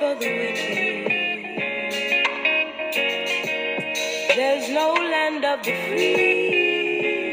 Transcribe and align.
for 0.00 0.14
the 0.14 0.32
wicked. 0.40 1.10
There's 4.34 4.68
no 4.70 4.94
land 4.94 5.44
of 5.44 5.62
the 5.62 5.74
free. 5.88 7.32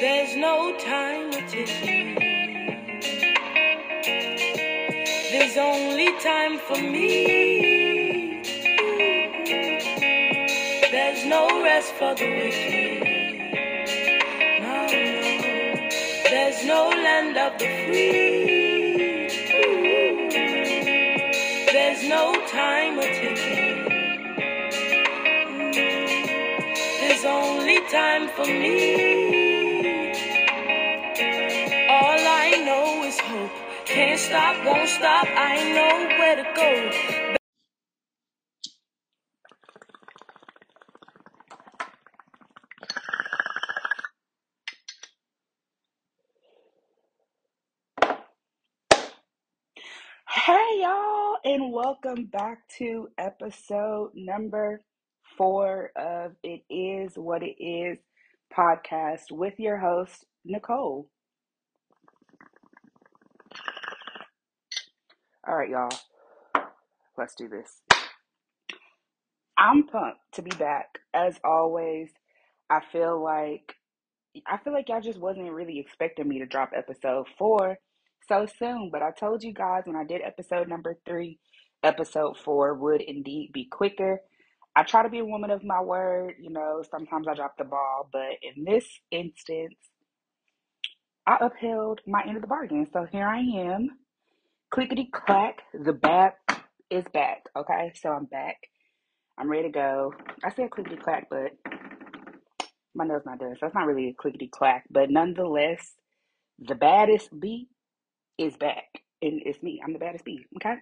There's 0.00 0.34
no 0.36 0.76
time 0.78 1.28
of 1.28 1.48
ticking. 1.48 2.16
There's 5.30 5.56
only 5.56 6.10
time 6.18 6.58
for 6.58 6.80
me. 6.94 8.42
There's 10.90 11.24
no 11.24 11.62
rest 11.62 11.92
for 11.92 12.14
the 12.16 12.28
wicked. 12.38 13.02
There's 16.30 16.64
no 16.64 16.88
land 16.88 17.36
of 17.36 17.58
the 17.60 17.68
free. 17.86 18.65
No 22.08 22.34
time 22.48 22.98
of 22.98 23.04
ticking. 23.06 24.02
There's 27.00 27.24
only 27.24 27.80
time 27.90 28.28
for 28.30 28.46
me. 28.46 30.14
All 31.90 32.18
I 32.18 32.62
know 32.66 33.04
is 33.04 33.20
hope. 33.20 33.52
Can't 33.86 34.20
stop, 34.20 34.64
won't 34.66 34.88
stop. 34.88 35.26
I 35.28 35.56
know 35.74 36.08
where 36.18 36.36
to 36.36 36.44
go. 36.56 36.92
Hey 50.28 50.80
y'all, 50.82 51.38
and 51.44 51.72
welcome 51.72 52.25
back 52.36 52.68
to 52.68 53.08
episode 53.16 54.10
number 54.14 54.82
four 55.38 55.90
of 55.96 56.32
It 56.42 56.60
Is 56.68 57.12
What 57.16 57.42
It 57.42 57.56
Is 57.58 57.96
podcast 58.54 59.30
with 59.30 59.54
your 59.56 59.78
host, 59.78 60.26
Nicole. 60.44 61.08
All 65.48 65.56
right, 65.56 65.70
y'all, 65.70 65.88
let's 67.16 67.34
do 67.36 67.48
this. 67.48 67.80
I'm 69.56 69.86
pumped 69.86 70.20
to 70.32 70.42
be 70.42 70.54
back. 70.58 70.88
As 71.14 71.40
always, 71.42 72.10
I 72.68 72.80
feel 72.92 73.24
like 73.24 73.76
I 74.46 74.58
feel 74.58 74.74
like 74.74 74.90
y'all 74.90 75.00
just 75.00 75.18
wasn't 75.18 75.50
really 75.52 75.78
expecting 75.78 76.28
me 76.28 76.40
to 76.40 76.46
drop 76.46 76.72
episode 76.76 77.28
four 77.38 77.78
so 78.28 78.46
soon, 78.58 78.90
but 78.92 79.00
I 79.02 79.10
told 79.10 79.42
you 79.42 79.54
guys 79.54 79.84
when 79.86 79.96
I 79.96 80.04
did 80.04 80.20
episode 80.20 80.68
number 80.68 80.98
three, 81.06 81.38
episode 81.86 82.36
four 82.36 82.74
would 82.74 83.00
indeed 83.00 83.50
be 83.52 83.66
quicker. 83.70 84.20
I 84.74 84.82
try 84.82 85.02
to 85.02 85.08
be 85.08 85.20
a 85.20 85.24
woman 85.24 85.50
of 85.50 85.64
my 85.64 85.80
word, 85.80 86.34
you 86.40 86.50
know, 86.50 86.82
sometimes 86.90 87.26
I 87.28 87.34
drop 87.34 87.56
the 87.56 87.64
ball, 87.64 88.08
but 88.12 88.32
in 88.42 88.64
this 88.64 88.84
instance, 89.10 89.76
I 91.26 91.38
upheld 91.40 92.00
my 92.06 92.22
end 92.26 92.36
of 92.36 92.42
the 92.42 92.48
bargain. 92.48 92.86
So 92.92 93.06
here 93.10 93.26
I 93.26 93.38
am. 93.38 93.88
Clickety 94.70 95.08
clack, 95.12 95.62
the 95.72 95.92
back 95.92 96.36
is 96.90 97.04
back. 97.14 97.44
Okay, 97.56 97.92
so 97.94 98.10
I'm 98.10 98.26
back. 98.26 98.56
I'm 99.38 99.50
ready 99.50 99.64
to 99.64 99.72
go. 99.72 100.12
I 100.44 100.50
said 100.50 100.70
clickety 100.70 100.96
clack, 100.96 101.28
but 101.30 101.52
my 102.94 103.04
nail's 103.06 103.26
not 103.26 103.38
done, 103.38 103.54
so 103.58 103.66
it's 103.66 103.74
not 103.74 103.86
really 103.86 104.08
a 104.08 104.14
clickety 104.14 104.48
clack. 104.48 104.84
But 104.90 105.10
nonetheless, 105.10 105.94
the 106.58 106.74
baddest 106.74 107.28
bee 107.38 107.68
is 108.38 108.56
back. 108.56 108.84
And 109.22 109.40
it's 109.46 109.62
me. 109.62 109.80
I'm 109.82 109.94
the 109.94 109.98
baddest 109.98 110.24
bee. 110.24 110.44
Okay. 110.56 110.74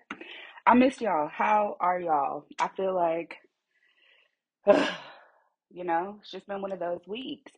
I 0.67 0.75
miss 0.75 1.01
y'all. 1.01 1.29
How 1.29 1.77
are 1.81 2.01
y'all? 2.01 2.47
I 2.59 2.69
feel 2.69 2.95
like, 2.95 3.37
you 5.71 5.85
know, 5.85 6.17
it's 6.21 6.31
just 6.31 6.47
been 6.47 6.63
one 6.63 6.73
of 6.73 6.79
those 6.79 7.03
weeks. 7.07 7.53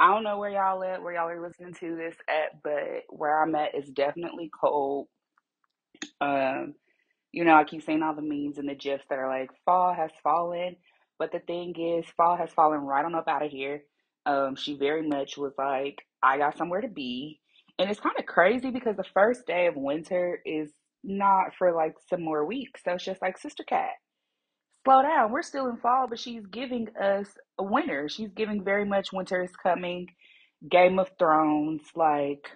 I 0.00 0.08
don't 0.08 0.24
know 0.24 0.38
where 0.38 0.50
y'all 0.50 0.82
at, 0.82 1.02
where 1.02 1.14
y'all 1.14 1.28
are 1.28 1.40
listening 1.40 1.74
to 1.74 1.96
this 1.96 2.16
at, 2.28 2.62
but 2.64 3.04
where 3.08 3.40
I'm 3.40 3.54
at 3.54 3.76
is 3.76 3.88
definitely 3.90 4.50
cold. 4.60 5.06
Um, 6.20 6.74
you 7.30 7.44
know, 7.44 7.54
I 7.54 7.64
keep 7.64 7.84
saying 7.84 8.02
all 8.02 8.16
the 8.16 8.22
memes 8.22 8.58
and 8.58 8.68
the 8.68 8.74
gifs 8.74 9.04
that 9.10 9.18
are 9.18 9.28
like, 9.28 9.50
fall 9.64 9.94
has 9.94 10.10
fallen. 10.24 10.76
But 11.18 11.30
the 11.32 11.38
thing 11.38 11.74
is, 11.78 12.06
fall 12.16 12.36
has 12.36 12.50
fallen 12.50 12.80
right 12.80 13.04
on 13.04 13.14
up 13.14 13.28
out 13.28 13.44
of 13.44 13.52
here. 13.52 13.82
Um, 14.26 14.56
she 14.56 14.76
very 14.76 15.06
much 15.06 15.36
was 15.36 15.52
like, 15.56 15.98
I 16.22 16.38
got 16.38 16.56
somewhere 16.56 16.80
to 16.80 16.88
be. 16.88 17.40
And 17.78 17.90
it's 17.90 18.00
kind 18.00 18.16
of 18.18 18.26
crazy 18.26 18.70
because 18.70 18.96
the 18.96 19.04
first 19.14 19.46
day 19.46 19.66
of 19.66 19.76
winter 19.76 20.40
is 20.44 20.70
not 21.04 21.54
for 21.58 21.72
like 21.74 21.94
some 22.08 22.22
more 22.22 22.44
weeks. 22.44 22.82
So 22.84 22.92
it's 22.94 23.04
just 23.04 23.22
like, 23.22 23.38
Sister 23.38 23.64
Cat, 23.64 23.90
slow 24.84 25.02
down. 25.02 25.32
We're 25.32 25.42
still 25.42 25.68
in 25.68 25.78
fall, 25.78 26.06
but 26.08 26.18
she's 26.18 26.46
giving 26.46 26.88
us 27.00 27.28
a 27.58 27.64
winter. 27.64 28.08
She's 28.08 28.30
giving 28.30 28.64
very 28.64 28.84
much 28.84 29.12
winter 29.12 29.42
is 29.42 29.56
coming. 29.62 30.08
Game 30.70 30.98
of 30.98 31.10
Thrones, 31.18 31.82
like 31.94 32.46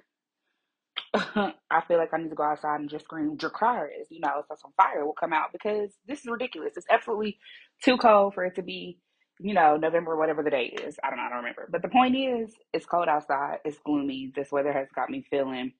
I 1.14 1.82
feel 1.88 1.98
like 1.98 2.12
I 2.12 2.18
need 2.18 2.30
to 2.30 2.34
go 2.36 2.42
outside 2.44 2.80
and 2.80 2.90
just 2.90 3.04
scream 3.04 3.36
Dracarys, 3.36 4.06
you 4.10 4.20
know, 4.20 4.42
so 4.48 4.56
some 4.60 4.72
fire 4.76 5.04
will 5.04 5.14
come 5.14 5.32
out 5.32 5.52
because 5.52 5.92
this 6.06 6.20
is 6.20 6.26
ridiculous. 6.26 6.74
It's 6.76 6.86
absolutely 6.90 7.38
too 7.82 7.96
cold 7.96 8.34
for 8.34 8.44
it 8.44 8.56
to 8.56 8.62
be, 8.62 8.98
you 9.40 9.54
know, 9.54 9.76
November, 9.76 10.16
whatever 10.16 10.42
the 10.42 10.50
date 10.50 10.80
is. 10.84 10.96
I 11.04 11.10
don't 11.10 11.18
know, 11.18 11.24
I 11.24 11.28
don't 11.28 11.38
remember. 11.38 11.68
But 11.70 11.82
the 11.82 11.88
point 11.88 12.16
is, 12.16 12.54
it's 12.72 12.86
cold 12.86 13.08
outside, 13.08 13.58
it's 13.64 13.78
gloomy. 13.84 14.32
This 14.34 14.50
weather 14.52 14.72
has 14.72 14.88
got 14.94 15.10
me 15.10 15.24
feeling, 15.30 15.72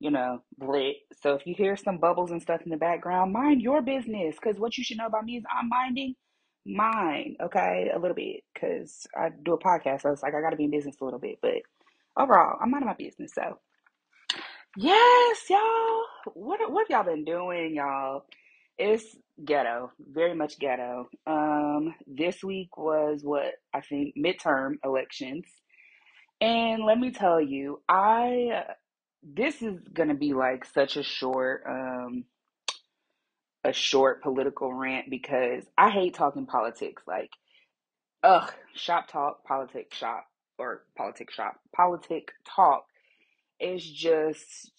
you 0.00 0.10
know, 0.10 0.42
lit. 0.60 0.96
So 1.22 1.34
if 1.34 1.46
you 1.46 1.54
hear 1.56 1.76
some 1.76 1.98
bubbles 1.98 2.30
and 2.30 2.42
stuff 2.42 2.62
in 2.62 2.70
the 2.70 2.76
background, 2.76 3.32
mind 3.32 3.62
your 3.62 3.82
business 3.82 4.36
because 4.40 4.58
what 4.58 4.78
you 4.78 4.84
should 4.84 4.98
know 4.98 5.06
about 5.06 5.24
me 5.24 5.36
is 5.36 5.44
I'm 5.50 5.68
minding 5.68 6.14
mine, 6.66 7.36
okay, 7.42 7.90
a 7.94 7.98
little 7.98 8.14
bit 8.14 8.42
because 8.54 9.06
I 9.16 9.30
do 9.30 9.54
a 9.54 9.58
podcast, 9.58 10.02
so 10.02 10.12
it's 10.12 10.22
like 10.22 10.34
I 10.34 10.40
got 10.40 10.50
to 10.50 10.56
be 10.56 10.64
in 10.64 10.70
business 10.70 10.96
a 11.00 11.04
little 11.04 11.18
bit. 11.20 11.38
But 11.42 11.62
overall, 12.16 12.58
I'm 12.60 12.70
minding 12.70 12.88
my 12.88 12.94
business, 12.94 13.32
so. 13.34 13.58
Yes, 14.76 15.38
y'all. 15.50 16.02
What 16.34 16.60
what 16.70 16.86
have 16.88 17.06
y'all 17.06 17.14
been 17.14 17.24
doing, 17.24 17.74
y'all? 17.74 18.24
It's 18.78 19.16
ghetto, 19.44 19.90
very 19.98 20.34
much 20.34 20.58
ghetto. 20.58 21.08
Um, 21.26 21.94
this 22.06 22.44
week 22.44 22.76
was 22.76 23.22
what 23.24 23.54
I 23.74 23.80
think 23.80 24.14
midterm 24.16 24.74
elections, 24.84 25.46
and 26.40 26.84
let 26.84 26.98
me 26.98 27.10
tell 27.10 27.40
you, 27.40 27.82
I 27.88 28.64
this 29.22 29.62
is 29.62 29.78
gonna 29.92 30.14
be 30.14 30.34
like 30.34 30.64
such 30.64 30.96
a 30.96 31.02
short 31.02 31.62
um 31.68 32.24
a 33.64 33.72
short 33.72 34.22
political 34.22 34.72
rant 34.72 35.10
because 35.10 35.64
I 35.76 35.90
hate 35.90 36.14
talking 36.14 36.46
politics. 36.46 37.02
Like, 37.06 37.30
ugh, 38.22 38.52
shop 38.74 39.08
talk, 39.08 39.44
politics 39.44 39.96
shop, 39.96 40.26
or 40.58 40.84
politics 40.96 41.34
shop, 41.34 41.56
politic 41.74 42.32
talk 42.44 42.84
is 43.60 43.84
just 43.84 44.72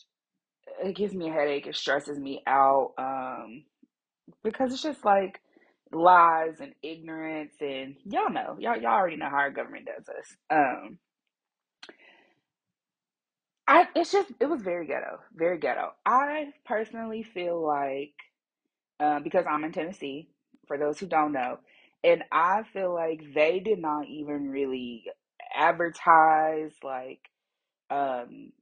it 0.84 0.96
gives 0.96 1.14
me 1.14 1.30
a 1.30 1.34
headache. 1.34 1.68
It 1.68 1.76
stresses 1.76 2.18
me 2.18 2.42
out 2.48 2.94
um, 2.98 3.64
because 4.44 4.74
it's 4.74 4.84
just 4.84 5.04
like 5.04 5.42
lies 5.92 6.56
and 6.62 6.74
ignorance, 6.82 7.56
and 7.62 7.96
y'all 8.06 8.32
know, 8.32 8.58
y'all 8.60 8.78
y'all 8.78 8.94
already 8.94 9.18
know 9.18 9.30
how 9.30 9.38
our 9.38 9.52
government 9.52 9.88
does 9.88 10.08
us. 10.10 10.36
Um, 10.50 10.98
I 13.70 13.88
it's 13.96 14.14
just 14.14 14.32
it 14.42 14.48
was 14.48 14.64
very 14.64 14.88
ghetto, 14.88 15.20
very 15.36 15.60
ghetto. 15.60 15.94
I 16.06 16.54
personally 16.66 17.24
feel 17.24 17.66
like 17.66 18.16
uh, 19.00 19.22
because 19.22 19.46
I'm 19.50 19.66
in 19.66 19.74
Tennessee, 19.74 20.30
for 20.68 20.78
those 20.78 21.00
who 21.00 21.08
don't 21.08 21.34
know, 21.34 21.60
and 22.04 22.24
I 22.32 22.64
feel 22.74 22.94
like 22.96 23.22
they 23.36 23.60
did 23.62 23.80
not 23.82 24.08
even 24.08 24.50
really 24.52 25.06
advertise 25.56 26.74
like 26.84 27.22
um 27.92 28.54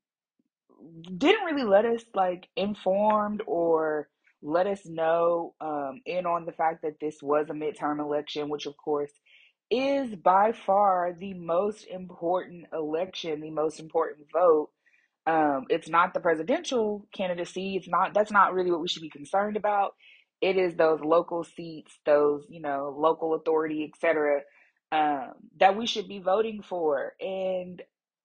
didn't 1.18 1.46
really 1.46 1.64
let 1.64 1.86
us 1.86 2.04
like 2.16 2.50
informed 2.56 3.42
or 3.48 4.10
let 4.42 4.68
us 4.68 4.86
know 4.86 5.56
um, 5.62 6.02
in 6.06 6.26
on 6.26 6.46
the 6.46 6.52
fact 6.52 6.84
that 6.84 7.00
this 7.02 7.18
was 7.24 7.48
a 7.50 7.54
midterm 7.54 8.00
election, 8.00 8.50
which 8.50 8.66
of 8.66 8.78
course 8.78 9.12
is 9.72 10.16
by 10.16 10.54
far 10.54 11.14
the 11.20 11.34
most 11.34 11.86
important 11.88 12.68
election, 12.74 13.42
the 13.42 13.52
most 13.52 13.80
important 13.80 14.28
vote. 14.34 14.70
Um, 15.28 15.66
it's 15.70 15.90
not 15.90 16.14
the 16.14 16.22
presidential 16.22 17.06
candidacy. 17.14 17.76
It's 17.76 17.88
not. 17.88 18.14
That's 18.14 18.32
not 18.32 18.54
really 18.54 18.72
what 18.72 18.82
we 18.82 18.88
should 18.88 19.02
be 19.02 19.10
concerned 19.10 19.58
about. 19.58 19.94
It 20.40 20.56
is 20.56 20.76
those 20.76 21.02
local 21.02 21.44
seats, 21.44 22.00
those 22.06 22.46
you 22.50 22.62
know, 22.62 22.96
local 22.98 23.34
authority, 23.34 23.92
etc., 23.92 24.42
um, 24.92 25.34
that 25.60 25.76
we 25.78 25.86
should 25.86 26.08
be 26.08 26.20
voting 26.20 26.62
for. 26.62 27.14
And 27.20 27.82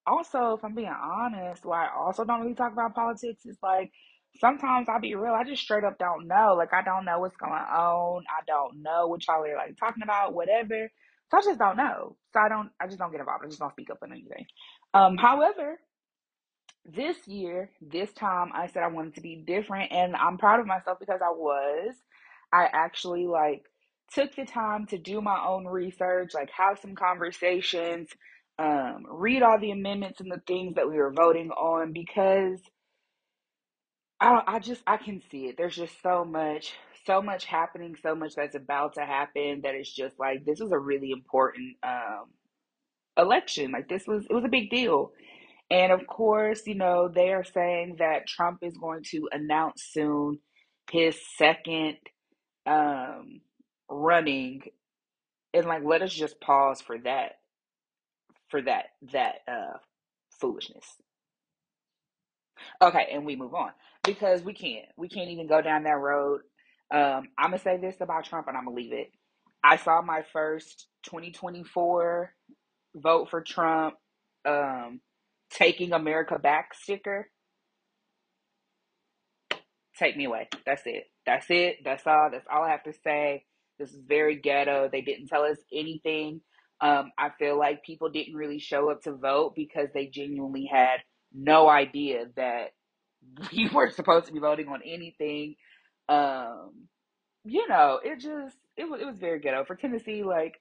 also, 0.06 0.54
if 0.54 0.64
I'm 0.64 0.75
being 0.75 0.88
honest, 0.88 1.64
why 1.64 1.87
I 1.87 1.90
also 1.96 2.25
don't 2.25 2.43
really 2.43 2.54
talk 2.54 2.72
about 2.72 2.94
politics 2.94 3.44
is 3.46 3.58
like 3.62 3.90
sometimes 4.38 4.88
I'll 4.88 5.00
be 5.00 5.14
real, 5.14 5.34
I 5.34 5.44
just 5.44 5.62
straight 5.62 5.84
up 5.84 5.98
don't 5.98 6.28
know. 6.28 6.55
Like 6.56 6.72
I 6.72 6.82
don't 6.82 7.05
know 7.05 7.19
what's 7.19 7.37
going 7.37 7.52
on. 7.52 8.22
I 8.28 8.44
don't 8.46 8.82
know 8.82 9.08
what 9.08 9.26
y'all 9.26 9.44
are 9.44 9.56
like 9.56 9.76
talking 9.78 10.02
about, 10.05 10.34
whatever. 10.34 10.90
So 11.31 11.38
I 11.38 11.43
just 11.43 11.58
don't 11.58 11.76
know. 11.76 12.16
So 12.32 12.40
I 12.40 12.48
don't 12.48 12.70
I 12.81 12.87
just 12.87 12.98
don't 12.98 13.10
get 13.10 13.20
involved. 13.20 13.44
I 13.44 13.48
just 13.48 13.58
don't 13.58 13.72
speak 13.72 13.90
up 13.90 13.98
on 14.02 14.12
anything. 14.12 14.46
Um, 14.94 15.16
however, 15.16 15.78
this 16.84 17.29
year, 17.29 17.70
this 17.81 18.12
time, 18.12 18.50
I 18.55 18.67
said 18.69 18.82
I 18.82 18.88
wanted 18.88 19.14
to 19.17 19.20
be 19.20 19.37
different, 19.37 19.93
and 19.93 20.17
I'm 20.17 20.38
proud 20.38 20.61
of 20.61 20.67
myself 20.67 20.99
because 21.00 21.20
I 21.25 21.31
was. 21.31 21.94
I 22.52 22.69
actually 22.73 23.26
like 23.26 23.64
took 24.14 24.34
the 24.37 24.44
time 24.44 24.87
to 24.87 24.99
do 24.99 25.20
my 25.20 25.43
own 25.46 25.67
research, 25.67 26.32
like 26.34 26.50
have 26.50 26.79
some 26.81 26.94
conversations, 26.94 28.11
um, 28.58 29.05
read 29.08 29.43
all 29.43 29.58
the 29.58 29.70
amendments 29.70 30.20
and 30.20 30.31
the 30.31 30.43
things 30.46 30.75
that 30.76 30.88
we 30.88 30.96
were 30.96 31.12
voting 31.12 31.50
on 31.50 31.93
because 31.93 32.61
I 34.20 34.43
I 34.46 34.58
just 34.61 34.82
I 34.87 34.99
can 34.99 35.23
see 35.31 35.46
it. 35.49 35.56
There's 35.58 35.76
just 35.76 36.02
so 36.02 36.25
much 36.25 36.75
so 37.06 37.23
much 37.23 37.46
happening, 37.46 37.96
so 38.02 38.14
much 38.14 38.34
that's 38.37 38.55
about 38.56 38.94
to 38.94 39.02
happen 39.02 39.62
that 39.64 39.75
it's 39.75 39.93
just 39.93 40.19
like 40.20 40.44
this 40.44 40.61
was 40.61 40.73
a 40.73 40.79
really 40.79 41.12
important 41.12 41.76
um 41.84 42.26
election. 43.19 43.73
Like 43.73 43.88
this 43.88 44.06
was 44.06 44.26
it 44.29 44.34
was 44.34 44.44
a 44.44 44.50
big 44.50 44.70
deal. 44.70 45.12
And 45.72 45.92
of 45.92 46.06
course, 46.06 46.62
you 46.69 46.76
know, 46.76 47.08
they 47.08 47.32
are 47.32 47.44
saying 47.44 47.96
that 48.00 48.28
Trump 48.28 48.60
is 48.62 48.78
going 48.78 49.04
to 49.12 49.30
announce 49.32 49.84
soon 49.92 50.40
his 50.92 51.19
second 51.38 51.98
um 52.66 53.40
running 53.90 54.62
and 55.54 55.66
like 55.66 55.84
let 55.84 56.02
us 56.02 56.12
just 56.14 56.40
pause 56.40 56.80
for 56.82 56.98
that 56.98 57.34
for 58.50 58.62
that 58.62 58.86
that 59.12 59.36
uh 59.48 59.78
foolishness. 60.40 60.86
Okay, 62.82 63.08
and 63.12 63.26
we 63.26 63.36
move 63.36 63.54
on 63.54 63.72
because 64.04 64.42
we 64.42 64.54
can't. 64.54 64.86
We 64.96 65.08
can't 65.08 65.30
even 65.30 65.48
go 65.48 65.62
down 65.62 65.84
that 65.84 65.98
road. 65.98 66.42
Um, 66.92 67.28
I'm 67.38 67.50
gonna 67.50 67.58
say 67.58 67.78
this 67.78 67.96
about 68.00 68.24
Trump, 68.24 68.48
and 68.48 68.56
I'm 68.56 68.66
gonna 68.66 68.76
leave 68.76 68.92
it. 68.92 69.12
I 69.64 69.76
saw 69.76 70.02
my 70.02 70.22
first 70.32 70.88
2024 71.04 72.32
vote 72.96 73.30
for 73.30 73.42
Trump, 73.42 73.96
um, 74.46 75.00
taking 75.52 75.93
America 75.93 76.38
back 76.38 76.75
sticker. 76.75 77.31
Take 79.99 80.16
me 80.16 80.25
away. 80.26 80.49
That's 80.66 80.82
it. 80.87 81.04
That's 81.26 81.46
it. 81.50 81.78
That's 81.84 82.06
all. 82.06 82.31
That's 82.32 82.46
all 82.52 82.64
I 82.64 82.70
have 82.70 82.84
to 82.84 82.93
say. 83.04 83.44
This 83.78 83.90
is 83.90 84.00
very 84.06 84.37
ghetto. 84.37 84.88
They 84.90 85.02
didn't 85.02 85.28
tell 85.28 85.43
us 85.44 85.58
anything. 85.72 86.40
Um, 86.81 87.12
I 87.19 87.31
feel 87.38 87.58
like 87.58 87.84
people 87.84 88.10
didn't 88.10 88.34
really 88.34 88.58
show 88.58 88.90
up 88.90 89.02
to 89.02 89.12
vote 89.14 89.54
because 89.56 89.88
they 89.94 90.06
genuinely 90.06 90.69
had 90.72 90.99
no 91.34 91.69
idea 91.69 92.26
that 92.37 92.70
we 93.52 93.69
weren't 93.72 93.94
supposed 93.94 94.26
to 94.26 94.32
be 94.32 94.40
voting 94.40 94.69
on 94.69 94.82
anything. 94.84 95.56
Um, 96.08 96.88
you 97.44 97.69
know, 97.69 98.00
it 98.05 98.20
just 98.20 98.56
it 98.76 98.84
was 98.88 99.00
it 99.00 99.06
was 99.06 99.19
very 99.19 99.40
ghetto 99.40 99.64
for 99.64 99.76
Tennessee. 99.76 100.22
Like, 100.25 100.55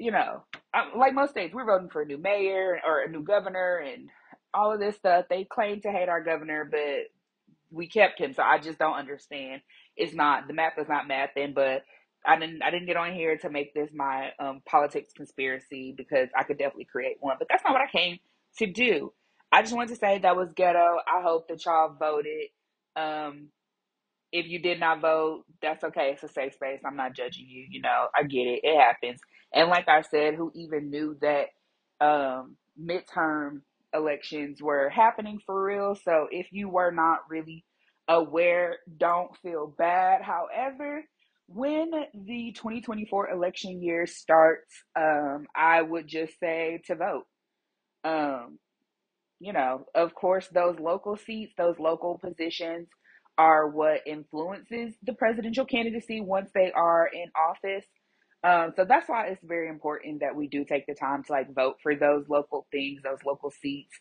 you 0.00 0.12
know, 0.12 0.44
like 0.96 1.14
most 1.14 1.32
states, 1.32 1.54
we're 1.54 1.66
voting 1.66 1.90
for 1.90 2.02
a 2.02 2.06
new 2.06 2.18
mayor 2.18 2.80
or 2.86 3.02
a 3.02 3.10
new 3.10 3.24
governor 3.24 3.78
and 3.86 4.08
all 4.54 4.72
of 4.74 4.80
this 4.80 4.96
stuff. 4.96 5.26
They 5.30 5.44
claim 5.44 5.82
to 5.82 5.92
hate 5.92 6.08
our 6.10 6.24
governor, 6.24 6.68
but 6.70 7.10
we 7.70 7.88
kept 7.88 8.20
him. 8.20 8.34
So 8.34 8.42
I 8.42 8.58
just 8.58 8.78
don't 8.78 8.96
understand. 8.96 9.62
It's 9.96 10.14
not 10.14 10.48
the 10.48 10.54
math 10.54 10.78
is 10.78 10.88
not 10.88 11.08
math 11.08 11.30
then, 11.36 11.54
but 11.54 11.82
I 12.26 12.38
didn't 12.38 12.62
I 12.62 12.70
didn't 12.72 12.86
get 12.86 12.96
on 12.96 13.14
here 13.14 13.38
to 13.38 13.50
make 13.50 13.74
this 13.74 13.90
my 13.94 14.30
um, 14.40 14.62
politics 14.68 15.12
conspiracy 15.16 15.94
because 15.96 16.28
I 16.38 16.44
could 16.44 16.58
definitely 16.58 16.88
create 16.90 17.18
one, 17.20 17.36
but 17.38 17.48
that's 17.50 17.64
not 17.64 17.74
what 17.74 17.82
I 17.82 17.90
came 17.92 18.18
to 18.58 18.66
do. 18.72 19.12
I 19.52 19.62
just 19.62 19.74
wanted 19.74 19.90
to 19.90 19.96
say 19.96 20.18
that 20.20 20.36
was 20.36 20.52
ghetto. 20.54 20.98
I 21.06 21.22
hope 21.22 21.48
that 21.48 21.64
y'all 21.66 21.94
voted. 21.98 22.48
Um, 22.96 23.48
if 24.32 24.46
you 24.46 24.60
did 24.60 24.80
not 24.80 25.00
vote, 25.00 25.44
that's 25.62 25.84
okay. 25.84 26.10
It's 26.12 26.22
a 26.22 26.28
safe 26.28 26.54
space. 26.54 26.80
I'm 26.86 26.96
not 26.96 27.14
judging 27.16 27.46
you. 27.48 27.66
You 27.70 27.82
know, 27.82 28.08
I 28.16 28.24
get 28.24 28.42
it. 28.42 28.60
It 28.62 28.78
happens. 28.80 29.20
And 29.52 29.68
like 29.68 29.88
I 29.88 30.02
said, 30.02 30.34
who 30.34 30.52
even 30.54 30.90
knew 30.90 31.16
that 31.20 31.46
um, 32.00 32.56
midterm 32.80 33.62
elections 33.94 34.62
were 34.62 34.88
happening 34.88 35.40
for 35.44 35.64
real? 35.64 35.96
So 35.96 36.28
if 36.30 36.48
you 36.52 36.68
were 36.68 36.92
not 36.92 37.20
really 37.28 37.64
aware, 38.08 38.76
don't 38.98 39.36
feel 39.42 39.74
bad. 39.76 40.22
However, 40.22 41.04
when 41.48 41.90
the 42.14 42.52
2024 42.54 43.30
election 43.30 43.82
year 43.82 44.06
starts, 44.06 44.72
um, 44.96 45.46
I 45.56 45.82
would 45.82 46.06
just 46.06 46.38
say 46.38 46.80
to 46.86 46.94
vote. 46.94 47.26
Um, 48.04 48.58
you 49.40 49.52
know, 49.52 49.86
of 49.94 50.14
course, 50.14 50.48
those 50.52 50.78
local 50.78 51.16
seats, 51.16 51.54
those 51.58 51.78
local 51.78 52.18
positions 52.18 52.88
are 53.38 53.68
what 53.68 54.02
influences 54.06 54.94
the 55.02 55.14
presidential 55.14 55.64
candidacy 55.64 56.20
once 56.20 56.50
they 56.54 56.70
are 56.72 57.08
in 57.12 57.26
office. 57.34 57.86
Um, 58.42 58.72
so 58.74 58.84
that's 58.84 59.08
why 59.08 59.26
it's 59.26 59.44
very 59.44 59.68
important 59.68 60.20
that 60.20 60.34
we 60.34 60.48
do 60.48 60.64
take 60.64 60.86
the 60.86 60.94
time 60.94 61.22
to 61.24 61.32
like 61.32 61.54
vote 61.54 61.76
for 61.82 61.94
those 61.94 62.28
local 62.28 62.66
things, 62.72 63.02
those 63.02 63.18
local 63.24 63.50
seats. 63.50 63.98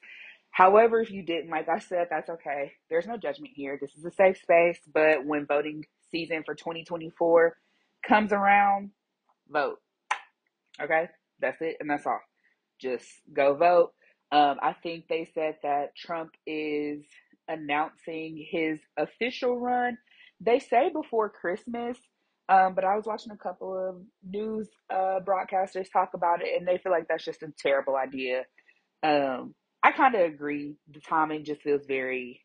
However, 0.51 1.01
if 1.01 1.12
you 1.12 1.24
didn't, 1.24 1.51
like 1.51 1.69
I 1.69 1.80
said, 1.80 2.07
that's 2.09 2.30
okay. 2.30 2.74
There's 2.89 3.07
no 3.07 3.18
judgment 3.18 3.51
here. 3.56 3.77
This 3.80 3.95
is 3.95 4.06
a 4.06 4.12
safe 4.12 4.38
space. 4.38 4.80
But 4.91 5.25
when 5.25 5.45
voting 5.45 5.86
season 6.12 6.44
for 6.45 6.56
2024 6.56 7.56
comes 8.07 8.31
around, 8.31 8.91
vote. 9.50 9.77
Okay? 10.81 11.09
That's 11.39 11.62
it. 11.62 11.77
And 11.80 11.89
that's 11.89 12.06
all. 12.06 12.21
Just 12.81 13.07
go 13.33 13.56
vote. 13.56 13.91
Um, 14.31 14.57
I 14.62 14.74
think 14.74 15.06
they 15.07 15.30
said 15.33 15.56
that 15.63 15.95
Trump 15.95 16.31
is 16.47 17.03
announcing 17.47 18.45
his 18.50 18.80
official 18.97 19.59
run. 19.59 19.97
They 20.39 20.59
say 20.59 20.89
before 20.94 21.30
Christmas, 21.30 21.97
um, 22.50 22.74
but 22.74 22.84
I 22.84 22.96
was 22.96 23.06
watching 23.06 23.31
a 23.31 23.38
couple 23.38 23.78
of 23.78 24.01
news 24.28 24.68
uh, 24.90 25.19
broadcasters 25.24 25.92
talk 25.92 26.12
about 26.16 26.42
it, 26.42 26.57
and 26.57 26.68
they 26.68 26.80
feel 26.80 26.92
like 26.92 27.07
that's 27.07 27.24
just 27.24 27.44
a 27.44 27.54
terrible 27.57 27.96
idea. 27.96 28.44
Um, 29.04 29.54
I 29.84 29.92
kind 29.92 30.16
of 30.16 30.22
agree. 30.22 30.75
The 30.92 31.00
timing 31.00 31.46
just 31.46 31.62
feels 31.62 31.86
very, 31.88 32.42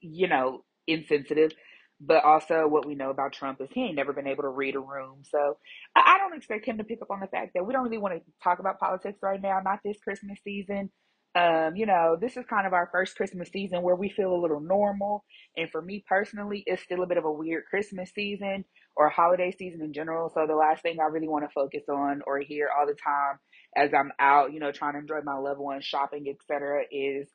you 0.00 0.28
know, 0.28 0.64
insensitive. 0.86 1.52
But 2.00 2.22
also, 2.22 2.68
what 2.68 2.86
we 2.86 2.94
know 2.94 3.10
about 3.10 3.32
Trump 3.32 3.60
is 3.60 3.68
he 3.72 3.82
ain't 3.86 3.96
never 3.96 4.12
been 4.12 4.28
able 4.28 4.44
to 4.44 4.50
read 4.50 4.76
a 4.76 4.80
room. 4.80 5.22
So 5.24 5.56
I 5.96 6.18
don't 6.18 6.36
expect 6.36 6.64
him 6.64 6.78
to 6.78 6.84
pick 6.84 7.02
up 7.02 7.10
on 7.10 7.18
the 7.18 7.26
fact 7.26 7.52
that 7.54 7.66
we 7.66 7.72
don't 7.72 7.82
really 7.82 7.98
want 7.98 8.14
to 8.14 8.20
talk 8.44 8.60
about 8.60 8.78
politics 8.78 9.18
right 9.20 9.42
now, 9.42 9.60
not 9.64 9.80
this 9.84 9.98
Christmas 9.98 10.38
season. 10.44 10.90
Um, 11.34 11.76
you 11.76 11.86
know, 11.86 12.16
this 12.20 12.36
is 12.36 12.44
kind 12.46 12.66
of 12.66 12.72
our 12.72 12.88
first 12.90 13.16
Christmas 13.16 13.50
season 13.50 13.82
where 13.82 13.94
we 13.94 14.08
feel 14.08 14.34
a 14.34 14.40
little 14.40 14.60
normal. 14.60 15.24
And 15.56 15.70
for 15.70 15.80
me 15.80 16.04
personally, 16.08 16.64
it's 16.66 16.82
still 16.82 17.02
a 17.02 17.06
bit 17.06 17.18
of 17.18 17.24
a 17.24 17.32
weird 17.32 17.64
Christmas 17.70 18.10
season 18.14 18.64
or 18.96 19.08
holiday 19.08 19.52
season 19.56 19.82
in 19.82 19.92
general. 19.92 20.30
So 20.34 20.46
the 20.46 20.56
last 20.56 20.82
thing 20.82 20.98
I 21.00 21.04
really 21.04 21.28
want 21.28 21.44
to 21.44 21.52
focus 21.54 21.84
on 21.88 22.22
or 22.26 22.40
hear 22.40 22.68
all 22.76 22.86
the 22.86 22.94
time 22.94 23.38
as 23.76 23.92
I'm 23.94 24.12
out, 24.18 24.52
you 24.52 24.60
know, 24.60 24.72
trying 24.72 24.94
to 24.94 25.00
enjoy 25.00 25.20
my 25.24 25.36
loved 25.36 25.60
ones, 25.60 25.84
shopping, 25.84 26.26
etc., 26.28 26.82
is 26.90 27.28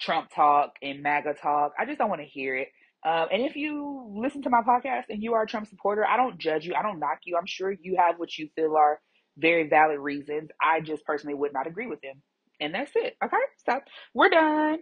Trump 0.00 0.30
talk 0.34 0.74
and 0.82 1.02
MAGA 1.02 1.34
talk. 1.34 1.72
I 1.78 1.86
just 1.86 1.98
don't 1.98 2.10
want 2.10 2.20
to 2.22 2.26
hear 2.26 2.56
it. 2.56 2.68
Um, 3.06 3.28
and 3.32 3.42
if 3.42 3.56
you 3.56 4.12
listen 4.14 4.42
to 4.42 4.50
my 4.50 4.62
podcast 4.62 5.04
and 5.08 5.22
you 5.22 5.34
are 5.34 5.44
a 5.44 5.46
Trump 5.46 5.68
supporter, 5.68 6.04
I 6.06 6.16
don't 6.16 6.38
judge 6.38 6.66
you. 6.66 6.74
I 6.74 6.82
don't 6.82 6.98
knock 6.98 7.20
you. 7.24 7.36
I'm 7.36 7.46
sure 7.46 7.72
you 7.72 7.96
have 7.98 8.18
what 8.18 8.36
you 8.36 8.48
feel 8.56 8.76
are 8.76 9.00
very 9.36 9.68
valid 9.68 10.00
reasons. 10.00 10.50
I 10.60 10.80
just 10.80 11.04
personally 11.04 11.34
would 11.34 11.52
not 11.52 11.66
agree 11.68 11.86
with 11.86 12.00
them. 12.00 12.22
And 12.60 12.74
that's 12.74 12.92
it. 12.96 13.16
Okay. 13.24 13.36
So 13.66 13.80
we're 14.14 14.30
done. 14.30 14.80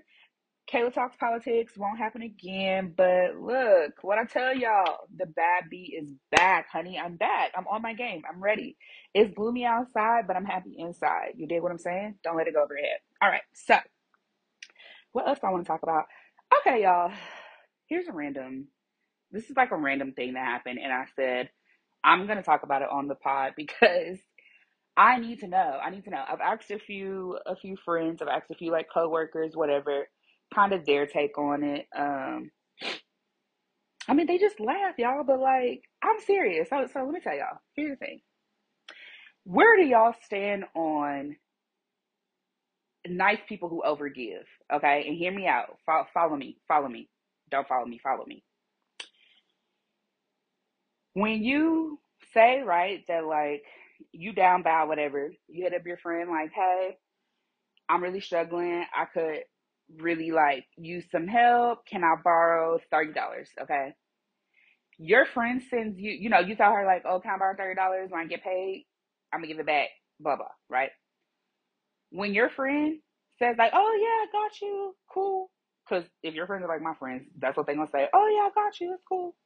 Kayla 0.72 0.94
Talks 0.94 1.16
Politics 1.18 1.74
won't 1.76 1.98
happen 1.98 2.22
again. 2.22 2.94
But 2.96 3.36
look, 3.40 3.92
what 4.02 4.18
I 4.18 4.24
tell 4.24 4.56
y'all, 4.56 4.98
the 5.16 5.26
bad 5.26 5.64
beat 5.70 5.94
is 6.00 6.10
back, 6.32 6.68
honey. 6.72 6.98
I'm 6.98 7.16
back. 7.16 7.52
I'm 7.56 7.68
on 7.68 7.82
my 7.82 7.94
game. 7.94 8.22
I'm 8.30 8.42
ready. 8.42 8.76
It's 9.14 9.34
gloomy 9.34 9.64
outside, 9.64 10.26
but 10.26 10.36
I'm 10.36 10.46
happy 10.46 10.76
inside. 10.78 11.34
You 11.36 11.46
dig 11.48 11.62
what 11.62 11.72
I'm 11.72 11.78
saying? 11.78 12.16
Don't 12.24 12.36
let 12.36 12.48
it 12.48 12.54
go 12.54 12.64
over 12.64 12.74
your 12.74 12.84
head. 12.86 12.98
All 13.22 13.30
right. 13.30 13.42
So, 13.54 13.78
what 15.12 15.28
else 15.28 15.40
do 15.40 15.48
I 15.48 15.50
want 15.50 15.64
to 15.64 15.68
talk 15.68 15.82
about? 15.84 16.04
Okay, 16.60 16.82
y'all 16.84 17.12
here's 17.88 18.08
a 18.08 18.12
random 18.12 18.68
this 19.32 19.50
is 19.50 19.56
like 19.56 19.72
a 19.72 19.76
random 19.76 20.12
thing 20.12 20.34
that 20.34 20.44
happened 20.44 20.78
and 20.82 20.92
i 20.92 21.04
said 21.16 21.50
i'm 22.04 22.26
going 22.26 22.38
to 22.38 22.44
talk 22.44 22.62
about 22.62 22.82
it 22.82 22.88
on 22.90 23.08
the 23.08 23.14
pod 23.14 23.52
because 23.58 24.18
i 24.96 25.18
need 25.18 25.40
to 25.40 25.48
know 25.48 25.78
i 25.84 25.90
need 25.90 26.04
to 26.04 26.10
know. 26.10 26.22
I've 26.28 26.40
asked 26.40 26.70
a 26.70 26.78
few 26.78 27.38
a 27.46 27.56
few 27.56 27.76
friends 27.84 28.22
i've 28.22 28.28
asked 28.28 28.50
a 28.50 28.54
few 28.54 28.72
like 28.72 28.88
coworkers 28.92 29.56
whatever 29.56 30.08
kind 30.54 30.72
of 30.72 30.86
their 30.86 31.06
take 31.06 31.38
on 31.38 31.64
it 31.64 31.86
um 31.96 32.50
i 34.08 34.14
mean 34.14 34.26
they 34.26 34.38
just 34.38 34.60
laugh 34.60 34.94
y'all 34.98 35.24
but 35.24 35.40
like 35.40 35.82
i'm 36.02 36.20
serious. 36.26 36.68
So, 36.70 36.86
so 36.92 37.00
let 37.04 37.12
me 37.12 37.20
tell 37.20 37.36
y'all 37.36 37.58
here's 37.74 37.98
the 37.98 38.06
thing. 38.06 38.20
Where 39.44 39.76
do 39.76 39.84
y'all 39.84 40.14
stand 40.24 40.64
on 40.74 41.36
nice 43.08 43.40
people 43.48 43.68
who 43.68 43.82
overgive 43.86 44.44
okay? 44.74 45.04
And 45.06 45.16
hear 45.16 45.32
me 45.32 45.46
out. 45.46 45.78
Follow, 45.86 46.06
follow 46.14 46.36
me 46.36 46.58
follow 46.68 46.88
me. 46.88 47.08
Don't 47.50 47.68
follow 47.68 47.86
me, 47.86 48.00
follow 48.02 48.24
me. 48.26 48.44
When 51.14 51.42
you 51.42 51.98
say, 52.34 52.62
right, 52.62 53.02
that 53.08 53.24
like 53.26 53.64
you 54.12 54.32
down 54.32 54.62
bad, 54.62 54.84
whatever, 54.88 55.32
you 55.48 55.64
hit 55.64 55.74
up 55.74 55.86
your 55.86 55.96
friend, 55.98 56.30
like, 56.30 56.52
hey, 56.52 56.96
I'm 57.88 58.02
really 58.02 58.20
struggling. 58.20 58.84
I 58.96 59.04
could 59.06 59.40
really 59.98 60.32
like 60.32 60.66
use 60.76 61.04
some 61.10 61.26
help. 61.28 61.86
Can 61.86 62.04
I 62.04 62.14
borrow 62.22 62.78
$30? 62.92 63.48
Okay. 63.62 63.94
Your 64.98 65.26
friend 65.26 65.62
sends 65.70 65.98
you, 65.98 66.10
you 66.12 66.28
know, 66.30 66.38
you 66.40 66.56
tell 66.56 66.72
her, 66.72 66.84
like, 66.86 67.04
oh, 67.06 67.20
can 67.20 67.32
I 67.34 67.38
borrow 67.38 67.54
$30 67.56 68.10
when 68.10 68.20
I 68.20 68.26
get 68.26 68.42
paid? 68.42 68.86
I'm 69.32 69.40
gonna 69.40 69.48
give 69.48 69.58
it 69.60 69.66
back, 69.66 69.88
blah, 70.20 70.36
blah, 70.36 70.46
right? 70.68 70.90
When 72.10 72.34
your 72.34 72.48
friend 72.50 73.00
says 73.38 73.56
like, 73.58 73.72
"Oh 73.74 73.94
yeah, 74.00 74.24
I 74.24 74.26
got 74.32 74.60
you, 74.60 74.96
cool." 75.08 75.50
Because 75.88 76.04
if 76.22 76.34
your 76.34 76.46
friends 76.46 76.64
are 76.64 76.68
like 76.68 76.82
my 76.82 76.94
friends, 76.94 77.28
that's 77.38 77.56
what 77.56 77.66
they're 77.66 77.74
gonna 77.76 77.88
say. 77.90 78.08
Oh 78.12 78.26
yeah, 78.28 78.48
I 78.48 78.50
got 78.54 78.80
you, 78.80 78.94
it's 78.94 79.02
cool, 79.08 79.36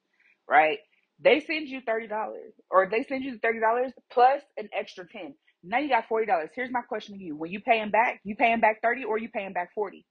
right? 0.49 0.79
They 1.23 1.41
send 1.41 1.69
you 1.69 1.81
thirty 1.83 2.09
dollars, 2.09 2.55
or 2.71 2.89
they 2.91 3.05
send 3.05 3.25
you 3.25 3.39
thirty 3.41 3.61
dollars 3.61 3.93
plus 4.13 4.43
an 4.59 4.69
extra 4.79 5.07
ten. 5.09 5.35
Now 5.65 5.79
you 5.79 5.89
got 5.89 6.09
forty 6.09 6.27
dollars. 6.27 6.51
Here's 6.55 6.73
my 6.73 6.83
question 6.83 7.19
to 7.19 7.25
you: 7.25 7.37
When 7.37 7.51
you 7.53 7.61
pay 7.61 7.79
him 7.81 7.91
back, 7.91 8.21
you 8.25 8.37
pay 8.37 8.53
him 8.53 8.61
back 8.61 8.83
thirty, 8.83 9.05
or 9.05 9.19
you 9.19 9.31
pay 9.31 9.45
him 9.45 9.55
back 9.55 9.75
forty? 9.75 10.07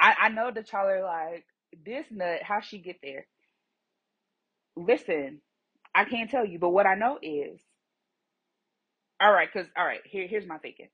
I 0.00 0.14
I 0.22 0.28
know 0.30 0.50
that 0.52 0.72
y'all 0.72 0.88
are 0.88 1.02
like 1.04 1.46
this 1.86 2.06
nut. 2.10 2.42
How 2.42 2.60
she 2.60 2.78
get 2.78 2.96
there? 3.02 3.26
Listen, 4.76 5.40
I 5.94 6.04
can't 6.06 6.30
tell 6.30 6.46
you, 6.46 6.58
but 6.58 6.70
what 6.70 6.86
I 6.86 6.96
know 6.96 7.18
is, 7.22 7.60
all 9.20 9.32
right, 9.32 9.48
because 9.52 9.68
all 9.76 9.86
right, 9.86 10.02
here 10.06 10.26
here's 10.28 10.46
my 10.46 10.58
thinking 10.58 10.88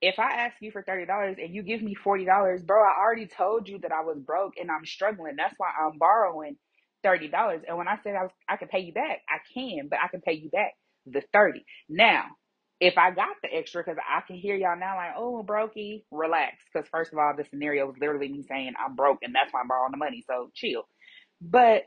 if 0.00 0.18
I 0.18 0.32
ask 0.46 0.56
you 0.60 0.70
for 0.70 0.82
thirty 0.82 1.06
dollars 1.06 1.36
and 1.40 1.54
you 1.54 1.62
give 1.62 1.82
me 1.82 1.94
forty 1.94 2.24
dollars, 2.24 2.62
bro, 2.62 2.82
I 2.82 3.00
already 3.02 3.26
told 3.26 3.68
you 3.68 3.78
that 3.80 3.92
I 3.92 4.02
was 4.02 4.18
broke 4.18 4.54
and 4.60 4.70
I'm 4.70 4.86
struggling. 4.86 5.34
That's 5.36 5.54
why 5.58 5.70
I'm 5.80 5.98
borrowing 5.98 6.56
thirty 7.04 7.28
dollars. 7.28 7.62
And 7.68 7.78
when 7.78 7.88
I 7.88 7.98
said 8.04 8.16
I 8.16 8.24
was, 8.24 8.32
I 8.48 8.58
can 8.58 8.68
pay 8.68 8.80
you 8.80 8.94
back, 8.94 9.22
I 9.30 9.38
can, 9.54 9.88
but 9.90 10.00
I 10.04 10.08
can 10.08 10.22
pay 10.22 10.34
you 10.34 10.50
back 10.50 10.74
the 11.06 11.22
thirty. 11.34 11.66
Now, 11.90 12.26
if 12.80 12.98
I 12.98 13.12
got 13.12 13.36
the 13.42 13.54
extra, 13.54 13.84
because 13.84 13.98
I 14.08 14.22
can 14.26 14.36
hear 14.36 14.56
y'all 14.56 14.78
now, 14.78 14.96
like, 14.96 15.12
oh, 15.18 15.44
brokey, 15.48 16.04
relax. 16.12 16.56
Because 16.72 16.88
first 16.90 17.12
of 17.14 17.20
all, 17.20 17.34
the 17.36 17.44
scenario 17.46 17.86
was 17.86 17.96
literally 18.00 18.28
me 18.30 18.44
saying 18.44 18.74
I'm 18.84 18.96
broke, 18.96 19.20
and 19.22 19.34
that's 19.34 19.52
why 19.54 19.62
I'm 19.62 19.68
borrowing 19.68 19.92
the 19.92 19.98
money. 19.98 20.24
So 20.28 20.50
chill. 20.54 20.84
But 21.42 21.84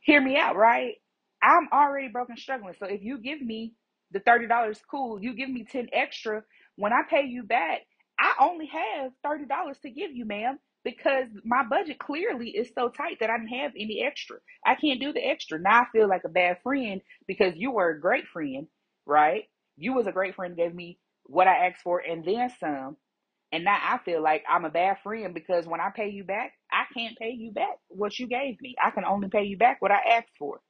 hear 0.00 0.20
me 0.22 0.36
out, 0.38 0.56
right? 0.56 0.94
I'm 1.42 1.68
already 1.72 2.08
broke 2.08 2.30
and 2.30 2.38
struggling. 2.40 2.74
So 2.78 2.86
if 2.86 3.02
you 3.02 3.18
give 3.18 3.42
me 3.42 3.74
the 4.12 4.20
thirty 4.20 4.48
dollars, 4.48 4.80
cool. 4.90 5.22
You 5.22 5.34
give 5.34 5.50
me 5.50 5.66
ten 5.70 5.88
extra 5.92 6.42
when 6.76 6.92
I 6.92 7.02
pay 7.08 7.24
you 7.26 7.42
back, 7.42 7.80
I 8.18 8.34
only 8.40 8.66
have 8.66 9.12
$30 9.26 9.48
to 9.82 9.90
give 9.90 10.12
you, 10.12 10.24
ma'am, 10.24 10.58
because 10.84 11.26
my 11.44 11.62
budget 11.68 11.98
clearly 11.98 12.50
is 12.50 12.70
so 12.74 12.88
tight 12.88 13.18
that 13.20 13.30
I 13.30 13.36
don't 13.36 13.48
have 13.48 13.72
any 13.78 14.02
extra. 14.04 14.38
I 14.64 14.74
can't 14.74 15.00
do 15.00 15.12
the 15.12 15.26
extra. 15.26 15.58
Now 15.58 15.82
I 15.82 15.86
feel 15.92 16.08
like 16.08 16.22
a 16.24 16.30
bad 16.30 16.58
friend 16.62 17.00
because 17.26 17.54
you 17.56 17.72
were 17.72 17.90
a 17.90 18.00
great 18.00 18.26
friend, 18.26 18.66
right? 19.06 19.44
You 19.76 19.94
was 19.94 20.06
a 20.06 20.12
great 20.12 20.34
friend, 20.34 20.56
gave 20.56 20.74
me 20.74 20.98
what 21.24 21.46
I 21.46 21.66
asked 21.66 21.82
for 21.82 22.00
and 22.00 22.24
then 22.24 22.50
some. 22.58 22.96
And 23.52 23.64
now 23.64 23.78
I 23.82 23.98
feel 24.04 24.22
like 24.22 24.44
I'm 24.48 24.64
a 24.64 24.70
bad 24.70 24.98
friend 25.02 25.34
because 25.34 25.66
when 25.66 25.80
I 25.80 25.90
pay 25.94 26.10
you 26.10 26.24
back, 26.24 26.52
I 26.72 26.84
can't 26.96 27.18
pay 27.18 27.30
you 27.30 27.52
back 27.52 27.78
what 27.88 28.18
you 28.18 28.28
gave 28.28 28.60
me. 28.60 28.76
I 28.82 28.90
can 28.90 29.04
only 29.04 29.28
pay 29.28 29.44
you 29.44 29.58
back 29.58 29.82
what 29.82 29.90
I 29.90 29.98
asked 30.16 30.36
for. 30.38 30.60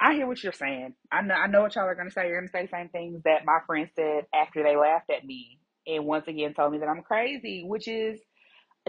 I 0.00 0.14
hear 0.14 0.26
what 0.26 0.42
you're 0.42 0.52
saying. 0.52 0.94
I 1.12 1.22
know, 1.22 1.34
I 1.34 1.46
know 1.48 1.62
what 1.62 1.74
y'all 1.74 1.84
are 1.84 1.94
to 1.94 2.10
say. 2.10 2.28
You're 2.28 2.40
to 2.40 2.48
say 2.48 2.62
the 2.62 2.68
same 2.68 2.88
things 2.88 3.22
that 3.24 3.44
my 3.44 3.58
friend 3.66 3.88
said 3.96 4.26
after 4.34 4.62
they 4.62 4.76
laughed 4.76 5.10
at 5.10 5.24
me 5.24 5.58
and 5.86 6.06
once 6.06 6.28
again 6.28 6.54
told 6.54 6.72
me 6.72 6.78
that 6.78 6.88
I'm 6.88 7.02
crazy, 7.02 7.64
which 7.66 7.88
is 7.88 8.20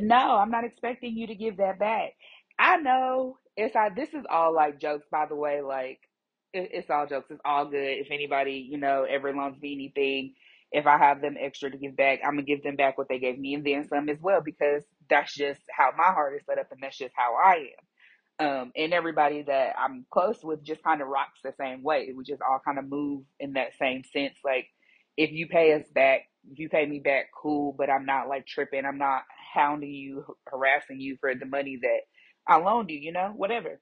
no, 0.02 0.38
I'm 0.38 0.52
not 0.52 0.66
expecting 0.66 1.18
you 1.18 1.28
to 1.28 1.36
give 1.36 1.58
that 1.58 1.80
back. 1.80 2.14
I 2.60 2.78
know 2.78 3.38
it's 3.58 3.76
I. 3.76 3.90
This 3.90 4.10
is 4.14 4.26
all 4.30 4.54
like 4.56 4.80
jokes, 4.80 5.08
by 5.12 5.26
the 5.28 5.36
way. 5.36 5.62
Like 5.62 6.00
it, 6.54 6.70
it's 6.74 6.90
all 6.90 7.08
jokes. 7.08 7.32
It's 7.32 7.42
all 7.46 7.66
good. 7.66 8.00
If 8.00 8.10
anybody 8.12 8.68
you 8.70 8.78
know 8.78 9.06
ever 9.10 9.34
loans 9.34 9.62
me 9.62 9.74
anything, 9.74 10.36
if 10.72 10.88
I 10.88 10.98
have 10.98 11.22
them 11.22 11.38
extra 11.40 11.72
to 11.72 11.78
give 11.78 11.98
back, 11.98 12.20
I'm 12.24 12.32
gonna 12.34 12.44
give 12.44 12.64
them 12.64 12.76
back 12.78 12.98
what 12.98 13.10
they 13.10 13.20
gave 13.20 13.40
me 13.40 13.56
and 13.56 13.66
then 13.66 13.88
some 13.88 14.10
as 14.10 14.20
well 14.22 14.42
because 14.42 14.84
that's 15.10 15.36
just 15.36 15.62
how 15.72 15.92
my 15.98 16.14
heart 16.14 16.36
is 16.36 16.44
set 16.48 16.60
up 16.60 16.72
and 16.72 16.82
that's 16.84 16.98
just 16.98 17.14
how 17.16 17.36
I 17.36 17.56
am. 17.56 17.68
Um, 18.40 18.72
and 18.76 18.94
everybody 18.94 19.44
that 19.44 19.76
I'm 19.80 20.06
close 20.12 20.44
with 20.44 20.64
just 20.64 20.84
kind 20.84 21.02
of 21.02 21.08
rocks 21.08 21.40
the 21.44 21.54
same 21.60 21.84
way. 21.84 22.14
We 22.16 22.24
just 22.24 22.42
all 22.42 22.62
kind 22.64 22.80
of 22.80 22.88
move 22.90 23.24
in 23.40 23.54
that 23.54 23.78
same 23.80 24.04
sense. 24.14 24.36
Like, 24.46 24.68
if 25.18 25.32
you 25.32 25.48
pay 25.48 25.74
us 25.74 25.86
back, 25.94 26.22
if 26.52 26.60
you 26.60 26.70
pay 26.70 26.86
me 26.86 27.00
back, 27.00 27.28
cool, 27.42 27.74
but 27.78 27.90
I'm 27.90 28.06
not 28.06 28.30
like 28.30 28.46
tripping. 28.48 28.86
I'm 28.86 28.98
not 29.00 29.24
hounding 29.54 29.92
you, 29.92 30.26
harassing 30.48 31.00
you 31.00 31.18
for 31.20 31.34
the 31.36 31.46
money 31.46 31.80
that 31.82 32.02
I 32.48 32.58
loaned 32.58 32.90
you, 32.90 33.00
you 33.00 33.12
know, 33.12 33.34
whatever. 33.36 33.80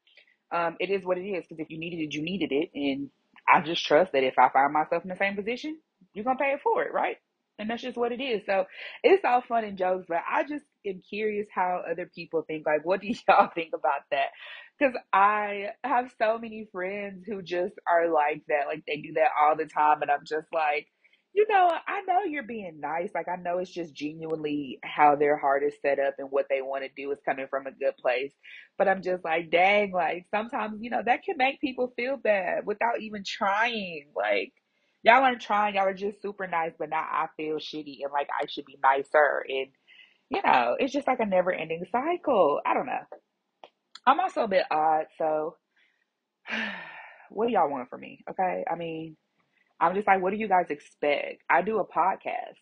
Um, 0.52 0.78
it 0.80 0.90
is 0.90 1.04
what 1.04 1.18
it 1.18 1.26
is 1.26 1.46
because 1.48 1.60
if 1.62 1.70
you 1.70 1.80
needed 1.80 2.00
it, 2.00 2.14
you 2.14 2.22
needed 2.22 2.52
it. 2.52 2.70
And 2.74 3.10
I 3.48 3.62
just 3.62 3.86
trust 3.86 4.14
that 4.14 4.24
if 4.24 4.38
I 4.40 4.50
find 4.50 4.74
myself 4.74 5.04
in 5.04 5.10
the 5.10 5.18
same 5.18 5.36
position, 5.36 5.78
you're 6.14 6.26
going 6.26 6.38
to 6.38 6.44
pay 6.44 6.52
it 6.52 6.62
for 6.64 6.84
it, 6.84 6.94
right? 6.94 7.18
And 7.60 7.70
that's 7.70 7.82
just 7.82 7.98
what 7.98 8.12
it 8.12 8.22
is. 8.22 8.44
So 8.46 8.66
it's 9.04 9.26
all 9.26 9.42
fun 9.42 9.64
and 9.64 9.78
jokes, 9.78 10.06
but 10.08 10.20
I 10.30 10.44
just 10.44 10.64
am 10.86 11.02
curious 11.10 11.48
how 11.54 11.84
other 11.90 12.10
people 12.14 12.44
think. 12.44 12.66
Like, 12.66 12.86
what 12.86 13.02
do 13.04 13.08
y'all 13.28 13.50
think 13.54 13.72
about 13.74 14.02
that? 14.12 14.28
Because 14.80 14.96
I 15.12 15.70
have 15.84 16.14
so 16.20 16.38
many 16.38 16.68
friends 16.72 17.26
who 17.26 17.42
just 17.42 17.74
are 17.88 18.10
like 18.12 18.44
that. 18.48 18.68
Like, 18.68 18.84
they 18.88 18.98
do 18.98 19.14
that 19.14 19.30
all 19.42 19.56
the 19.58 19.66
time. 19.66 20.02
And 20.04 20.12
I'm 20.12 20.26
just 20.26 20.48
like, 20.54 20.88
you 21.34 21.46
know, 21.50 21.72
I 21.88 22.02
know 22.08 22.24
you're 22.24 22.44
being 22.44 22.80
nice. 22.80 23.12
Like, 23.14 23.28
I 23.28 23.36
know 23.36 23.60
it's 23.60 23.72
just 23.72 23.94
genuinely 23.94 24.80
how 24.84 25.16
their 25.16 25.38
heart 25.38 25.64
is 25.64 25.76
set 25.82 26.00
up 26.00 26.16
and 26.18 26.30
what 26.32 26.48
they 26.50 26.62
want 26.62 26.84
to 26.84 26.90
do 26.96 27.12
is 27.12 27.20
coming 27.26 27.48
from 27.50 27.68
a 27.68 27.72
good 27.72 27.96
place. 28.02 28.34
But 28.78 28.88
I'm 28.88 29.04
just 29.04 29.24
like, 29.24 29.52
dang, 29.52 29.92
like, 29.92 30.26
sometimes, 30.32 30.80
you 30.82 30.90
know, 30.90 31.02
that 31.06 31.24
can 31.24 31.38
make 31.38 31.62
people 31.62 31.94
feel 31.96 32.18
bad 32.18 32.66
without 32.66 33.02
even 33.02 33.24
trying. 33.24 34.08
Like, 34.16 34.54
y'all 35.04 35.24
aren't 35.24 35.42
trying. 35.42 35.76
Y'all 35.76 35.86
are 35.86 35.94
just 35.94 36.22
super 36.22 36.48
nice, 36.48 36.74
but 36.78 36.90
now 36.90 37.02
I 37.02 37.28
feel 37.38 37.56
shitty 37.56 38.00
and 38.04 38.12
like 38.12 38.28
I 38.42 38.46
should 38.48 38.66
be 38.66 38.78
nicer. 38.84 39.46
And 39.48 39.68
you 40.30 40.42
know, 40.46 40.76
it's 40.78 40.92
just 40.94 41.08
like 41.08 41.20
a 41.20 41.26
never 41.26 41.54
ending 41.54 41.86
cycle. 41.92 42.60
I 42.66 42.74
don't 42.74 42.86
know. 42.86 43.00
I'm 44.06 44.20
also 44.20 44.44
a 44.44 44.48
bit 44.48 44.66
odd, 44.70 45.06
so 45.18 45.56
what 47.30 47.48
do 47.48 47.54
y'all 47.54 47.70
want 47.70 47.90
from 47.90 48.02
me? 48.02 48.24
Okay. 48.30 48.66
I 48.70 48.76
mean, 48.76 49.16
I'm 49.80 49.96
just 49.96 50.08
like, 50.08 50.22
what 50.22 50.32
do 50.32 50.38
you 50.38 50.48
guys 50.48 50.68
expect? 50.70 51.44
I 51.50 51.62
do 51.62 51.80
a 51.80 51.86
podcast. 51.86 52.58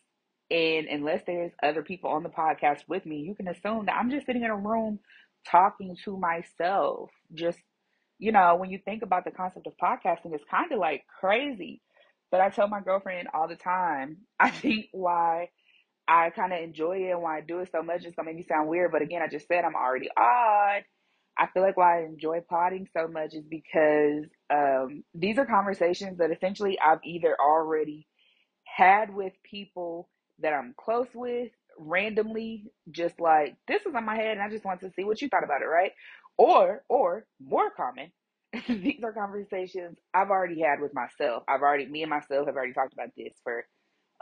And 0.50 0.86
unless 0.86 1.22
there's 1.26 1.52
other 1.62 1.82
people 1.82 2.10
on 2.10 2.22
the 2.22 2.28
podcast 2.28 2.80
with 2.88 3.04
me, 3.04 3.18
you 3.18 3.34
can 3.34 3.48
assume 3.48 3.86
that 3.86 3.96
I'm 3.96 4.10
just 4.10 4.26
sitting 4.26 4.44
in 4.44 4.50
a 4.50 4.56
room 4.56 5.00
talking 5.50 5.96
to 6.04 6.16
myself. 6.16 7.10
Just, 7.34 7.58
you 8.18 8.32
know, 8.32 8.56
when 8.56 8.70
you 8.70 8.78
think 8.84 9.02
about 9.02 9.24
the 9.24 9.30
concept 9.32 9.66
of 9.66 9.72
podcasting, 9.82 10.34
it's 10.34 10.44
kind 10.50 10.70
of 10.72 10.78
like 10.78 11.04
crazy. 11.20 11.80
But 12.30 12.40
I 12.40 12.50
tell 12.50 12.68
my 12.68 12.80
girlfriend 12.80 13.28
all 13.34 13.48
the 13.48 13.56
time, 13.56 14.18
I 14.40 14.50
think 14.50 14.86
why 14.92 15.50
I 16.08 16.30
kind 16.30 16.52
of 16.52 16.60
enjoy 16.60 16.98
it 16.98 17.10
and 17.10 17.22
why 17.22 17.38
I 17.38 17.40
do 17.40 17.60
it 17.60 17.70
so 17.72 17.82
much 17.82 18.04
is 18.04 18.14
gonna 18.14 18.26
make 18.26 18.36
me 18.36 18.46
sound 18.48 18.68
weird. 18.68 18.92
But 18.92 19.02
again, 19.02 19.22
I 19.22 19.28
just 19.28 19.48
said 19.48 19.64
I'm 19.64 19.74
already 19.74 20.08
odd. 20.16 20.84
I 21.38 21.48
feel 21.48 21.62
like 21.62 21.76
why 21.76 22.00
I 22.00 22.04
enjoy 22.04 22.40
potting 22.48 22.88
so 22.96 23.08
much 23.08 23.34
is 23.34 23.44
because 23.48 24.24
um, 24.50 25.04
these 25.14 25.38
are 25.38 25.46
conversations 25.46 26.18
that 26.18 26.30
essentially 26.30 26.78
I've 26.80 27.00
either 27.04 27.36
already 27.40 28.06
had 28.64 29.14
with 29.14 29.32
people 29.44 30.08
that 30.40 30.52
I'm 30.52 30.74
close 30.78 31.08
with 31.14 31.50
randomly, 31.78 32.66
just 32.90 33.20
like 33.20 33.56
this 33.68 33.82
was 33.86 33.94
on 33.94 34.04
my 34.06 34.16
head 34.16 34.32
and 34.38 34.42
I 34.42 34.50
just 34.50 34.64
want 34.64 34.80
to 34.80 34.90
see 34.96 35.04
what 35.04 35.22
you 35.22 35.28
thought 35.28 35.44
about 35.44 35.62
it, 35.62 35.66
right? 35.66 35.92
Or, 36.38 36.84
or 36.88 37.26
more 37.40 37.70
common, 37.70 38.12
these 38.68 39.02
are 39.04 39.12
conversations 39.12 39.98
I've 40.14 40.30
already 40.30 40.60
had 40.62 40.80
with 40.80 40.94
myself. 40.94 41.44
I've 41.48 41.62
already, 41.62 41.86
me 41.86 42.02
and 42.02 42.10
myself 42.10 42.46
have 42.46 42.56
already 42.56 42.74
talked 42.74 42.94
about 42.94 43.10
this 43.16 43.34
for 43.44 43.64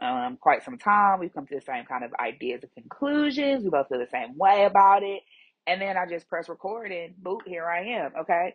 um, 0.03 0.39
quite 0.41 0.65
some 0.65 0.79
time. 0.79 1.21
We've 1.21 1.35
come 1.35 1.47
to 1.47 1.55
the 1.57 1.61
same 1.63 1.85
kind 1.87 2.05
of 2.05 2.13
ideas 2.21 2.63
and 2.63 2.73
conclusions. 2.75 3.65
We 3.65 3.71
both 3.71 3.89
feel 3.89 3.99
the 4.01 4.09
same 4.13 4.37
way 4.37 4.65
about 4.65 5.03
it. 5.03 5.23
And 5.67 5.81
then 5.81 5.97
I 5.97 6.07
just 6.07 6.29
press 6.29 6.49
record 6.49 6.93
and 6.93 7.17
boot, 7.17 7.43
here 7.47 7.67
I 7.67 8.03
am. 8.03 8.13
Okay. 8.21 8.55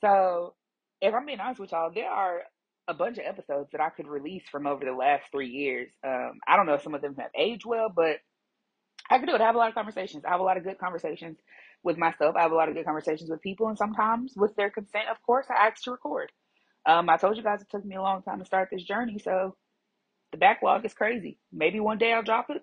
So 0.00 0.54
if 1.00 1.14
I'm 1.14 1.26
being 1.26 1.40
honest 1.40 1.60
with 1.60 1.72
y'all, 1.72 1.90
there 1.92 2.10
are 2.10 2.42
a 2.86 2.94
bunch 2.94 3.18
of 3.18 3.24
episodes 3.26 3.70
that 3.72 3.80
I 3.80 3.90
could 3.90 4.06
release 4.06 4.44
from 4.50 4.66
over 4.66 4.84
the 4.84 4.92
last 4.92 5.24
three 5.32 5.48
years. 5.48 5.90
Um, 6.06 6.40
I 6.46 6.56
don't 6.56 6.66
know 6.66 6.74
if 6.74 6.82
some 6.82 6.94
of 6.94 7.02
them 7.02 7.16
have 7.18 7.30
aged 7.36 7.64
well, 7.64 7.88
but 7.94 8.18
I 9.10 9.18
could 9.18 9.28
do 9.28 9.34
it. 9.34 9.40
I 9.40 9.46
have 9.46 9.54
a 9.54 9.58
lot 9.58 9.68
of 9.68 9.74
conversations. 9.74 10.24
I 10.24 10.30
have 10.30 10.40
a 10.40 10.44
lot 10.44 10.56
of 10.56 10.64
good 10.64 10.78
conversations 10.78 11.38
with 11.82 11.98
myself. 11.98 12.36
I 12.36 12.42
have 12.42 12.52
a 12.52 12.56
lot 12.56 12.68
of 12.68 12.74
good 12.74 12.84
conversations 12.86 13.30
with 13.30 13.42
people, 13.42 13.68
and 13.68 13.76
sometimes 13.78 14.32
with 14.36 14.54
their 14.56 14.70
consent, 14.70 15.08
of 15.10 15.20
course, 15.22 15.46
I 15.50 15.66
ask 15.66 15.82
to 15.84 15.92
record. 15.92 16.32
Um, 16.86 17.08
I 17.08 17.16
told 17.16 17.36
you 17.36 17.42
guys 17.42 17.62
it 17.62 17.68
took 17.70 17.84
me 17.84 17.96
a 17.96 18.02
long 18.02 18.22
time 18.22 18.38
to 18.38 18.44
start 18.44 18.68
this 18.70 18.82
journey, 18.82 19.18
so 19.18 19.56
the 20.32 20.38
backlog 20.38 20.84
is 20.84 20.94
crazy. 20.94 21.38
Maybe 21.52 21.80
one 21.80 21.98
day 21.98 22.12
I'll 22.12 22.22
drop 22.22 22.46
it. 22.50 22.62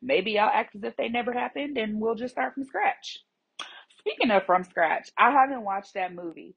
Maybe 0.00 0.38
I'll 0.38 0.50
act 0.50 0.74
as 0.74 0.82
if 0.82 0.96
they 0.96 1.08
never 1.08 1.32
happened, 1.32 1.78
and 1.78 2.00
we'll 2.00 2.14
just 2.14 2.34
start 2.34 2.54
from 2.54 2.64
scratch. 2.64 3.18
Speaking 4.06 4.32
of 4.32 4.44
from 4.46 4.64
scratch, 4.64 5.10
I 5.18 5.32
haven't 5.32 5.64
watched 5.64 5.94
that 5.94 6.14
movie. 6.14 6.56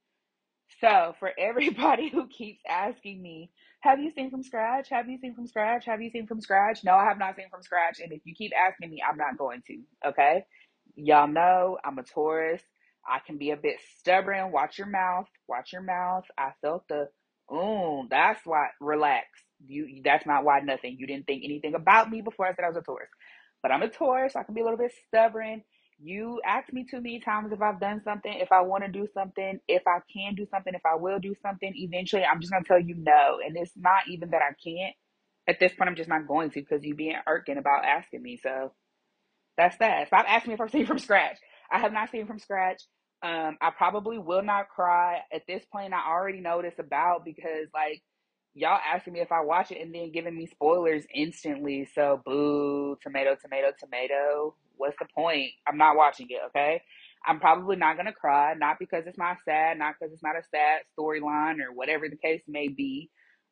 So, 0.82 1.16
for 1.20 1.32
everybody 1.40 2.10
who 2.10 2.28
keeps 2.28 2.62
asking 2.70 3.22
me, 3.22 3.52
have 3.82 4.00
you 4.00 4.12
seen 4.12 4.32
from 4.32 4.44
scratch? 4.44 4.90
Have 4.90 5.10
you 5.10 5.20
seen 5.20 5.36
from 5.36 5.48
scratch? 5.48 5.86
Have 5.86 6.02
you 6.02 6.12
seen 6.12 6.28
from 6.28 6.42
scratch? 6.42 6.84
No, 6.84 6.94
I 6.96 7.06
have 7.06 7.20
not 7.20 7.36
seen 7.38 7.50
from 7.52 7.64
scratch. 7.64 8.00
And 8.02 8.12
if 8.14 8.22
you 8.25 8.36
keep 8.36 8.52
asking 8.56 8.92
me, 8.92 9.02
I'm 9.08 9.18
not 9.18 9.38
going 9.38 9.64
to. 9.68 9.82
Okay. 10.10 10.46
Y'all 10.96 11.28
know 11.28 11.78
I'm 11.86 12.00
a 12.00 12.04
Taurus. 12.04 12.64
I 13.08 13.20
can 13.25 13.38
be 13.38 13.52
a 13.52 13.58
bit 13.58 13.78
stubborn. 14.00 14.52
Watch 14.52 14.80
your 14.80 14.88
mouth. 14.88 15.28
Watch 15.48 15.74
your 15.74 15.84
mouth. 15.84 16.25
I 16.40 16.52
felt 16.62 16.86
the, 16.90 17.10
ooh, 17.54 18.08
that's 18.10 18.42
why, 18.46 18.70
relax. 18.82 19.28
You, 19.68 20.02
that's 20.04 20.25
not 20.25 20.46
why 20.46 20.62
nothing. 20.62 20.98
You 21.00 21.08
didn't 21.08 21.28
think 21.28 21.44
anything 21.46 21.75
about 21.75 22.10
me 22.12 22.22
before 22.22 22.48
I 22.48 22.56
said 22.56 22.66
I 22.66 22.70
was 22.70 22.78
a 22.78 22.82
Taurus. 22.82 23.10
But 23.62 23.72
I'm 23.72 23.84
a 23.84 23.90
Taurus. 23.90 24.34
So 24.34 24.40
I 24.40 24.44
can 24.44 24.56
be 24.56 24.62
a 24.62 24.64
little 24.64 24.80
bit 24.80 24.94
stubborn. 25.08 25.64
You 26.02 26.42
ask 26.46 26.74
me 26.74 26.86
too 26.90 26.98
many 27.02 27.20
times 27.22 27.54
if 27.54 27.62
I've 27.62 27.80
done 27.80 28.02
something, 28.04 28.34
if 28.34 28.52
I 28.52 28.62
want 28.62 28.84
to 28.86 28.92
do 28.92 29.08
something, 29.14 29.60
if 29.68 29.84
I 29.88 30.00
can 30.14 30.36
do 30.36 30.46
something, 30.52 30.74
if 30.74 30.86
I 30.86 30.96
will 30.96 31.20
do 31.20 31.36
something. 31.42 31.72
Eventually, 31.75 32.24
I'm 32.25 32.42
just 32.42 32.52
going 32.52 32.64
to 32.64 32.68
tell 32.68 32.80
you 32.80 32.96
no. 32.98 33.40
And 33.46 33.58
it's 33.58 33.72
not 33.78 34.08
even 34.10 34.32
that 34.32 34.42
I 34.42 34.54
can't. 34.64 34.96
At 35.48 35.60
this 35.60 35.74
point, 35.74 35.90
I'm 35.90 35.96
just 35.96 36.10
not 36.10 36.28
going 36.28 36.50
to 36.52 36.62
because 36.62 36.84
you 36.84 36.96
being 36.96 37.16
irking 37.28 37.58
about 37.58 37.86
asking 37.86 38.24
me. 38.24 38.40
So 38.44 38.74
that's 39.58 39.78
that. 39.78 40.08
Stop 40.08 40.25
asking 40.28 40.52
me 40.52 40.54
if 40.56 40.62
I'm 40.62 40.70
singing 40.70 40.88
from 40.88 41.00
scratch. 41.00 41.38
I 41.72 41.80
have 41.80 41.94
not 41.94 42.12
seen 42.12 42.28
from 42.28 42.40
scratch. 42.40 42.82
Um, 43.24 43.58
I 43.62 43.72
probably 43.72 44.18
will 44.18 44.44
not 44.44 44.70
cry 44.70 45.22
at 45.34 45.44
this 45.48 45.64
point. 45.72 45.94
I 45.94 46.10
already 46.12 46.42
know 46.42 46.58
what 46.58 46.66
it's 46.66 46.80
about 46.80 47.25
because 47.25 47.68
like 47.74 48.04
y'all 48.56 48.80
asking 48.94 49.14
me 49.14 49.20
if 49.20 49.32
I 49.32 49.42
watch 49.42 49.72
it 49.72 49.82
and 49.82 49.94
then 49.94 50.12
giving 50.12 50.36
me 50.36 50.48
spoilers 50.48 51.04
instantly. 51.14 51.88
So 51.94 52.22
boo, 52.26 52.98
tomato, 53.04 53.36
tomato, 53.40 53.68
tomato. 53.80 54.56
What's 54.78 54.98
the 54.98 55.06
point? 55.14 55.52
I'm 55.68 55.78
not 55.78 55.98
watching 55.98 56.28
it. 56.30 56.40
Okay. 56.48 56.82
I'm 57.28 57.40
probably 57.40 57.76
not 57.76 57.98
gonna 57.98 58.14
cry, 58.14 58.54
not 58.54 58.78
because 58.80 59.04
it's 59.08 59.18
not 59.18 59.38
sad, 59.46 59.78
not 59.78 59.96
because 60.00 60.14
it's 60.14 60.24
not 60.24 60.36
a 60.36 60.44
sad 60.52 60.82
storyline 60.98 61.60
or 61.60 61.74
whatever 61.74 62.08
the 62.08 62.18
case 62.18 62.42
may 62.48 62.68
be. 62.68 63.10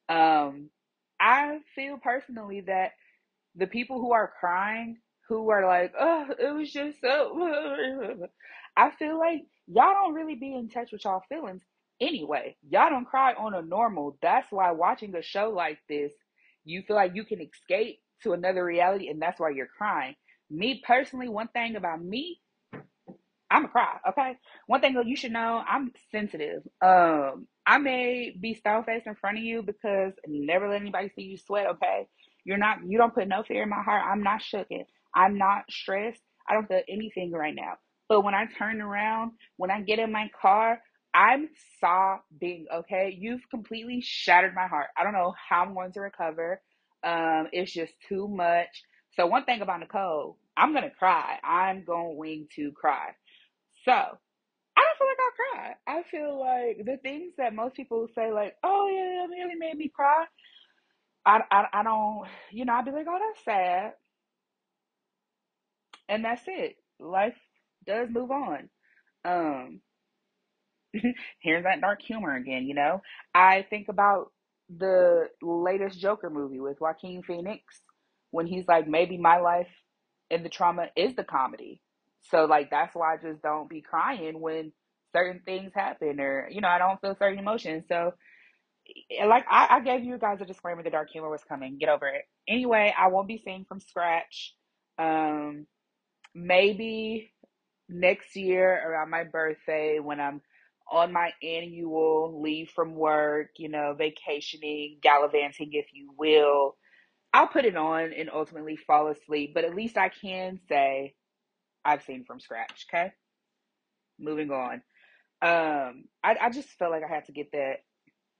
Um, 0.10 0.70
I 1.20 1.60
feel 1.76 1.98
personally 1.98 2.62
that 2.68 2.92
the 3.56 3.68
people 3.68 4.00
who 4.00 4.14
are 4.14 4.32
crying, 4.40 4.98
who 5.28 5.50
are 5.50 5.66
like, 5.66 5.94
oh, 6.00 6.28
it 6.40 6.54
was 6.54 6.72
just 6.72 7.02
so, 7.02 8.28
I 8.78 8.92
feel 8.92 9.18
like 9.18 9.42
y'all 9.68 9.94
don't 9.94 10.14
really 10.14 10.36
be 10.36 10.54
in 10.56 10.70
touch 10.70 10.92
with 10.92 11.04
y'all 11.04 11.24
feelings 11.30 11.64
anyway. 12.08 12.56
Y'all 12.70 12.90
don't 12.90 13.06
cry 13.06 13.34
on 13.34 13.54
a 13.54 13.62
normal. 13.62 14.18
That's 14.22 14.48
why 14.52 14.72
watching 14.72 15.16
a 15.16 15.22
show 15.22 15.50
like 15.50 15.80
this, 15.90 16.12
you 16.66 16.84
feel 16.88 16.96
like 16.96 17.16
you 17.16 17.26
can 17.26 17.42
escape 17.42 18.00
to 18.24 18.34
another 18.34 18.64
reality, 18.64 19.10
and 19.10 19.22
that's 19.22 19.40
why 19.40 19.50
you're 19.50 19.68
crying. 19.68 20.16
Me 20.50 20.82
personally, 20.86 21.30
one 21.30 21.48
thing 21.50 21.76
about 21.76 22.04
me, 22.04 22.40
I'm 23.50 23.66
a 23.66 23.68
cry, 23.68 23.98
okay? 24.10 24.34
One 24.68 24.82
thing 24.82 24.96
that 24.96 25.08
you 25.08 25.16
should 25.16 25.32
know, 25.32 25.64
I'm 25.68 25.92
sensitive. 26.12 26.64
Um, 26.82 27.48
I 27.66 27.78
may 27.78 28.36
be 28.40 28.56
stone 28.56 28.84
faced 28.84 29.08
in 29.08 29.16
front 29.16 29.38
of 29.38 29.44
you 29.44 29.62
because 29.62 30.14
never 30.28 30.70
let 30.70 30.82
anybody 30.82 31.12
see 31.16 31.24
you 31.24 31.38
sweat, 31.38 31.68
okay? 31.68 32.08
You're 32.46 32.58
not 32.58 32.80
you 32.88 32.98
don't 32.98 33.14
put 33.14 33.28
no 33.28 33.44
fear 33.44 33.64
in 33.64 33.70
my 33.70 33.82
heart. 33.82 34.04
I'm 34.06 34.24
not 34.24 34.42
shooken. 34.42 34.86
I'm 35.16 35.38
not 35.38 35.64
stressed. 35.70 36.22
I 36.50 36.54
don't 36.54 36.68
feel 36.68 36.82
anything 36.90 37.32
right 37.32 37.56
now. 37.56 37.74
But 38.10 38.22
when 38.22 38.34
I 38.34 38.46
turn 38.58 38.82
around, 38.82 39.32
when 39.58 39.72
I 39.72 39.82
get 39.82 40.00
in 40.00 40.12
my 40.12 40.30
car, 40.42 40.80
I'm 41.13 41.50
sobbing, 41.79 42.67
okay? 42.74 43.15
You've 43.17 43.48
completely 43.50 44.01
shattered 44.01 44.55
my 44.55 44.67
heart. 44.67 44.88
I 44.98 45.03
don't 45.03 45.13
know 45.13 45.34
how 45.50 45.63
I'm 45.63 45.74
going 45.74 45.91
to 45.93 46.01
recover. 46.01 46.62
Um, 47.03 47.48
it's 47.51 47.72
just 47.72 47.93
too 48.08 48.27
much. 48.27 48.84
So 49.15 49.27
one 49.27 49.46
thing 49.46 49.62
about 49.62 49.79
Nicole, 49.82 50.38
I'm 50.58 50.74
gonna 50.74 50.91
cry. 50.91 51.39
I'm 51.43 51.84
going 51.86 52.48
to 52.55 52.72
cry. 52.72 53.12
So 53.86 53.91
I 53.91 54.82
don't 54.82 54.98
feel 54.98 55.08
like 55.08 55.17
I'll 55.20 55.60
cry. 55.62 55.75
I 55.88 56.03
feel 56.10 56.39
like 56.39 56.86
the 56.86 56.98
things 57.01 57.34
that 57.38 57.53
most 57.55 57.75
people 57.75 58.08
say, 58.15 58.32
like, 58.32 58.55
oh 58.63 58.88
yeah, 58.88 59.24
it 59.25 59.29
really 59.29 59.55
made 59.55 59.77
me 59.77 59.89
cry. 59.93 60.25
I, 61.25 61.41
I, 61.51 61.65
I 61.74 61.84
don't, 61.84 62.27
you 62.51 62.65
know, 62.65 62.74
I'd 62.74 62.86
be 62.86 62.91
like, 62.91 63.05
oh, 63.10 63.20
that's 63.20 63.46
sad. 63.46 63.93
And 66.10 66.24
that's 66.25 66.43
it. 66.48 66.77
Life 67.00 67.38
does 67.86 68.10
move 68.10 68.32
on. 68.32 68.70
Um, 69.25 69.82
here's 71.40 71.64
that 71.64 71.82
dark 71.82 72.02
humor 72.02 72.36
again, 72.36 72.66
you 72.68 72.76
know? 72.76 73.02
I 73.34 73.66
think 73.70 73.88
about 73.90 74.32
the 74.76 75.28
latest 75.42 76.00
Joker 76.00 76.30
movie 76.30 76.60
with 76.60 76.80
Joaquin 76.80 77.24
Phoenix 77.24 77.64
when 78.32 78.48
he's 78.48 78.68
like, 78.68 78.88
maybe 78.88 79.18
my 79.18 79.40
life 79.40 79.68
and 80.32 80.46
the 80.46 80.50
trauma 80.50 80.88
is 80.96 81.16
the 81.16 81.24
comedy. 81.24 81.82
So, 82.32 82.46
like, 82.46 82.70
that's 82.72 82.96
why 82.96 83.14
I 83.14 83.18
just 83.18 83.42
don't 83.42 83.70
be 83.70 83.82
crying 83.82 84.40
when 84.40 84.72
certain 85.16 85.42
things 85.46 85.72
happen 85.76 86.20
or, 86.20 86.48
you 86.50 86.62
know, 86.62 86.70
I 86.70 86.80
don't 86.80 87.02
feel 87.02 87.16
certain 87.20 87.40
emotions. 87.40 87.86
So, 87.90 88.14
like 89.26 89.46
I, 89.50 89.68
I 89.72 89.80
gave 89.82 90.04
you 90.04 90.18
guys 90.18 90.40
a 90.42 90.46
disclaimer 90.46 90.84
the 90.84 90.90
dark 90.90 91.10
humor 91.12 91.30
was 91.30 91.44
coming. 91.48 91.78
Get 91.78 91.90
over 91.90 92.08
it. 92.08 92.24
Anyway, 92.48 92.94
I 92.98 93.08
won't 93.08 93.28
be 93.28 93.42
singing 93.44 93.66
from 93.68 93.80
scratch. 93.80 94.54
Um 94.98 95.66
maybe 96.36 97.32
next 97.90 98.36
year 98.36 98.82
around 98.88 99.10
my 99.10 99.24
birthday 99.24 100.00
when 100.00 100.20
I'm 100.20 100.41
on 100.91 101.12
my 101.13 101.32
annual 101.43 102.41
leave 102.41 102.69
from 102.69 102.96
work, 102.96 103.50
you 103.58 103.69
know, 103.69 103.96
vacationing, 103.98 105.00
gallivanting 105.02 105.69
if 105.74 105.88
you 105.93 106.13
will. 106.17 106.76
I'll 107.34 107.48
put 107.48 107.65
it 107.65 107.76
on 107.76 108.13
and 108.13 108.30
ultimately 108.34 108.76
fall 108.78 109.10
asleep, 109.10 109.54
but 109.56 109.65
at 109.65 109.76
least 109.76 109.98
I 109.98 110.10
can 110.10 110.60
say 110.69 111.15
I've 111.86 112.04
seen 112.04 112.26
from 112.26 112.39
scratch, 112.39 112.88
okay? 112.89 113.12
Moving 114.19 114.52
on. 114.52 114.82
Um 115.41 116.06
I, 116.24 116.38
I 116.41 116.50
just 116.52 116.69
felt 116.80 116.91
like 116.91 117.04
I 117.04 117.13
had 117.13 117.26
to 117.26 117.32
get 117.34 117.52
that 117.54 117.78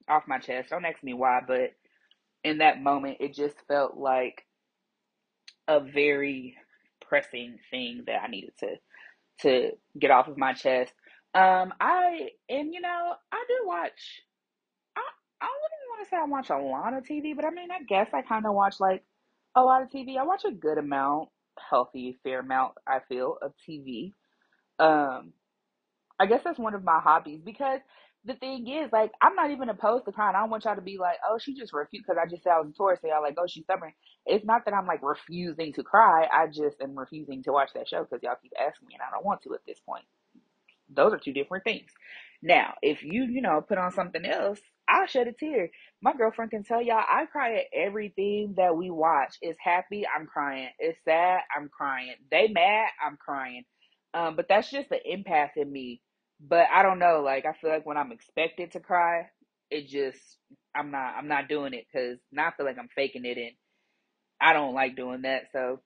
off 0.10 0.24
my 0.28 0.40
chest. 0.40 0.70
Don't 0.70 0.86
ask 0.86 1.04
me 1.04 1.14
why, 1.14 1.42
but 1.48 1.72
in 2.44 2.60
that 2.60 2.82
moment, 2.82 3.18
it 3.22 3.34
just 3.36 3.56
felt 3.68 3.98
like 3.98 4.46
a 5.68 5.80
very 5.82 6.56
pressing 7.08 7.58
thing 7.72 8.04
that 8.08 8.22
I 8.24 8.28
needed 8.28 8.54
to 8.60 8.76
to 9.42 9.72
get 10.00 10.12
off 10.12 10.28
of 10.28 10.38
my 10.38 10.54
chest. 10.54 10.94
Um, 11.36 11.74
I 11.80 12.30
and 12.50 12.74
you 12.74 12.82
know 12.82 13.14
I 13.32 13.46
do 13.48 13.68
watch. 13.68 14.24
I 14.96 15.02
I 15.42 15.48
wouldn't 15.48 15.90
want 15.90 16.04
to 16.06 16.10
say 16.10 16.18
I 16.18 16.26
watch 16.26 16.50
a 16.50 16.58
lot 16.64 16.94
of 16.94 17.04
TV, 17.06 17.36
but 17.36 17.46
I 17.46 17.52
mean 17.52 17.72
I 17.72 17.84
guess 17.84 18.10
I 18.14 18.22
kind 18.22 18.46
of 18.46 18.54
watch 18.54 18.80
like 18.80 19.04
a 19.56 19.62
lot 19.62 19.82
of 19.84 19.90
TV. 19.90 20.18
I 20.18 20.24
watch 20.24 20.44
a 20.46 20.52
good 20.52 20.78
amount, 20.78 21.30
healthy, 21.70 22.20
fair 22.24 22.40
amount. 22.42 22.74
I 22.88 23.00
feel 23.10 23.38
of 23.42 23.54
TV. 23.68 24.14
Um, 24.80 25.34
I 26.20 26.26
guess 26.28 26.42
that's 26.44 26.60
one 26.60 26.76
of 26.76 26.84
my 26.84 27.00
hobbies 27.00 27.42
because 27.44 27.82
the 28.26 28.36
thing 28.36 28.68
is, 28.68 28.92
like, 28.94 29.12
I'm 29.22 29.36
not 29.36 29.52
even 29.52 29.70
opposed 29.70 30.06
to 30.06 30.12
crying. 30.14 30.36
I 30.36 30.40
don't 30.42 30.50
want 30.50 30.66
y'all 30.66 30.76
to 30.76 30.82
be 30.82 30.98
like, 30.98 31.18
oh, 31.30 31.38
she 31.40 31.56
just 31.56 31.74
refused 31.74 32.06
because 32.08 32.22
I 32.22 32.30
just 32.30 32.44
said 32.44 32.54
I 32.54 32.60
was 32.62 32.70
a 32.70 32.74
Taurus. 32.74 33.00
So 33.02 33.08
y'all 33.08 33.22
like, 33.22 33.36
oh, 33.38 33.48
she's 33.48 33.66
stubborn. 33.66 33.94
It's 34.26 34.46
not 34.46 34.66
that 34.66 34.74
I'm 34.74 34.88
like 34.88 35.02
refusing 35.04 35.74
to 35.74 35.84
cry. 35.84 36.28
I 36.32 36.48
just 36.48 36.82
am 36.82 36.98
refusing 36.98 37.44
to 37.44 37.52
watch 37.52 37.72
that 37.76 37.88
show 37.90 38.04
because 38.04 38.24
y'all 38.24 38.38
keep 38.42 38.54
asking 38.60 38.88
me 38.88 38.96
and 38.96 39.04
I 39.04 39.12
don't 39.14 39.26
want 39.26 39.42
to 39.44 39.54
at 39.54 39.62
this 39.68 39.80
point. 39.86 40.06
Those 40.96 41.14
are 41.14 41.20
two 41.20 41.34
different 41.34 41.64
things. 41.64 41.92
Now, 42.42 42.76
if 42.82 43.04
you, 43.04 43.24
you 43.26 43.42
know, 43.42 43.62
put 43.62 43.78
on 43.78 43.92
something 43.92 44.26
else, 44.26 44.60
I'll 44.88 45.08
shed 45.08 45.28
a 45.28 45.34
tear. 45.34 45.70
My 46.02 46.14
girlfriend 46.14 46.52
can 46.52 46.64
tell 46.64 46.82
y'all 46.82 47.04
I 47.10 47.26
cry 47.28 47.56
at 47.58 47.66
everything 47.74 48.56
that 48.58 48.76
we 48.78 48.92
watch. 48.92 49.36
It's 49.42 49.60
happy, 49.64 50.06
I'm 50.08 50.28
crying. 50.28 50.70
It's 50.80 51.00
sad, 51.06 51.42
I'm 51.56 51.70
crying. 51.70 52.16
They 52.32 52.50
mad, 52.50 52.90
I'm 53.06 53.18
crying. 53.18 53.64
Um, 54.14 54.36
but 54.36 54.48
that's 54.50 54.70
just 54.72 54.90
the 54.90 55.00
empath 55.10 55.52
in 55.58 55.72
me 55.72 56.02
but 56.40 56.68
I 56.74 56.84
don't 56.84 57.00
know. 57.00 57.22
Like 57.24 57.46
I 57.46 57.54
feel 57.54 57.70
like 57.70 57.86
when 57.86 57.98
I'm 57.98 58.12
expected 58.12 58.72
to 58.74 58.80
cry, 58.80 59.28
it 59.72 59.88
just 59.88 60.20
I'm 60.76 60.92
not 60.92 61.16
I'm 61.18 61.28
not 61.28 61.50
doing 61.50 61.74
it 61.74 61.86
because 61.92 62.20
now 62.32 62.48
I 62.48 62.52
feel 62.56 62.66
like 62.66 62.78
I'm 62.80 62.90
faking 62.96 63.26
it 63.26 63.38
and 63.38 63.52
I 64.42 64.54
don't 64.54 64.74
like 64.74 64.96
doing 64.96 65.24
that. 65.24 65.46
So 65.54 65.82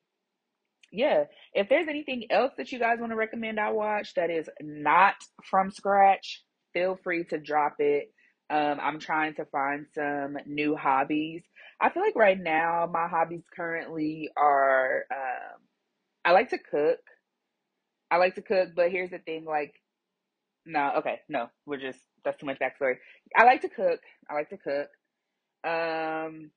yeah, 0.91 1.25
if 1.53 1.69
there's 1.69 1.87
anything 1.87 2.25
else 2.29 2.53
that 2.57 2.71
you 2.71 2.79
guys 2.79 2.99
want 2.99 3.11
to 3.11 3.17
recommend 3.17 3.59
I 3.59 3.71
watch 3.71 4.13
that 4.15 4.29
is 4.29 4.49
not 4.61 5.15
from 5.43 5.71
scratch, 5.71 6.43
feel 6.73 6.97
free 7.03 7.25
to 7.25 7.37
drop 7.39 7.75
it. 7.79 8.11
Um, 8.49 8.79
I'm 8.81 8.99
trying 8.99 9.35
to 9.35 9.45
find 9.45 9.87
some 9.93 10.37
new 10.45 10.75
hobbies. 10.75 11.43
I 11.81 11.89
feel 11.89 12.03
like 12.03 12.15
right 12.15 12.39
now 12.39 12.89
my 12.91 13.07
hobbies 13.07 13.43
currently 13.55 14.29
are 14.37 15.05
um, 15.11 15.61
I 16.25 16.31
like 16.31 16.49
to 16.51 16.57
cook. 16.57 16.99
I 18.09 18.17
like 18.17 18.35
to 18.35 18.41
cook, 18.41 18.69
but 18.75 18.91
here's 18.91 19.11
the 19.11 19.19
thing 19.19 19.45
like 19.45 19.73
no, 20.65 20.93
okay, 20.97 21.21
no, 21.29 21.47
we're 21.65 21.77
just 21.77 21.99
that's 22.25 22.39
too 22.39 22.45
much 22.45 22.59
backstory. 22.59 22.95
I 23.35 23.45
like 23.45 23.61
to 23.61 23.69
cook. 23.69 23.99
I 24.29 24.33
like 24.33 24.49
to 24.49 24.57
cook. 24.57 24.89
Um, 25.69 26.51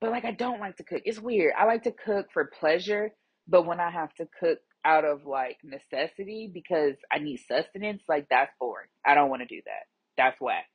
but 0.00 0.10
like 0.10 0.24
I 0.24 0.32
don't 0.32 0.60
like 0.60 0.76
to 0.76 0.84
cook. 0.84 1.02
It's 1.04 1.18
weird. 1.18 1.54
I 1.58 1.64
like 1.64 1.82
to 1.84 1.92
cook 1.92 2.26
for 2.32 2.50
pleasure, 2.60 3.10
but 3.48 3.66
when 3.66 3.80
I 3.80 3.90
have 3.90 4.14
to 4.14 4.28
cook 4.40 4.58
out 4.84 5.04
of 5.04 5.26
like 5.26 5.58
necessity 5.64 6.50
because 6.52 6.94
I 7.12 7.18
need 7.18 7.38
sustenance, 7.38 8.02
like 8.08 8.26
that's 8.30 8.52
boring. 8.60 8.88
I 9.04 9.14
don't 9.14 9.30
want 9.30 9.42
to 9.42 9.48
do 9.48 9.60
that. 9.66 9.84
That's 10.16 10.40
whack. 10.40 10.66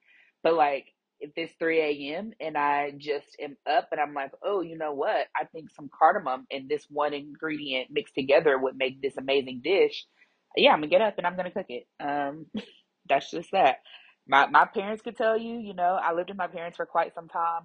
But 0.43 0.55
like 0.55 0.87
if 1.19 1.31
it's 1.35 1.53
3 1.59 1.79
a.m. 1.79 2.31
and 2.39 2.57
I 2.57 2.93
just 2.97 3.27
am 3.39 3.55
up 3.69 3.89
and 3.91 4.01
I'm 4.01 4.13
like, 4.13 4.31
oh, 4.43 4.61
you 4.61 4.77
know 4.77 4.93
what? 4.93 5.27
I 5.35 5.45
think 5.45 5.69
some 5.69 5.89
cardamom 5.97 6.47
and 6.51 6.67
this 6.67 6.85
one 6.89 7.13
ingredient 7.13 7.89
mixed 7.91 8.15
together 8.15 8.57
would 8.57 8.75
make 8.77 9.01
this 9.01 9.17
amazing 9.17 9.61
dish. 9.63 10.05
Yeah, 10.57 10.71
I'm 10.71 10.79
gonna 10.79 10.87
get 10.87 11.01
up 11.01 11.15
and 11.17 11.27
I'm 11.27 11.37
gonna 11.37 11.51
cook 11.51 11.67
it. 11.69 11.87
Um, 11.99 12.47
that's 13.09 13.31
just 13.31 13.51
that. 13.51 13.77
My 14.27 14.47
my 14.47 14.65
parents 14.65 15.01
could 15.03 15.17
tell 15.17 15.37
you, 15.37 15.59
you 15.59 15.73
know, 15.73 15.99
I 16.01 16.13
lived 16.13 16.29
with 16.29 16.37
my 16.37 16.47
parents 16.47 16.77
for 16.77 16.85
quite 16.85 17.13
some 17.15 17.27
time, 17.29 17.63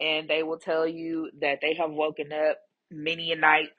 and 0.00 0.28
they 0.28 0.42
will 0.42 0.58
tell 0.58 0.86
you 0.86 1.30
that 1.40 1.58
they 1.62 1.74
have 1.74 1.90
woken 1.90 2.32
up 2.32 2.58
many 2.90 3.34
nights 3.34 3.70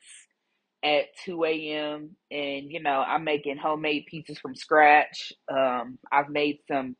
at 0.83 1.05
2 1.25 1.43
a.m. 1.45 2.15
and 2.31 2.71
you 2.71 2.81
know 2.81 3.03
I'm 3.05 3.23
making 3.23 3.57
homemade 3.57 4.05
pizzas 4.11 4.39
from 4.39 4.55
scratch. 4.55 5.33
Um, 5.51 5.99
I've 6.11 6.29
made 6.29 6.59
some, 6.67 6.95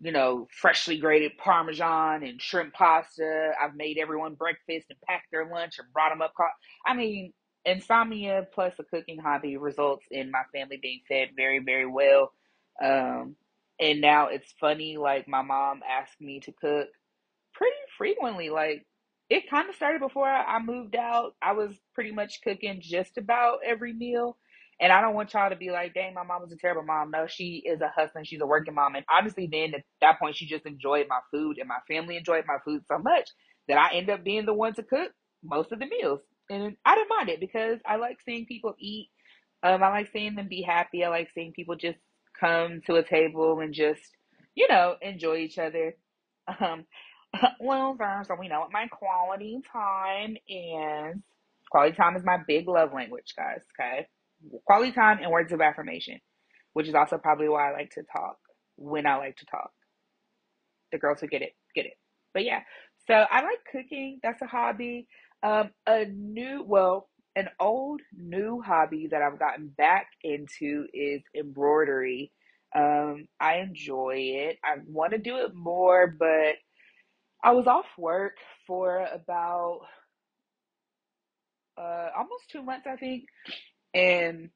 you 0.00 0.12
know, 0.12 0.48
freshly 0.52 0.98
grated 0.98 1.32
Parmesan 1.38 2.24
and 2.24 2.40
shrimp 2.42 2.74
pasta. 2.74 3.52
I've 3.62 3.76
made 3.76 3.98
everyone 3.98 4.34
breakfast 4.34 4.86
and 4.90 5.00
packed 5.08 5.28
their 5.32 5.48
lunch 5.50 5.78
and 5.78 5.92
brought 5.92 6.10
them 6.10 6.22
up. 6.22 6.32
I 6.86 6.94
mean, 6.94 7.32
insomnia 7.64 8.46
plus 8.54 8.74
a 8.78 8.84
cooking 8.84 9.18
hobby 9.18 9.56
results 9.56 10.06
in 10.10 10.30
my 10.30 10.42
family 10.52 10.78
being 10.82 11.00
fed 11.08 11.30
very, 11.36 11.60
very 11.60 11.86
well. 11.86 12.32
Um, 12.82 13.36
and 13.80 14.00
now 14.00 14.28
it's 14.28 14.52
funny, 14.60 14.96
like 14.96 15.28
my 15.28 15.42
mom 15.42 15.80
asked 15.88 16.20
me 16.20 16.40
to 16.40 16.52
cook 16.52 16.88
pretty 17.54 17.76
frequently. 17.96 18.50
Like 18.50 18.86
it 19.30 19.50
kind 19.50 19.68
of 19.68 19.74
started 19.74 20.00
before 20.00 20.28
I 20.28 20.60
moved 20.62 20.96
out. 20.96 21.34
I 21.42 21.52
was 21.52 21.74
pretty 21.94 22.12
much 22.12 22.40
cooking 22.42 22.80
just 22.82 23.16
about 23.18 23.58
every 23.64 23.92
meal. 23.92 24.36
And 24.80 24.92
I 24.92 25.00
don't 25.00 25.14
want 25.14 25.32
y'all 25.32 25.50
to 25.50 25.56
be 25.56 25.70
like, 25.70 25.94
dang, 25.94 26.14
my 26.14 26.24
mom 26.24 26.42
was 26.42 26.52
a 26.52 26.56
terrible 26.56 26.82
mom. 26.82 27.10
No, 27.10 27.26
she 27.26 27.62
is 27.64 27.80
a 27.80 27.92
hustler. 27.94 28.24
She's 28.24 28.40
a 28.40 28.46
working 28.46 28.74
mom. 28.74 28.96
And 28.96 29.04
honestly, 29.10 29.48
then 29.50 29.74
at 29.74 29.84
that 30.00 30.18
point, 30.18 30.36
she 30.36 30.46
just 30.46 30.66
enjoyed 30.66 31.06
my 31.08 31.20
food 31.30 31.58
and 31.58 31.68
my 31.68 31.78
family 31.88 32.16
enjoyed 32.16 32.44
my 32.46 32.58
food 32.64 32.82
so 32.88 32.98
much 32.98 33.30
that 33.68 33.78
I 33.78 33.94
end 33.94 34.10
up 34.10 34.24
being 34.24 34.46
the 34.46 34.54
one 34.54 34.74
to 34.74 34.82
cook 34.82 35.12
most 35.42 35.72
of 35.72 35.78
the 35.78 35.86
meals. 35.86 36.20
And 36.50 36.76
I 36.84 36.94
didn't 36.96 37.08
mind 37.08 37.28
it 37.30 37.40
because 37.40 37.78
I 37.86 37.96
like 37.96 38.18
seeing 38.26 38.46
people 38.46 38.74
eat. 38.78 39.10
Um, 39.62 39.82
I 39.82 39.88
like 39.88 40.10
seeing 40.12 40.34
them 40.34 40.48
be 40.48 40.62
happy. 40.62 41.04
I 41.04 41.08
like 41.08 41.30
seeing 41.34 41.52
people 41.52 41.76
just 41.76 41.98
come 42.38 42.82
to 42.86 42.96
a 42.96 43.02
table 43.04 43.60
and 43.60 43.72
just, 43.72 44.02
you 44.54 44.68
know, 44.68 44.96
enjoy 45.02 45.36
each 45.38 45.58
other. 45.58 45.94
Um, 46.60 46.84
well, 47.60 47.96
so 48.26 48.34
we 48.38 48.48
know 48.48 48.60
what 48.60 48.72
my 48.72 48.86
quality 48.88 49.60
time 49.72 50.36
is. 50.48 51.16
Quality 51.70 51.96
time 51.96 52.16
is 52.16 52.24
my 52.24 52.38
big 52.46 52.68
love 52.68 52.92
language, 52.92 53.34
guys. 53.36 53.62
Okay. 53.78 54.06
Quality 54.66 54.92
time 54.92 55.18
and 55.22 55.30
words 55.30 55.52
of 55.52 55.60
affirmation, 55.60 56.20
which 56.74 56.88
is 56.88 56.94
also 56.94 57.18
probably 57.18 57.48
why 57.48 57.70
I 57.70 57.72
like 57.72 57.90
to 57.92 58.02
talk 58.12 58.36
when 58.76 59.06
I 59.06 59.16
like 59.16 59.36
to 59.38 59.46
talk. 59.46 59.70
The 60.92 60.98
girls 60.98 61.20
who 61.20 61.26
get 61.26 61.42
it, 61.42 61.54
get 61.74 61.86
it. 61.86 61.94
But 62.32 62.44
yeah, 62.44 62.60
so 63.06 63.14
I 63.14 63.42
like 63.42 63.60
cooking. 63.70 64.20
That's 64.22 64.42
a 64.42 64.46
hobby. 64.46 65.08
Um, 65.42 65.70
a 65.86 66.04
new, 66.06 66.62
well, 66.66 67.08
an 67.36 67.48
old 67.60 68.00
new 68.16 68.62
hobby 68.62 69.08
that 69.10 69.22
I've 69.22 69.38
gotten 69.38 69.68
back 69.68 70.08
into 70.22 70.86
is 70.92 71.22
embroidery. 71.36 72.32
Um, 72.76 73.28
I 73.40 73.56
enjoy 73.56 74.14
it. 74.16 74.58
I 74.64 74.76
want 74.86 75.12
to 75.12 75.18
do 75.18 75.38
it 75.38 75.54
more, 75.54 76.08
but 76.18 76.56
I 77.44 77.52
was 77.52 77.68
off 77.68 77.86
work 77.98 78.38
for 78.66 79.06
about 79.12 79.82
uh, 81.78 82.08
almost 82.16 82.50
two 82.50 82.62
months, 82.62 82.86
I 82.90 82.96
think. 82.96 83.24
And 83.94 84.50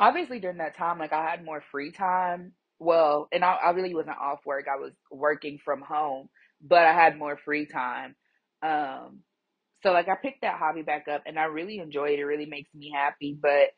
obviously 0.00 0.40
during 0.40 0.58
that 0.58 0.76
time, 0.76 0.98
like 0.98 1.12
I 1.12 1.28
had 1.28 1.44
more 1.44 1.62
free 1.72 1.92
time. 1.92 2.52
Well, 2.78 3.28
and 3.32 3.44
I, 3.44 3.54
I 3.54 3.70
really 3.70 3.94
wasn't 3.94 4.18
off 4.18 4.40
work. 4.46 4.66
I 4.72 4.78
was 4.78 4.92
working 5.10 5.58
from 5.64 5.82
home, 5.82 6.28
but 6.62 6.84
I 6.84 6.94
had 6.94 7.18
more 7.18 7.38
free 7.44 7.66
time. 7.66 8.14
Um, 8.62 9.20
so 9.82 9.92
like 9.92 10.08
I 10.08 10.16
picked 10.16 10.42
that 10.42 10.58
hobby 10.58 10.82
back 10.82 11.08
up 11.08 11.22
and 11.26 11.38
I 11.38 11.44
really 11.44 11.78
enjoy 11.78 12.10
it. 12.10 12.20
It 12.20 12.24
really 12.24 12.46
makes 12.46 12.74
me 12.74 12.92
happy. 12.94 13.36
But 13.40 13.70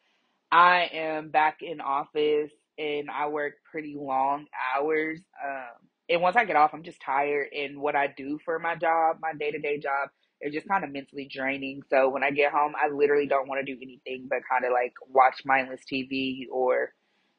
I 0.52 0.90
am 0.92 1.30
back 1.30 1.58
in 1.62 1.80
office 1.80 2.52
and 2.78 3.10
I 3.10 3.28
work 3.28 3.54
pretty 3.70 3.96
long 3.98 4.46
hours. 4.76 5.20
Um, 5.44 5.89
and 6.10 6.20
once 6.20 6.36
I 6.36 6.44
get 6.44 6.56
off, 6.56 6.72
I'm 6.74 6.82
just 6.82 7.00
tired. 7.00 7.48
And 7.56 7.80
what 7.80 7.94
I 7.94 8.08
do 8.08 8.38
for 8.44 8.58
my 8.58 8.74
job, 8.74 9.18
my 9.22 9.32
day 9.38 9.52
to 9.52 9.58
day 9.60 9.78
job, 9.78 10.10
is 10.40 10.52
just 10.52 10.68
kind 10.68 10.84
of 10.84 10.90
mentally 10.92 11.28
draining. 11.30 11.82
So 11.88 12.08
when 12.08 12.24
I 12.24 12.30
get 12.32 12.52
home, 12.52 12.72
I 12.76 12.88
literally 12.92 13.26
don't 13.26 13.48
want 13.48 13.64
to 13.64 13.72
do 13.72 13.78
anything 13.80 14.26
but 14.28 14.40
kind 14.50 14.64
of 14.64 14.72
like 14.72 14.92
watch 15.08 15.42
mindless 15.44 15.82
TV 15.90 16.46
or, 16.50 16.92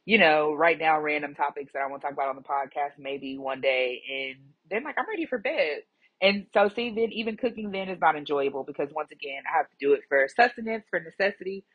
you 0.05 0.17
know, 0.17 0.53
write 0.53 0.79
down 0.79 1.01
random 1.01 1.35
topics 1.35 1.73
that 1.73 1.81
I 1.81 1.87
want 1.87 2.01
to 2.01 2.07
talk 2.07 2.13
about 2.13 2.29
on 2.29 2.35
the 2.35 2.41
podcast 2.41 2.97
maybe 2.97 3.37
one 3.37 3.59
day. 3.59 4.01
And 4.09 4.45
then 4.69 4.83
like 4.83 4.95
I'm 4.97 5.09
ready 5.09 5.25
for 5.25 5.37
bed. 5.37 5.81
And 6.21 6.45
so, 6.53 6.69
see, 6.69 6.91
then 6.95 7.11
even 7.11 7.35
cooking 7.35 7.71
then 7.71 7.89
is 7.89 7.99
not 7.99 8.15
enjoyable 8.15 8.63
because 8.63 8.89
once 8.93 9.09
again, 9.11 9.41
I 9.51 9.57
have 9.57 9.69
to 9.69 9.75
do 9.79 9.93
it 9.93 10.01
for 10.07 10.27
sustenance, 10.33 10.85
for 10.89 10.99
necessity. 10.99 11.65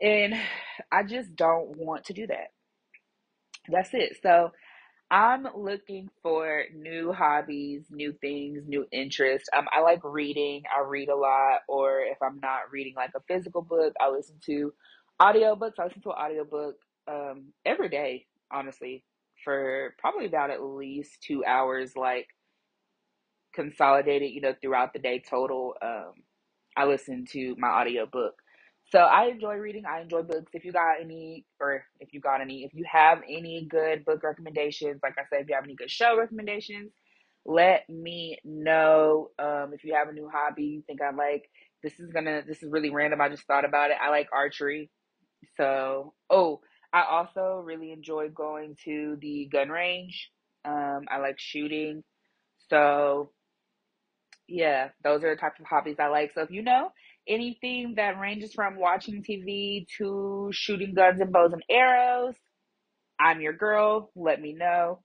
And 0.00 0.34
I 0.92 1.02
just 1.02 1.34
don't 1.34 1.76
want 1.78 2.04
to 2.04 2.12
do 2.12 2.26
that. 2.26 2.52
That's 3.68 3.90
it. 3.94 4.18
So, 4.22 4.52
I'm 5.10 5.48
looking 5.56 6.10
for 6.22 6.64
new 6.76 7.14
hobbies, 7.14 7.84
new 7.90 8.12
things, 8.20 8.64
new 8.68 8.86
interests. 8.92 9.48
Um, 9.56 9.66
I 9.72 9.80
like 9.82 10.02
reading. 10.04 10.64
I 10.76 10.82
read 10.86 11.08
a 11.10 11.16
lot, 11.16 11.62
or 11.68 12.00
if 12.02 12.18
I'm 12.22 12.40
not 12.42 12.72
reading 12.72 12.94
like 12.96 13.12
a 13.16 13.22
physical 13.28 13.62
book, 13.62 13.94
I 14.00 14.10
listen 14.10 14.36
to 14.46 14.74
audiobooks. 15.22 15.80
I 15.80 15.84
listen 15.86 16.02
to 16.02 16.10
an 16.10 16.16
audiobook 16.18 16.76
um, 17.08 17.54
every 17.66 17.88
day, 17.90 18.26
honestly, 18.52 19.04
for 19.44 19.94
probably 19.98 20.26
about 20.26 20.50
at 20.50 20.62
least 20.62 21.22
two 21.22 21.44
hours, 21.46 21.96
like 21.96 22.28
consolidated, 23.54 24.32
you 24.32 24.42
know, 24.42 24.54
throughout 24.60 24.92
the 24.92 25.00
day 25.00 25.22
total. 25.28 25.74
Um, 25.82 26.14
I 26.76 26.86
listen 26.86 27.26
to 27.32 27.56
my 27.58 27.68
audiobook. 27.68 28.34
So 28.90 28.98
I 29.00 29.26
enjoy 29.26 29.54
reading. 29.56 29.84
I 29.84 30.00
enjoy 30.00 30.22
books. 30.22 30.50
If 30.54 30.64
you 30.64 30.72
got 30.72 31.00
any, 31.00 31.44
or 31.60 31.84
if 32.00 32.14
you 32.14 32.20
got 32.20 32.40
any, 32.40 32.64
if 32.64 32.72
you 32.74 32.84
have 32.90 33.20
any 33.28 33.66
good 33.68 34.04
book 34.04 34.22
recommendations, 34.22 35.00
like 35.02 35.16
I 35.18 35.22
said, 35.28 35.42
if 35.42 35.48
you 35.48 35.54
have 35.54 35.64
any 35.64 35.74
good 35.74 35.90
show 35.90 36.16
recommendations, 36.18 36.92
let 37.44 37.88
me 37.88 38.38
know. 38.44 39.28
Um, 39.38 39.72
if 39.74 39.84
you 39.84 39.94
have 39.94 40.08
a 40.08 40.12
new 40.12 40.30
hobby 40.32 40.64
you 40.64 40.82
think 40.86 41.02
I 41.02 41.10
like, 41.10 41.50
this 41.82 42.00
is 42.00 42.12
gonna, 42.12 42.42
this 42.46 42.62
is 42.62 42.70
really 42.70 42.90
random. 42.90 43.20
I 43.20 43.28
just 43.28 43.46
thought 43.46 43.66
about 43.66 43.90
it. 43.90 43.98
I 44.02 44.08
like 44.10 44.28
archery. 44.32 44.90
So, 45.56 46.14
oh, 46.30 46.60
I 46.92 47.02
also 47.02 47.62
really 47.64 47.92
enjoy 47.92 48.30
going 48.30 48.76
to 48.84 49.18
the 49.20 49.48
gun 49.52 49.68
range. 49.68 50.30
Um, 50.64 51.04
I 51.10 51.18
like 51.18 51.38
shooting. 51.38 52.04
So, 52.70 53.32
yeah, 54.48 54.88
those 55.04 55.22
are 55.24 55.34
the 55.34 55.40
types 55.40 55.60
of 55.60 55.66
hobbies 55.66 55.96
I 55.98 56.08
like. 56.08 56.32
So 56.32 56.40
if 56.42 56.50
you 56.50 56.62
know 56.62 56.90
anything 57.28 57.94
that 57.96 58.18
ranges 58.20 58.52
from 58.54 58.76
watching 58.78 59.22
TV 59.22 59.86
to 59.98 60.50
shooting 60.52 60.94
guns 60.94 61.20
and 61.20 61.32
bows 61.32 61.52
and 61.52 61.64
arrows, 61.70 62.34
I'm 63.20 63.40
your 63.40 63.52
girl. 63.52 64.10
Let 64.16 64.40
me 64.40 64.52
know. 64.52 65.00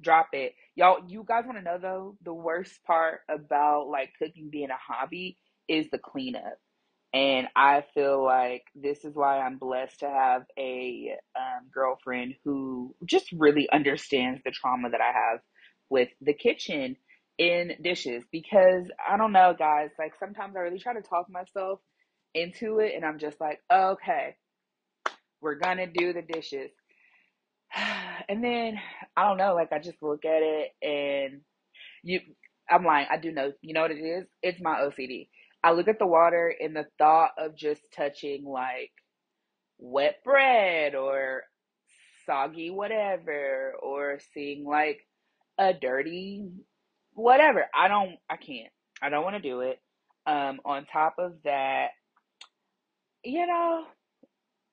Drop 0.00 0.28
it. 0.32 0.54
Y'all, 0.76 1.00
you 1.08 1.24
guys 1.26 1.44
want 1.46 1.58
to 1.58 1.64
know 1.64 1.78
though, 1.78 2.16
the 2.24 2.34
worst 2.34 2.82
part 2.86 3.20
about 3.28 3.88
like 3.88 4.10
cooking 4.18 4.48
being 4.50 4.70
a 4.70 4.76
hobby 4.78 5.36
is 5.68 5.88
the 5.90 5.98
cleanup. 5.98 6.58
And 7.12 7.48
I 7.56 7.84
feel 7.94 8.24
like 8.24 8.64
this 8.74 9.04
is 9.04 9.16
why 9.16 9.40
I'm 9.40 9.58
blessed 9.58 10.00
to 10.00 10.08
have 10.08 10.42
a 10.58 11.16
um, 11.36 11.66
girlfriend 11.72 12.34
who 12.44 12.94
just 13.04 13.32
really 13.32 13.68
understands 13.70 14.40
the 14.44 14.52
trauma 14.52 14.90
that 14.90 15.00
I 15.00 15.12
have 15.12 15.40
with 15.90 16.08
the 16.20 16.34
kitchen 16.34 16.96
in 17.40 17.72
dishes 17.82 18.22
because 18.30 18.84
I 19.10 19.16
don't 19.16 19.32
know, 19.32 19.56
guys. 19.58 19.88
Like 19.98 20.12
sometimes 20.20 20.54
I 20.54 20.60
really 20.60 20.78
try 20.78 20.92
to 20.92 21.00
talk 21.00 21.28
myself 21.30 21.80
into 22.34 22.80
it, 22.80 22.92
and 22.94 23.04
I'm 23.04 23.18
just 23.18 23.40
like, 23.40 23.60
okay, 23.72 24.36
we're 25.40 25.58
gonna 25.58 25.86
do 25.86 26.12
the 26.12 26.22
dishes. 26.22 26.70
And 28.28 28.44
then 28.44 28.78
I 29.16 29.26
don't 29.26 29.38
know, 29.38 29.54
like 29.54 29.72
I 29.72 29.80
just 29.80 30.00
look 30.02 30.24
at 30.24 30.42
it 30.42 30.70
and 30.82 31.40
you 32.04 32.20
I'm 32.70 32.84
lying, 32.84 33.08
I 33.10 33.16
do 33.16 33.32
know 33.32 33.52
you 33.60 33.74
know 33.74 33.82
what 33.82 33.90
it 33.90 33.96
is? 33.96 34.26
It's 34.40 34.60
my 34.60 34.76
OCD. 34.76 35.28
I 35.64 35.72
look 35.72 35.88
at 35.88 35.98
the 35.98 36.06
water 36.06 36.54
and 36.60 36.76
the 36.76 36.86
thought 36.96 37.32
of 37.38 37.56
just 37.56 37.82
touching 37.96 38.44
like 38.44 38.92
wet 39.78 40.22
bread 40.22 40.94
or 40.94 41.42
soggy 42.24 42.70
whatever 42.70 43.74
or 43.82 44.20
seeing 44.32 44.64
like 44.64 45.00
a 45.58 45.72
dirty 45.74 46.44
whatever. 47.14 47.66
I 47.74 47.88
don't, 47.88 48.16
I 48.28 48.36
can't. 48.36 48.72
I 49.02 49.08
don't 49.10 49.24
want 49.24 49.36
to 49.36 49.42
do 49.42 49.60
it. 49.60 49.80
Um, 50.26 50.60
on 50.64 50.86
top 50.92 51.16
of 51.18 51.34
that, 51.44 51.88
you 53.24 53.46
know, 53.46 53.84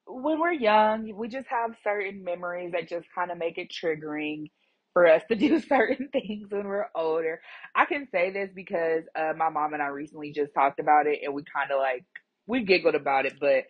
when 0.08 0.40
we're 0.40 0.54
young, 0.54 1.14
we 1.16 1.28
just 1.30 1.48
have 1.50 1.72
certain 1.84 2.24
memories 2.24 2.74
that 2.74 2.90
just 2.90 3.08
kind 3.16 3.32
of 3.32 3.38
make 3.38 3.58
it 3.58 3.72
triggering 3.72 4.52
for 4.94 5.08
us 5.08 5.24
to 5.30 5.36
do 5.38 5.62
certain 5.62 6.10
things 6.12 6.50
when 6.52 6.68
we're 6.68 6.88
older. 6.96 7.42
I 7.76 7.86
can 7.86 8.08
say 8.12 8.32
this 8.32 8.50
because 8.56 9.04
uh, 9.16 9.34
my 9.38 9.50
mom 9.50 9.74
and 9.74 9.84
I 9.84 9.88
recently 9.88 10.34
just 10.34 10.54
talked 10.54 10.80
about 10.80 11.08
it 11.08 11.20
and 11.24 11.34
we 11.34 11.44
kind 11.54 11.72
of 11.72 11.80
like, 11.80 12.06
we 12.48 12.64
giggled 12.66 12.96
about 12.96 13.26
it, 13.26 13.36
but 13.40 13.66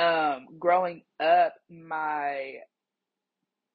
um, 0.00 0.46
growing 0.58 1.02
up, 1.20 1.54
my 1.70 2.54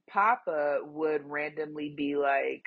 papa 0.09 0.79
would 0.83 1.23
randomly 1.29 1.93
be 1.95 2.15
like, 2.15 2.63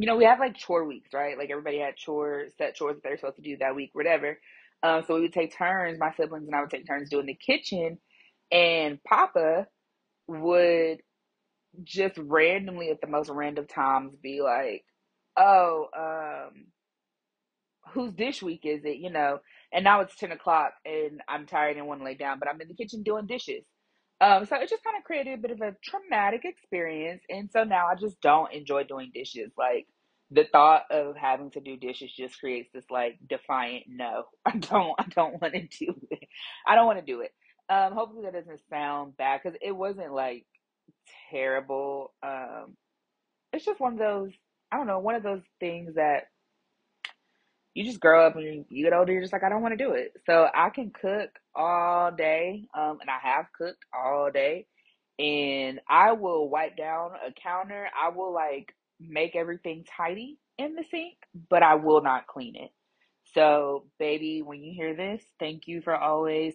you 0.00 0.06
know, 0.06 0.16
we 0.16 0.24
have 0.26 0.40
like 0.40 0.56
chore 0.56 0.86
weeks, 0.86 1.10
right? 1.14 1.38
Like 1.38 1.50
everybody 1.50 1.78
had 1.80 1.96
chores, 1.96 2.52
set 2.58 2.76
chores 2.76 2.96
that 2.96 3.02
they're 3.04 3.18
supposed 3.18 3.36
to 3.36 3.42
do 3.42 3.58
that 3.58 3.76
week, 3.76 3.90
whatever. 3.94 4.38
Um, 4.82 5.04
so 5.06 5.16
we 5.16 5.22
would 5.22 5.34
take 5.34 5.56
turns, 5.56 5.98
my 6.00 6.12
siblings 6.14 6.46
and 6.48 6.56
I 6.56 6.62
would 6.62 6.70
take 6.70 6.86
turns 6.86 7.10
doing 7.10 7.26
the 7.26 7.34
kitchen, 7.36 7.98
and 8.52 9.02
Papa 9.04 9.66
would 10.28 11.00
just 11.84 12.18
randomly 12.18 12.90
at 12.90 13.00
the 13.00 13.08
most 13.08 13.30
random 13.30 13.66
times 13.66 14.14
be 14.22 14.42
like, 14.42 14.84
"Oh, 15.38 15.88
um, 15.96 16.66
whose 17.92 18.12
dish 18.14 18.42
week 18.42 18.62
is 18.64 18.84
it?" 18.84 18.98
You 18.98 19.10
know, 19.10 19.40
and 19.72 19.84
now 19.84 20.00
it's 20.02 20.16
ten 20.16 20.32
o'clock 20.32 20.72
and 20.86 21.22
I'm 21.28 21.46
tired 21.46 21.76
and 21.78 21.86
want 21.88 22.00
to 22.00 22.06
lay 22.06 22.14
down, 22.16 22.38
but 22.40 22.48
I'm 22.48 22.60
in 22.60 22.68
the 22.68 22.74
kitchen 22.74 23.02
doing 23.04 23.26
dishes. 23.26 23.64
Um, 24.20 24.46
so 24.46 24.56
it 24.56 24.68
just 24.68 24.84
kind 24.84 24.96
of 24.98 25.04
created 25.04 25.34
a 25.38 25.42
bit 25.42 25.50
of 25.52 25.60
a 25.60 25.76
traumatic 25.84 26.42
experience, 26.44 27.22
and 27.28 27.50
so 27.52 27.64
now 27.64 27.86
I 27.86 27.94
just 27.94 28.20
don't 28.20 28.52
enjoy 28.52 28.84
doing 28.84 29.10
dishes. 29.14 29.52
Like 29.56 29.86
the 30.30 30.44
thought 30.50 30.82
of 30.90 31.16
having 31.16 31.50
to 31.52 31.60
do 31.60 31.76
dishes 31.76 32.12
just 32.16 32.38
creates 32.40 32.68
this 32.74 32.84
like 32.90 33.18
defiant 33.28 33.84
no. 33.88 34.24
I 34.46 34.58
don't. 34.58 34.94
I 34.98 35.04
don't 35.14 35.40
want 35.40 35.54
to 35.54 35.60
do 35.80 35.94
it. 36.10 36.28
I 36.66 36.74
don't 36.74 36.86
want 36.86 36.98
to 36.98 37.04
do 37.04 37.20
it. 37.20 37.32
Um, 37.70 37.92
hopefully 37.92 38.24
that 38.24 38.32
doesn't 38.34 38.60
sound 38.70 39.16
bad 39.16 39.40
because 39.42 39.58
it 39.62 39.72
wasn't 39.72 40.12
like 40.12 40.46
terrible. 41.30 42.12
Um, 42.22 42.76
it's 43.52 43.64
just 43.64 43.80
one 43.80 43.94
of 43.94 43.98
those. 43.98 44.32
I 44.72 44.76
don't 44.78 44.86
know. 44.86 44.98
One 44.98 45.14
of 45.14 45.22
those 45.22 45.42
things 45.60 45.94
that 45.94 46.24
you 47.78 47.84
just 47.84 48.00
grow 48.00 48.26
up 48.26 48.34
and 48.34 48.66
you, 48.70 48.84
get 48.84 48.92
older, 48.92 49.12
you're 49.12 49.22
just 49.22 49.32
like, 49.32 49.44
I 49.44 49.48
don't 49.48 49.62
want 49.62 49.78
to 49.78 49.84
do 49.84 49.92
it. 49.92 50.12
So 50.26 50.48
I 50.52 50.70
can 50.70 50.90
cook 50.90 51.30
all 51.54 52.10
day, 52.10 52.64
um, 52.76 52.98
and 53.00 53.08
I 53.08 53.18
have 53.22 53.46
cooked 53.56 53.84
all 53.94 54.30
day, 54.34 54.66
and 55.20 55.80
I 55.88 56.12
will 56.12 56.48
wipe 56.48 56.76
down 56.76 57.12
a 57.24 57.32
counter. 57.32 57.88
I 57.96 58.08
will 58.08 58.34
like 58.34 58.74
make 58.98 59.36
everything 59.36 59.84
tidy 59.96 60.38
in 60.58 60.74
the 60.74 60.84
sink, 60.90 61.18
but 61.50 61.62
I 61.62 61.76
will 61.76 62.02
not 62.02 62.26
clean 62.26 62.56
it. 62.56 62.70
So, 63.34 63.84
baby, 64.00 64.42
when 64.42 64.60
you 64.60 64.72
hear 64.74 64.96
this, 64.96 65.22
thank 65.38 65.68
you 65.68 65.80
for 65.80 65.94
always 65.94 66.54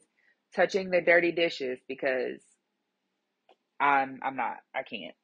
touching 0.54 0.90
the 0.90 1.00
dirty 1.02 1.32
dishes 1.32 1.80
because 1.88 2.42
I'm 3.80 4.20
I'm 4.24 4.36
not. 4.36 4.58
I 4.76 4.84
can't. 4.84 5.16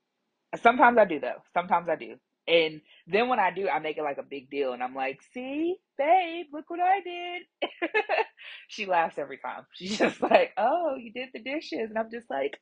Sometimes 0.61 0.97
I 0.97 1.05
do 1.05 1.19
though. 1.19 1.43
Sometimes 1.53 1.89
I 1.89 1.97
do. 1.97 2.15
And 2.49 2.81
then 3.07 3.29
when 3.29 3.39
I 3.39 3.51
do, 3.51 3.69
I 3.69 3.79
make 3.79 3.97
it 3.97 4.03
like 4.03 4.17
a 4.17 4.23
big 4.23 4.49
deal 4.49 4.73
and 4.73 4.83
I'm 4.83 4.95
like, 4.95 5.19
see, 5.33 5.77
babe, 5.97 6.47
look 6.53 6.69
what 6.69 6.79
I 6.81 7.01
did. 7.01 7.69
she 8.69 8.87
laughs 8.87 9.19
every 9.19 9.37
time. 9.37 9.65
She's 9.75 9.99
just 9.99 10.21
like, 10.21 10.53
oh, 10.57 10.95
you 10.97 11.13
did 11.13 11.29
the 11.33 11.41
dishes. 11.41 11.89
And 11.89 11.99
I'm 11.99 12.11
just 12.11 12.29
like, 12.29 12.59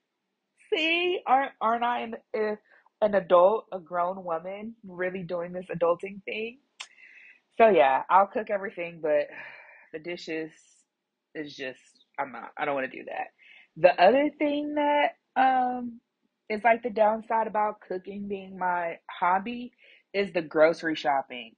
see, 0.73 1.19
aren't, 1.27 1.53
aren't 1.61 1.83
I 1.83 1.99
an, 2.01 2.15
uh, 2.37 2.55
an 3.01 3.15
adult, 3.15 3.67
a 3.73 3.79
grown 3.79 4.23
woman 4.25 4.75
really 4.87 5.23
doing 5.23 5.53
this 5.53 5.67
adulting 5.73 6.23
thing? 6.25 6.59
So 7.57 7.69
yeah, 7.69 8.03
I'll 8.09 8.27
cook 8.27 8.49
everything, 8.49 8.99
but 9.01 9.27
the 9.93 9.99
dishes 9.99 10.51
is 11.35 11.55
just, 11.55 11.81
I'm 12.19 12.31
not, 12.31 12.51
I 12.57 12.65
don't 12.65 12.75
want 12.75 12.91
to 12.91 12.97
do 12.97 13.05
that. 13.05 13.27
The 13.77 14.01
other 14.01 14.29
thing 14.39 14.75
that, 14.75 15.13
um, 15.35 16.01
is 16.49 16.63
like 16.63 16.83
the 16.83 16.89
downside 16.89 17.47
about 17.47 17.81
cooking 17.81 18.27
being 18.27 18.57
my 18.57 18.97
hobby 19.09 19.73
is 20.13 20.31
the 20.33 20.41
grocery 20.41 20.95
shopping. 20.95 21.53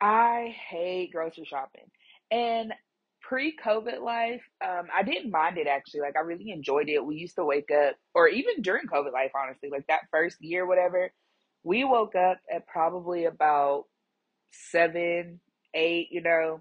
I 0.00 0.54
hate 0.68 1.12
grocery 1.12 1.44
shopping. 1.46 1.84
And 2.30 2.72
pre 3.20 3.56
COVID 3.56 4.00
life, 4.02 4.42
um, 4.64 4.88
I 4.94 5.02
didn't 5.02 5.30
mind 5.30 5.58
it 5.58 5.66
actually. 5.66 6.00
Like 6.00 6.16
I 6.16 6.20
really 6.20 6.50
enjoyed 6.50 6.88
it. 6.88 7.04
We 7.04 7.16
used 7.16 7.36
to 7.36 7.44
wake 7.44 7.70
up, 7.70 7.96
or 8.14 8.28
even 8.28 8.62
during 8.62 8.86
COVID 8.86 9.12
life, 9.12 9.32
honestly, 9.34 9.70
like 9.70 9.86
that 9.88 10.02
first 10.10 10.36
year, 10.40 10.66
whatever, 10.66 11.10
we 11.64 11.84
woke 11.84 12.14
up 12.14 12.38
at 12.52 12.66
probably 12.66 13.24
about 13.24 13.84
seven, 14.52 15.40
eight, 15.74 16.08
you 16.10 16.22
know. 16.22 16.60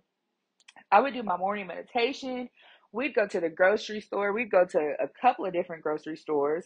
I 0.92 1.02
would 1.02 1.14
do 1.14 1.24
my 1.24 1.38
morning 1.38 1.68
meditation. 1.68 2.50
We'd 2.92 3.16
go 3.16 3.28
to 3.28 3.40
the 3.40 3.50
grocery 3.50 4.02
store. 4.02 4.34
We'd 4.34 4.52
go 4.52 4.66
to 4.66 4.80
a 5.02 5.08
couple 5.22 5.46
of 5.46 5.54
different 5.54 5.84
grocery 5.84 6.18
stores. 6.18 6.66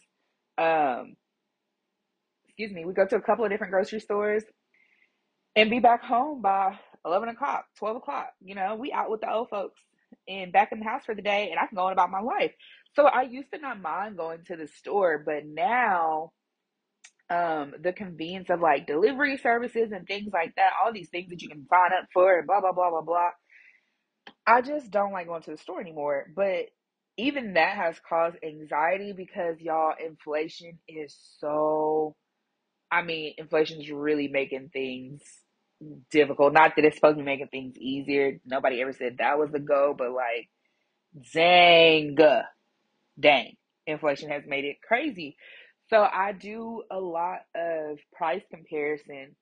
Um, 0.58 1.16
excuse 2.48 2.72
me, 2.72 2.86
we 2.86 2.94
go 2.94 3.06
to 3.06 3.16
a 3.16 3.22
couple 3.22 3.46
of 3.46 3.52
different 3.52 3.72
grocery 3.72 4.00
stores 4.00 4.44
and 5.56 5.70
be 5.70 5.80
back 5.80 6.04
home 6.04 6.42
by 6.42 6.78
11 7.06 7.30
o'clock, 7.30 7.66
12 7.78 7.98
o'clock. 7.98 8.30
You 8.42 8.56
know, 8.56 8.76
we 8.76 8.92
out 8.92 9.10
with 9.10 9.22
the 9.22 9.32
old 9.32 9.50
folks 9.50 9.82
and 10.28 10.52
back 10.52 10.72
in 10.72 10.80
the 10.80 10.86
house 10.86 11.04
for 11.06 11.16
the 11.16 11.22
day, 11.22 11.50
and 11.52 11.60
I 11.60 11.68
can 11.68 11.76
go 11.76 11.86
on 11.88 11.94
about 11.94 12.12
my 12.12 12.22
life. 12.22 12.54
So 12.96 13.06
I 13.06 13.24
used 13.24 13.52
to 13.54 13.60
not 13.60 13.82
mind 13.82 14.18
going 14.18 14.40
to 14.46 14.56
the 14.56 14.68
store, 14.68 15.24
but 15.26 15.46
now 15.46 16.32
um 17.30 17.74
the 17.82 17.92
convenience 17.92 18.50
of 18.50 18.62
like 18.62 18.88
delivery 18.88 19.38
services 19.38 19.92
and 19.92 20.08
things 20.08 20.32
like 20.34 20.56
that, 20.56 20.72
all 20.82 20.94
these 20.94 21.10
things 21.10 21.30
that 21.30 21.42
you 21.42 21.50
can 21.50 21.68
sign 21.70 21.92
up 21.92 22.08
for 22.14 22.38
and 22.38 22.48
blah 22.48 22.62
blah 22.62 22.72
blah 22.72 22.90
blah 22.90 23.02
blah. 23.02 23.30
I 24.46 24.62
just 24.62 24.92
don't 24.92 25.12
like 25.12 25.28
going 25.28 25.44
to 25.44 25.52
the 25.52 25.58
store 25.58 25.82
anymore. 25.82 26.28
But 26.36 26.68
even 27.18 27.54
that 27.54 27.76
has 27.76 28.00
caused 28.08 28.38
anxiety 28.44 29.14
because 29.14 29.60
y'all 29.60 29.94
inflation 30.04 30.80
is 30.88 31.16
so 31.40 32.16
I 32.92 33.02
mean, 33.02 33.34
inflation 33.38 33.82
is 33.82 33.92
really 33.92 34.28
making 34.28 34.70
things 34.72 35.22
difficult. 36.12 36.54
Not 36.54 36.74
that 36.76 36.86
it's 36.86 36.96
supposed 36.96 37.18
to 37.18 37.24
be 37.24 37.26
making 37.26 37.48
things 37.48 37.78
easier. 37.78 38.40
Nobody 38.46 38.82
ever 38.82 38.94
said 38.94 39.18
that 39.20 39.38
was 39.38 39.52
the 39.52 39.60
goal, 39.60 39.94
but 39.98 40.12
like, 40.12 40.50
dang, 41.34 42.18
dang, 43.20 43.54
inflation 43.86 44.30
has 44.30 44.44
made 44.48 44.66
it 44.66 44.78
crazy. 44.82 45.36
So 45.90 46.02
I 46.02 46.34
do 46.34 46.84
a 46.92 47.00
lot 47.00 47.40
of 47.56 48.00
price 48.14 48.44
comparison. 48.54 49.36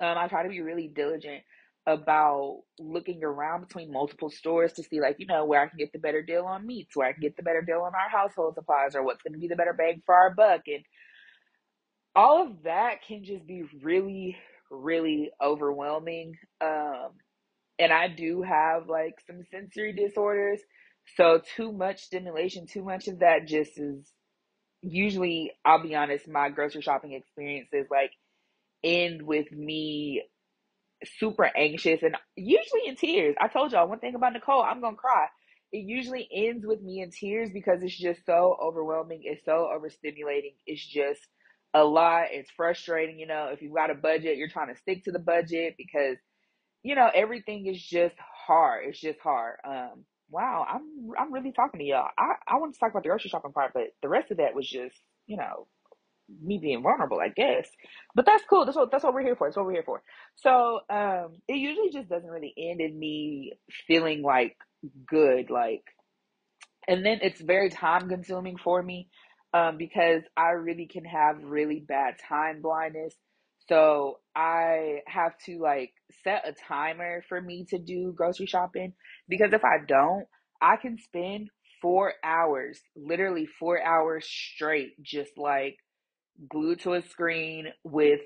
Um, 0.00 0.18
I 0.18 0.28
try 0.28 0.42
to 0.42 0.48
be 0.48 0.60
really 0.60 0.88
diligent 0.88 1.42
about 1.86 2.62
looking 2.78 3.22
around 3.22 3.60
between 3.62 3.92
multiple 3.92 4.30
stores 4.30 4.72
to 4.74 4.82
see, 4.82 5.00
like, 5.00 5.16
you 5.18 5.26
know, 5.26 5.44
where 5.44 5.62
I 5.62 5.68
can 5.68 5.78
get 5.78 5.92
the 5.92 5.98
better 6.00 6.22
deal 6.22 6.44
on 6.44 6.66
meats, 6.66 6.96
where 6.96 7.08
I 7.08 7.12
can 7.12 7.22
get 7.22 7.36
the 7.36 7.42
better 7.44 7.62
deal 7.62 7.80
on 7.82 7.92
our 7.94 8.08
household 8.10 8.54
supplies, 8.54 8.96
or 8.96 9.04
what's 9.04 9.22
going 9.22 9.34
to 9.34 9.38
be 9.38 9.48
the 9.48 9.56
better 9.56 9.72
bang 9.72 10.02
for 10.04 10.14
our 10.14 10.34
buck. 10.34 10.62
And 10.66 10.84
all 12.16 12.46
of 12.46 12.62
that 12.64 13.02
can 13.06 13.24
just 13.24 13.46
be 13.46 13.64
really 13.82 14.36
really 14.70 15.30
overwhelming 15.42 16.34
um 16.60 17.10
and 17.78 17.92
i 17.92 18.08
do 18.08 18.42
have 18.42 18.88
like 18.88 19.14
some 19.26 19.42
sensory 19.50 19.92
disorders 19.92 20.60
so 21.16 21.40
too 21.56 21.72
much 21.72 22.02
stimulation 22.02 22.66
too 22.66 22.82
much 22.82 23.06
of 23.06 23.20
that 23.20 23.46
just 23.46 23.78
is 23.78 24.10
usually 24.82 25.52
i'll 25.64 25.82
be 25.82 25.94
honest 25.94 26.28
my 26.28 26.48
grocery 26.48 26.82
shopping 26.82 27.12
experiences 27.12 27.86
like 27.90 28.10
end 28.82 29.22
with 29.22 29.50
me 29.52 30.22
super 31.18 31.50
anxious 31.56 32.02
and 32.02 32.16
usually 32.36 32.86
in 32.86 32.96
tears 32.96 33.34
i 33.40 33.48
told 33.48 33.72
y'all 33.72 33.88
one 33.88 33.98
thing 33.98 34.14
about 34.14 34.32
nicole 34.32 34.62
i'm 34.62 34.80
gonna 34.80 34.96
cry 34.96 35.26
it 35.72 35.78
usually 35.78 36.28
ends 36.32 36.64
with 36.66 36.80
me 36.80 37.00
in 37.00 37.10
tears 37.10 37.50
because 37.52 37.82
it's 37.82 37.96
just 37.96 38.24
so 38.24 38.56
overwhelming 38.62 39.20
it's 39.24 39.44
so 39.44 39.68
overstimulating 39.74 40.54
it's 40.66 40.86
just 40.86 41.20
a 41.74 41.84
lot. 41.84 42.26
It's 42.30 42.50
frustrating, 42.50 43.18
you 43.18 43.26
know, 43.26 43.50
if 43.52 43.60
you've 43.62 43.74
got 43.74 43.90
a 43.90 43.94
budget, 43.94 44.38
you're 44.38 44.48
trying 44.48 44.72
to 44.74 44.80
stick 44.80 45.04
to 45.04 45.12
the 45.12 45.18
budget 45.18 45.74
because, 45.76 46.16
you 46.82 46.94
know, 46.94 47.10
everything 47.14 47.66
is 47.66 47.82
just 47.82 48.14
hard. 48.46 48.84
It's 48.86 49.00
just 49.00 49.20
hard. 49.20 49.56
Um, 49.64 50.04
wow, 50.30 50.66
I'm 50.68 50.82
I'm 51.18 51.32
really 51.32 51.52
talking 51.52 51.80
to 51.80 51.86
y'all. 51.86 52.08
I, 52.18 52.34
I 52.48 52.56
want 52.56 52.74
to 52.74 52.80
talk 52.80 52.90
about 52.90 53.02
the 53.02 53.10
grocery 53.10 53.30
shopping 53.30 53.52
part, 53.52 53.72
but 53.74 53.88
the 54.02 54.08
rest 54.08 54.30
of 54.30 54.38
that 54.38 54.54
was 54.54 54.68
just, 54.68 54.96
you 55.26 55.36
know, 55.36 55.66
me 56.42 56.58
being 56.60 56.82
vulnerable, 56.82 57.20
I 57.20 57.28
guess. 57.28 57.68
But 58.14 58.26
that's 58.26 58.44
cool. 58.48 58.64
That's 58.64 58.76
what 58.76 58.90
that's 58.90 59.04
what 59.04 59.14
we're 59.14 59.22
here 59.22 59.36
for. 59.36 59.46
That's 59.48 59.56
what 59.56 59.66
we're 59.66 59.72
here 59.72 59.84
for. 59.84 60.02
So 60.36 60.80
um 60.90 61.38
it 61.48 61.56
usually 61.56 61.90
just 61.90 62.08
doesn't 62.08 62.30
really 62.30 62.54
end 62.56 62.80
in 62.80 62.98
me 62.98 63.52
feeling 63.86 64.22
like 64.22 64.56
good, 65.08 65.50
like 65.50 65.84
and 66.88 67.04
then 67.04 67.18
it's 67.22 67.40
very 67.40 67.70
time 67.70 68.08
consuming 68.08 68.56
for 68.56 68.82
me 68.82 69.08
um, 69.54 69.76
because 69.76 70.22
I 70.36 70.50
really 70.50 70.86
can 70.86 71.04
have 71.04 71.42
really 71.42 71.80
bad 71.80 72.14
time 72.28 72.60
blindness. 72.62 73.14
So 73.68 74.20
I 74.36 75.00
have 75.08 75.32
to 75.46 75.58
like 75.60 75.92
set 76.22 76.44
a 76.46 76.52
timer 76.68 77.24
for 77.28 77.40
me 77.40 77.66
to 77.70 77.78
do 77.78 78.12
grocery 78.16 78.46
shopping 78.46 78.92
because 79.28 79.52
if 79.52 79.64
I 79.64 79.78
don't, 79.86 80.26
I 80.62 80.76
can 80.76 80.98
spend 80.98 81.50
four 81.82 82.14
hours, 82.24 82.80
literally 82.94 83.46
four 83.58 83.82
hours 83.82 84.26
straight, 84.26 85.02
just 85.02 85.36
like 85.36 85.76
glued 86.48 86.80
to 86.80 86.94
a 86.94 87.02
screen 87.02 87.68
with 87.84 88.20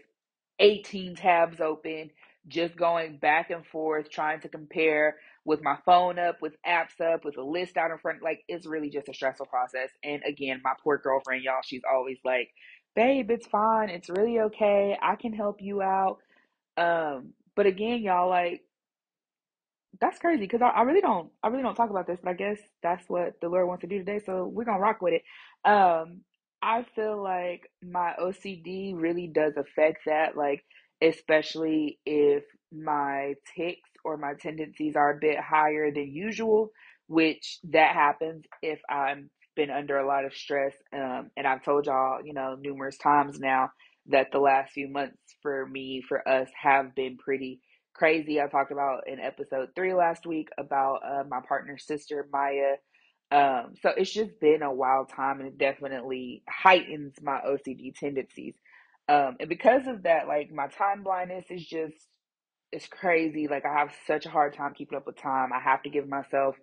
18 0.59 1.16
tabs 1.16 1.61
open, 1.61 2.11
just 2.49 2.77
going 2.77 3.18
back 3.18 3.51
and 3.51 3.66
forth, 3.66 4.11
trying 4.11 4.40
to 4.40 4.49
compare 4.49 5.16
with 5.44 5.62
my 5.62 5.77
phone 5.85 6.18
up, 6.18 6.40
with 6.42 6.55
apps 6.66 7.01
up, 7.01 7.25
with 7.25 7.37
a 7.38 7.42
list 7.42 7.77
out 7.77 7.90
in 7.90 7.99
front. 7.99 8.23
Like, 8.23 8.42
it's 8.49 8.66
really 8.66 8.90
just 8.90 9.09
a 9.09 9.14
stressful 9.14 9.46
process. 9.46 9.90
And 10.05 10.23
again, 10.27 10.61
my 10.62 10.75
poor 10.83 10.99
girlfriend, 10.99 11.42
y'all, 11.42 11.62
she's 11.64 11.83
always 11.90 12.18
like, 12.25 12.51
babe, 12.94 13.31
it's 13.31 13.46
fine. 13.46 13.88
It's 13.88 14.11
really 14.11 14.40
okay. 14.40 14.96
I 15.01 15.16
can 15.16 15.33
help 15.33 15.61
you 15.61 15.83
out. 15.83 16.18
Um, 16.77 17.33
but 17.57 17.66
again, 17.66 18.03
y'all, 18.03 18.29
like, 18.29 18.62
that's 20.01 20.18
crazy 20.18 20.42
because 20.42 20.62
I, 20.62 20.68
I, 20.68 20.83
really 20.83 21.01
don't 21.01 21.31
I 21.42 21.49
really 21.49 21.62
don't 21.62 21.75
talk 21.75 21.90
about 21.90 22.07
this, 22.07 22.18
but 22.23 22.31
I 22.31 22.35
guess 22.35 22.59
that's 22.83 23.09
what 23.09 23.40
the 23.40 23.49
Lord 23.49 23.66
wants 23.66 23.83
to 23.83 23.87
do 23.87 23.99
today. 23.99 24.20
So 24.25 24.46
we're 24.46 24.64
gonna 24.64 24.79
rock 24.79 25.03
with 25.03 25.14
it. 25.14 25.68
Um, 25.68 26.20
I 26.62 26.85
feel 26.94 27.23
like 27.23 27.70
my 27.83 28.14
OCD 28.20 28.92
really 28.94 29.27
does 29.27 29.55
affect 29.57 30.01
that, 30.07 30.37
like 30.37 30.62
especially 31.03 31.99
if 32.05 32.44
my 32.73 33.35
tics 33.57 33.88
or 34.05 34.16
my 34.16 34.35
tendencies 34.38 34.94
are 34.96 35.12
a 35.12 35.18
bit 35.20 35.38
higher 35.40 35.90
than 35.90 36.12
usual, 36.12 36.70
which 37.07 37.59
that 37.64 37.94
happens 37.94 38.44
if 38.62 38.81
I've 38.90 39.25
been 39.57 39.70
under 39.70 39.99
a 39.99 40.07
lot 40.07 40.25
of 40.27 40.35
stress. 40.35 40.75
Um, 40.92 41.31
and 41.37 41.46
I've 41.46 41.64
told 41.64 41.87
y'all, 41.87 42.25
you 42.25 42.35
know, 42.35 42.57
numerous 42.61 42.99
times 42.99 43.38
now 43.40 43.70
that 44.07 44.31
the 44.33 44.38
last 44.38 44.73
few 44.73 44.88
months 44.88 45.16
for 45.42 45.66
me, 45.66 46.03
for 46.07 46.27
us, 46.29 46.49
have 46.61 46.94
been 46.94 47.16
pretty 47.16 47.61
crazy. 47.94 48.40
I 48.40 48.46
talked 48.49 48.73
about 48.73 49.09
in 49.09 49.18
episode 49.18 49.70
three 49.75 49.94
last 49.94 50.27
week 50.27 50.49
about 50.59 51.01
uh, 51.05 51.25
my 51.29 51.40
partner's 51.46 51.87
sister, 51.87 52.27
Maya. 52.33 52.77
Um, 53.31 53.75
so 53.83 53.90
it's 53.97 54.12
just 54.12 54.40
been 54.40 54.62
a 54.62 54.73
wild 54.73 55.11
time 55.11 55.40
and 55.40 55.49
it 55.49 55.59
definitely 55.59 56.43
heightens 56.49 57.14
my 57.23 57.40
OCD 57.47 57.95
tendencies. 57.95 58.55
Um, 59.09 59.37
and 59.40 59.49
because 59.49 59.87
of 59.87 60.05
that, 60.05 60.29
like 60.29 60.53
my 60.53 60.69
time 60.69 61.03
blindness 61.03 61.47
is 61.51 61.66
just 61.66 61.95
it's 62.73 62.87
crazy. 62.88 63.49
Like 63.49 63.64
I 63.66 63.79
have 63.79 63.93
such 64.07 64.27
a 64.27 64.31
hard 64.31 64.55
time 64.55 64.75
keeping 64.75 64.97
up 64.97 65.07
with 65.07 65.16
time. 65.16 65.53
I 65.53 65.61
have 65.61 65.83
to 65.85 65.90
give 65.90 66.09
myself 66.09 66.57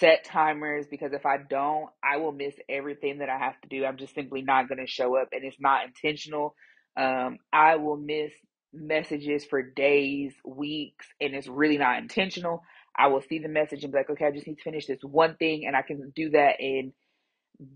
set 0.00 0.24
timers 0.24 0.86
because 0.90 1.12
if 1.12 1.26
I 1.26 1.38
don't, 1.38 1.90
I 2.02 2.18
will 2.18 2.32
miss 2.32 2.54
everything 2.68 3.18
that 3.18 3.28
I 3.28 3.38
have 3.38 3.60
to 3.62 3.68
do. 3.68 3.84
I'm 3.84 3.98
just 3.98 4.14
simply 4.14 4.42
not 4.42 4.68
going 4.68 4.78
to 4.80 4.86
show 4.86 5.16
up 5.16 5.28
and 5.32 5.44
it's 5.44 5.60
not 5.60 5.82
intentional. 5.86 6.54
Um, 6.96 7.38
I 7.52 7.76
will 7.76 7.96
miss 7.96 8.32
messages 8.72 9.44
for 9.44 9.62
days, 9.62 10.34
weeks, 10.44 11.06
and 11.20 11.34
it's 11.34 11.48
really 11.48 11.78
not 11.78 11.98
intentional. 11.98 12.62
I 12.96 13.08
will 13.08 13.22
see 13.22 13.40
the 13.40 13.48
message 13.48 13.84
and 13.84 13.92
be 13.92 13.98
like, 13.98 14.10
okay, 14.10 14.26
I 14.26 14.32
just 14.32 14.46
need 14.46 14.56
to 14.58 14.64
finish 14.64 14.86
this 14.86 15.00
one 15.02 15.36
thing, 15.36 15.66
and 15.66 15.76
I 15.76 15.82
can 15.82 16.12
do 16.16 16.30
that 16.30 16.60
And 16.60 16.92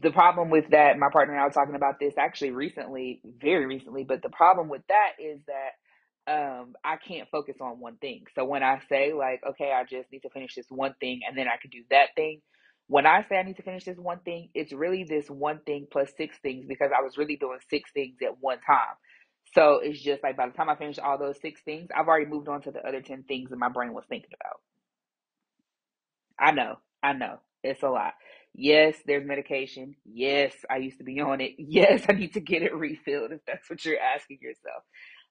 the 0.03 0.13
problem 0.13 0.51
with 0.51 0.71
that, 0.71 0.99
my 0.99 1.09
partner 1.13 1.35
and 1.35 1.43
I 1.43 1.47
were 1.47 1.53
talking 1.53 1.75
about 1.77 2.01
this 2.01 2.15
actually 2.19 2.53
recently, 2.53 3.23
very 3.25 3.67
recently, 3.67 4.05
but 4.05 4.23
the 4.23 4.31
problem 4.31 4.69
with 4.69 4.83
that 4.89 5.13
is 5.19 5.41
that 5.49 5.73
um 6.33 6.75
I 6.85 6.99
can't 6.99 7.29
focus 7.31 7.57
on 7.61 7.81
one 7.81 7.97
thing. 7.97 8.25
So 8.37 8.45
when 8.45 8.63
I 8.63 8.81
say 8.89 9.13
like, 9.15 9.43
okay, 9.51 9.73
I 9.73 9.85
just 9.85 10.13
need 10.13 10.21
to 10.23 10.31
finish 10.31 10.55
this 10.55 10.67
one 10.71 10.95
thing 11.01 11.23
and 11.29 11.37
then 11.39 11.49
I 11.49 11.57
can 11.61 11.71
do 11.71 11.85
that 11.91 12.09
thing, 12.17 12.43
when 12.89 13.07
I 13.07 13.25
say 13.29 13.39
I 13.39 13.43
need 13.45 13.57
to 13.57 13.63
finish 13.65 13.85
this 13.85 13.99
one 13.99 14.21
thing, 14.21 14.51
it's 14.55 14.73
really 14.73 15.05
this 15.05 15.29
one 15.31 15.61
thing 15.67 15.89
plus 15.91 16.11
six 16.17 16.39
things 16.41 16.67
because 16.69 16.91
I 16.97 17.03
was 17.03 17.19
really 17.19 17.37
doing 17.37 17.59
six 17.71 17.91
things 17.93 18.17
at 18.23 18.39
one 18.41 18.61
time. 18.67 18.97
So 19.55 19.81
it's 19.83 20.01
just 20.03 20.23
like 20.23 20.37
by 20.37 20.47
the 20.49 20.55
time 20.55 20.69
I 20.71 20.77
finish 20.77 20.99
all 21.01 21.19
those 21.19 21.41
six 21.41 21.63
things, 21.63 21.89
I've 21.97 22.09
already 22.09 22.27
moved 22.31 22.49
on 22.49 22.63
to 22.63 22.71
the 22.73 22.87
other 22.87 23.03
10 23.03 23.25
things 23.25 23.51
that 23.51 23.59
my 23.59 23.71
brain 23.71 23.95
was 23.95 24.05
thinking 24.09 24.31
about. 24.41 24.61
I 26.41 26.53
know, 26.53 26.77
I 27.03 27.13
know. 27.13 27.39
It's 27.63 27.83
a 27.83 27.89
lot. 27.89 28.15
Yes, 28.55 28.97
there's 29.07 29.27
medication. 29.27 29.95
Yes, 30.05 30.55
I 30.71 30.79
used 30.79 30.99
to 30.99 31.05
be 31.05 31.21
on 31.21 31.41
it. 31.41 31.53
Yes, 31.59 32.05
I 32.09 32.13
need 32.13 32.35
to 32.35 32.41
get 32.41 32.63
it 32.63 32.75
refilled 32.75 33.33
if 33.33 33.41
that's 33.47 33.69
what 33.71 33.85
you're 33.85 34.01
asking 34.01 34.39
yourself. 34.43 34.83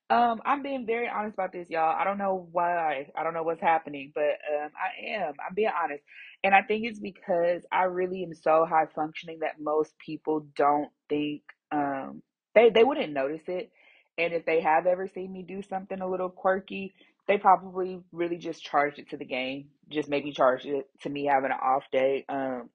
Um, 0.09 0.41
I'm 0.45 0.63
being 0.63 0.85
very 0.85 1.09
honest 1.09 1.35
about 1.35 1.51
this, 1.53 1.69
y'all. 1.69 1.95
I 1.97 2.05
don't 2.05 2.17
know 2.17 2.47
why. 2.51 3.07
I 3.17 3.23
don't 3.23 3.33
know 3.33 3.43
what's 3.43 3.61
happening, 3.61 4.13
but 4.15 4.23
um, 4.23 4.71
I 4.75 5.15
am. 5.17 5.33
I'm 5.47 5.55
being 5.55 5.71
honest. 5.83 6.03
And 6.43 6.55
I 6.55 6.61
think 6.63 6.85
it's 6.85 6.99
because 6.99 7.63
I 7.71 7.83
really 7.83 8.23
am 8.23 8.33
so 8.33 8.65
high 8.69 8.87
functioning 8.95 9.39
that 9.41 9.59
most 9.59 9.93
people 10.05 10.47
don't 10.55 10.89
think 11.09 11.41
um 11.73 12.21
they 12.55 12.69
they 12.69 12.85
wouldn't 12.85 13.13
notice 13.13 13.43
it. 13.47 13.71
And 14.17 14.33
if 14.33 14.45
they 14.45 14.61
have 14.61 14.87
ever 14.87 15.07
seen 15.13 15.33
me 15.33 15.43
do 15.43 15.61
something 15.63 15.99
a 16.01 16.09
little 16.09 16.29
quirky, 16.29 16.93
they 17.27 17.37
probably 17.37 17.99
really 18.13 18.37
just 18.37 18.63
charged 18.63 18.99
it 18.99 19.09
to 19.09 19.17
the 19.17 19.25
game. 19.25 19.67
Just 19.91 20.09
maybe 20.09 20.31
charged 20.31 20.65
it 20.65 20.87
to 21.03 21.09
me 21.09 21.25
having 21.25 21.51
an 21.51 21.57
off 21.61 21.85
day. 21.91 22.25
Um 22.29 22.69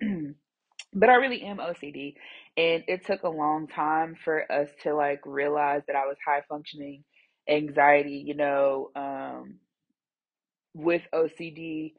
but 0.94 1.08
I 1.08 1.14
really 1.14 1.42
am 1.42 1.58
OCD. 1.60 2.14
And 2.56 2.84
it 2.88 3.06
took 3.06 3.22
a 3.22 3.28
long 3.28 3.68
time 3.68 4.16
for 4.24 4.50
us 4.50 4.68
to 4.82 4.94
like 4.94 5.20
realize 5.24 5.82
that 5.86 5.96
I 5.96 6.06
was 6.06 6.16
high 6.26 6.42
functioning 6.48 7.04
anxiety, 7.48 8.22
you 8.26 8.34
know, 8.34 8.90
um, 8.96 9.56
with 10.74 11.02
OCD 11.14 11.94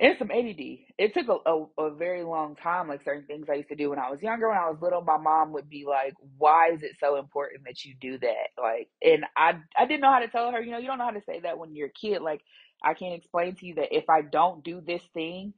and 0.00 0.16
some 0.18 0.30
ADD. 0.30 0.86
It 0.98 1.14
took 1.14 1.28
a, 1.28 1.50
a, 1.50 1.66
a 1.86 1.94
very 1.94 2.24
long 2.24 2.56
time, 2.56 2.88
like 2.88 3.04
certain 3.04 3.26
things 3.26 3.46
I 3.50 3.54
used 3.56 3.68
to 3.70 3.76
do 3.76 3.90
when 3.90 3.98
I 3.98 4.10
was 4.10 4.22
younger. 4.22 4.48
When 4.48 4.58
I 4.58 4.68
was 4.70 4.78
little, 4.82 5.02
my 5.02 5.18
mom 5.18 5.52
would 5.52 5.70
be 5.70 5.84
like, 5.88 6.14
Why 6.38 6.70
is 6.72 6.82
it 6.82 6.96
so 7.00 7.16
important 7.18 7.64
that 7.66 7.84
you 7.84 7.94
do 8.00 8.18
that? 8.18 8.48
Like, 8.60 8.88
and 9.02 9.24
I, 9.36 9.54
I 9.78 9.86
didn't 9.86 10.00
know 10.02 10.12
how 10.12 10.20
to 10.20 10.28
tell 10.28 10.50
her, 10.52 10.62
you 10.62 10.72
know, 10.72 10.78
you 10.78 10.88
don't 10.88 10.98
know 10.98 11.04
how 11.06 11.10
to 11.12 11.22
say 11.26 11.40
that 11.40 11.58
when 11.58 11.74
you're 11.76 11.88
a 11.88 11.92
kid. 11.92 12.22
Like, 12.22 12.42
I 12.84 12.94
can't 12.94 13.14
explain 13.14 13.54
to 13.56 13.66
you 13.66 13.74
that 13.76 13.96
if 13.96 14.08
I 14.10 14.22
don't 14.22 14.62
do 14.64 14.80
this 14.80 15.02
thing, 15.14 15.54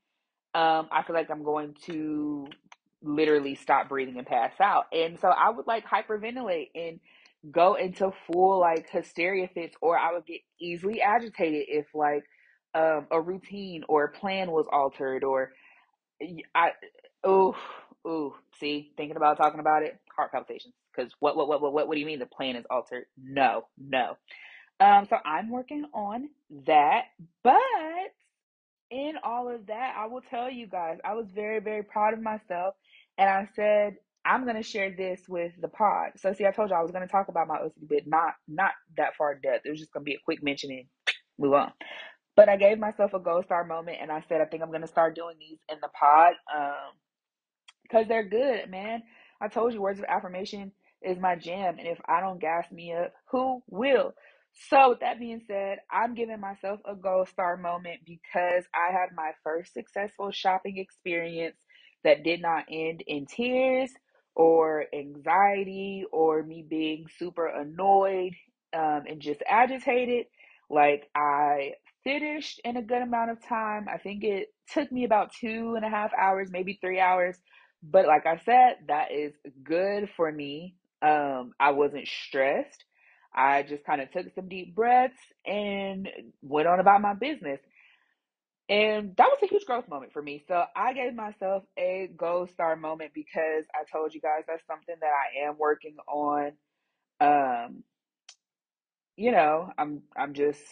um, 0.54 0.88
I 0.90 1.02
feel 1.06 1.14
like 1.14 1.30
I'm 1.30 1.44
going 1.44 1.74
to 1.86 2.46
literally 3.02 3.54
stop 3.54 3.88
breathing 3.88 4.18
and 4.18 4.26
pass 4.26 4.52
out. 4.60 4.86
And 4.92 5.18
so 5.20 5.28
I 5.28 5.50
would 5.50 5.66
like 5.66 5.84
hyperventilate 5.86 6.70
and 6.74 7.00
go 7.50 7.74
into 7.74 8.10
full 8.26 8.58
like 8.60 8.88
hysteria 8.90 9.48
fits, 9.52 9.76
or 9.80 9.98
I 9.98 10.12
would 10.14 10.26
get 10.26 10.40
easily 10.60 11.02
agitated 11.02 11.66
if 11.68 11.86
like 11.94 12.24
um, 12.74 13.06
a 13.10 13.20
routine 13.20 13.84
or 13.88 14.04
a 14.04 14.12
plan 14.12 14.50
was 14.50 14.66
altered, 14.72 15.24
or 15.24 15.52
I, 16.54 16.70
oh, 17.24 17.54
oh, 18.04 18.36
see, 18.58 18.92
thinking 18.96 19.16
about 19.16 19.36
talking 19.36 19.60
about 19.60 19.82
it, 19.82 19.98
heart 20.16 20.32
palpitations. 20.32 20.74
Because 20.94 21.12
what, 21.20 21.36
what, 21.36 21.48
what, 21.48 21.60
what, 21.60 21.72
what, 21.72 21.88
what 21.88 21.94
do 21.94 22.00
you 22.00 22.06
mean 22.06 22.18
the 22.18 22.26
plan 22.26 22.56
is 22.56 22.64
altered? 22.70 23.04
No, 23.22 23.66
no. 23.78 24.16
Um, 24.80 25.06
so 25.08 25.16
I'm 25.24 25.50
working 25.50 25.86
on 25.94 26.28
that, 26.66 27.04
but 27.42 27.56
in 28.90 29.14
all 29.24 29.50
of 29.50 29.66
that, 29.68 29.96
I 29.98 30.06
will 30.08 30.22
tell 30.22 30.50
you 30.50 30.68
guys, 30.68 30.98
I 31.04 31.14
was 31.14 31.26
very, 31.34 31.60
very 31.60 31.84
proud 31.84 32.14
of 32.14 32.22
myself. 32.22 32.76
And 33.18 33.30
I 33.30 33.48
said, 33.56 33.96
I'm 34.26 34.46
gonna 34.46 34.62
share 34.64 34.92
this 34.96 35.22
with 35.28 35.52
the 35.60 35.68
pod. 35.68 36.12
So 36.18 36.32
see, 36.34 36.46
I 36.46 36.52
told 36.52 36.70
you 36.70 36.76
I 36.76 36.82
was 36.82 36.92
gonna 36.92 37.08
talk 37.08 37.28
about 37.28 37.48
my 37.48 37.58
OCD, 37.58 37.88
but 37.88 38.06
not 38.06 38.34
not 38.48 38.72
that 38.98 39.16
far 39.16 39.36
depth. 39.36 39.66
It 39.66 39.70
was 39.70 39.80
just 39.80 39.92
gonna 39.92 40.04
be 40.04 40.14
a 40.14 40.20
quick 40.24 40.42
mention 40.44 40.70
and 40.72 40.86
move 41.38 41.54
on. 41.54 41.72
But 42.36 42.48
I 42.48 42.56
gave 42.56 42.78
myself 42.78 43.14
a 43.14 43.20
gold 43.20 43.46
star 43.46 43.64
moment 43.64 43.98
and 44.00 44.12
I 44.12 44.22
said 44.28 44.40
I 44.40 44.46
think 44.46 44.62
I'm 44.62 44.72
gonna 44.72 44.88
start 44.88 45.16
doing 45.16 45.36
these 45.40 45.58
in 45.70 45.78
the 45.82 45.88
pod. 45.98 46.34
Um 46.54 46.92
because 47.84 48.08
they're 48.08 48.28
good, 48.28 48.70
man. 48.70 49.02
I 49.40 49.48
told 49.48 49.74
you 49.74 49.82
words 49.82 49.98
of 50.00 50.06
affirmation 50.06 50.72
is 51.02 51.18
my 51.18 51.36
jam. 51.36 51.78
And 51.78 51.88
if 51.88 52.00
I 52.08 52.20
don't 52.20 52.40
gas 52.40 52.70
me 52.72 52.94
up, 52.94 53.12
who 53.30 53.62
will? 53.68 54.14
So, 54.56 54.90
with 54.90 55.00
that 55.00 55.18
being 55.20 55.42
said, 55.46 55.78
I'm 55.90 56.14
giving 56.14 56.40
myself 56.40 56.80
a 56.84 56.94
gold 56.96 57.28
star 57.28 57.56
moment 57.56 58.00
because 58.06 58.64
I 58.74 58.92
had 58.92 59.10
my 59.14 59.32
first 59.44 59.74
successful 59.74 60.32
shopping 60.32 60.78
experience 60.78 61.56
that 62.04 62.24
did 62.24 62.42
not 62.42 62.66
end 62.70 63.02
in 63.06 63.26
tears 63.26 63.92
or 64.34 64.86
anxiety 64.94 66.06
or 66.12 66.42
me 66.42 66.64
being 66.68 67.06
super 67.18 67.46
annoyed 67.46 68.32
um, 68.74 69.04
and 69.08 69.20
just 69.20 69.42
agitated. 69.48 70.26
Like, 70.70 71.08
I 71.14 71.74
finished 72.04 72.60
in 72.64 72.76
a 72.76 72.82
good 72.82 73.02
amount 73.02 73.32
of 73.32 73.44
time. 73.46 73.88
I 73.92 73.98
think 73.98 74.24
it 74.24 74.48
took 74.72 74.90
me 74.92 75.04
about 75.04 75.32
two 75.34 75.74
and 75.76 75.84
a 75.84 75.90
half 75.90 76.12
hours, 76.18 76.50
maybe 76.50 76.78
three 76.80 77.00
hours. 77.00 77.36
But 77.82 78.06
like 78.06 78.26
I 78.26 78.38
said, 78.44 78.76
that 78.88 79.12
is 79.12 79.34
good 79.64 80.10
for 80.16 80.32
me. 80.32 80.76
Um, 81.02 81.52
I 81.60 81.72
wasn't 81.72 82.08
stressed. 82.08 82.85
I 83.36 83.64
just 83.64 83.84
kind 83.84 84.00
of 84.02 84.10
took 84.12 84.34
some 84.34 84.48
deep 84.48 84.74
breaths 84.74 85.18
and 85.46 86.08
went 86.42 86.68
on 86.68 86.80
about 86.80 87.02
my 87.02 87.14
business. 87.14 87.60
And 88.68 89.16
that 89.16 89.28
was 89.28 89.38
a 89.44 89.48
huge 89.48 89.66
growth 89.66 89.88
moment 89.88 90.12
for 90.12 90.22
me. 90.22 90.44
So 90.48 90.64
I 90.76 90.94
gave 90.94 91.14
myself 91.14 91.64
a 91.78 92.10
gold 92.16 92.50
star 92.50 92.76
moment 92.76 93.12
because 93.14 93.64
I 93.74 93.84
told 93.92 94.14
you 94.14 94.20
guys 94.20 94.44
that's 94.48 94.66
something 94.66 94.96
that 95.00 95.10
I 95.12 95.48
am 95.48 95.56
working 95.58 95.96
on. 96.08 96.52
Um, 97.20 97.84
you 99.16 99.32
know, 99.32 99.70
I'm 99.78 100.02
I'm 100.16 100.34
just 100.34 100.62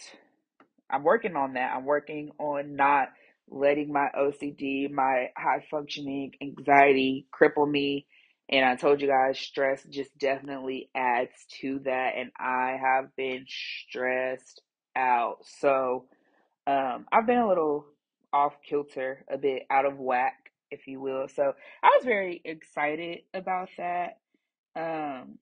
I'm 0.89 1.03
working 1.03 1.35
on 1.35 1.53
that. 1.53 1.75
I'm 1.75 1.85
working 1.85 2.31
on 2.39 2.75
not 2.75 3.09
letting 3.49 3.93
my 3.93 4.09
OCD, 4.17 4.91
my 4.91 5.29
high 5.37 5.65
functioning 5.71 6.33
anxiety 6.41 7.27
cripple 7.33 7.69
me 7.69 8.07
and 8.49 8.65
I 8.65 8.75
told 8.75 9.01
you 9.01 9.07
guys, 9.07 9.39
stress 9.39 9.83
just 9.89 10.15
definitely 10.17 10.89
adds 10.95 11.33
to 11.61 11.79
that. 11.85 12.13
And 12.17 12.31
I 12.37 12.77
have 12.79 13.15
been 13.15 13.45
stressed 13.47 14.61
out. 14.95 15.37
So 15.59 16.05
um, 16.67 17.05
I've 17.11 17.25
been 17.25 17.39
a 17.39 17.47
little 17.47 17.85
off 18.31 18.53
kilter, 18.67 19.25
a 19.29 19.37
bit 19.37 19.63
out 19.69 19.85
of 19.85 19.97
whack, 19.97 20.51
if 20.69 20.87
you 20.87 20.99
will. 20.99 21.27
So 21.27 21.53
I 21.83 21.87
was 21.95 22.05
very 22.05 22.41
excited 22.45 23.19
about 23.33 23.69
that. 23.77 24.17
Um, 24.75 25.39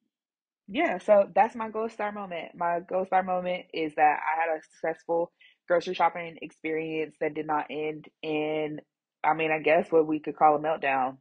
yeah, 0.67 0.99
so 0.99 1.29
that's 1.33 1.55
my 1.55 1.69
gold 1.69 1.91
star 1.91 2.11
moment. 2.11 2.55
My 2.55 2.79
gold 2.79 3.07
star 3.07 3.23
moment 3.23 3.65
is 3.73 3.95
that 3.95 4.19
I 4.21 4.41
had 4.41 4.57
a 4.57 4.63
successful 4.63 5.31
grocery 5.67 5.93
shopping 5.93 6.37
experience 6.41 7.15
that 7.19 7.33
did 7.33 7.47
not 7.47 7.65
end 7.69 8.07
in, 8.21 8.79
I 9.23 9.33
mean, 9.33 9.51
I 9.51 9.59
guess 9.59 9.91
what 9.91 10.07
we 10.07 10.19
could 10.19 10.37
call 10.37 10.55
a 10.55 10.59
meltdown. 10.59 11.17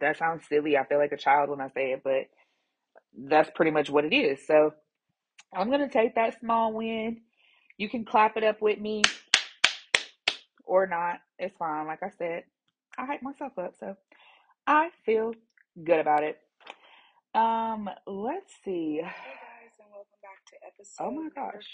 That 0.00 0.16
sounds 0.18 0.42
silly. 0.48 0.76
I 0.76 0.84
feel 0.84 0.98
like 0.98 1.12
a 1.12 1.16
child 1.18 1.50
when 1.50 1.60
I 1.60 1.68
say 1.68 1.92
it, 1.92 2.02
but 2.02 2.28
that's 3.16 3.50
pretty 3.54 3.70
much 3.70 3.90
what 3.90 4.04
it 4.04 4.14
is. 4.14 4.46
So 4.46 4.72
I'm 5.54 5.68
going 5.68 5.80
to 5.80 5.88
take 5.88 6.14
that 6.14 6.40
small 6.40 6.72
win. 6.72 7.20
You 7.78 7.88
can 7.88 8.04
clap 8.04 8.36
it 8.36 8.44
up 8.44 8.62
with 8.62 8.78
me 8.78 9.02
or 10.64 10.86
not. 10.86 11.18
It's 11.38 11.56
fine. 11.58 11.86
Like 11.86 12.02
I 12.02 12.10
said, 12.16 12.44
I 12.98 13.04
hype 13.06 13.22
myself 13.22 13.58
up. 13.58 13.74
So 13.78 13.96
I 14.66 14.90
feel 15.04 15.34
good 15.84 16.00
about 16.00 16.22
it. 16.24 16.38
Um, 17.34 17.90
let's 18.06 18.52
see. 18.64 18.96
Hey 18.96 19.02
guys, 19.02 19.74
and 19.78 19.88
welcome 19.92 20.20
back 20.22 20.44
to 20.46 20.56
episode. 20.66 21.04
Oh 21.04 21.10
my 21.10 21.28
gosh. 21.34 21.68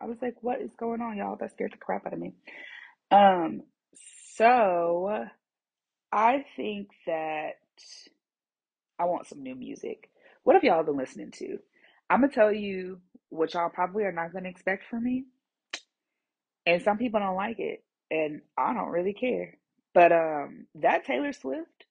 I 0.00 0.06
was 0.06 0.18
like, 0.22 0.36
what 0.42 0.60
is 0.60 0.70
going 0.78 1.00
on, 1.00 1.16
y'all? 1.16 1.36
That 1.36 1.50
scared 1.50 1.72
the 1.72 1.78
crap 1.78 2.06
out 2.06 2.12
of 2.12 2.18
me. 2.18 2.34
Um, 3.10 3.62
so 4.36 5.26
I 6.12 6.44
think 6.56 6.90
that 7.06 7.54
I 8.98 9.04
want 9.04 9.26
some 9.26 9.42
new 9.42 9.54
music. 9.54 10.10
What 10.44 10.54
have 10.54 10.64
y'all 10.64 10.82
been 10.82 10.96
listening 10.96 11.30
to? 11.32 11.58
I'm 12.10 12.20
gonna 12.20 12.32
tell 12.32 12.52
you 12.52 13.00
what 13.30 13.54
y'all 13.54 13.70
probably 13.70 14.04
are 14.04 14.12
not 14.12 14.32
gonna 14.32 14.48
expect 14.48 14.84
from 14.88 15.04
me. 15.04 15.24
And 16.66 16.82
some 16.82 16.98
people 16.98 17.20
don't 17.20 17.36
like 17.36 17.58
it, 17.58 17.82
and 18.10 18.42
I 18.56 18.74
don't 18.74 18.90
really 18.90 19.14
care. 19.14 19.56
But 19.94 20.12
um 20.12 20.66
that 20.76 21.04
Taylor 21.04 21.32
Swift, 21.32 21.86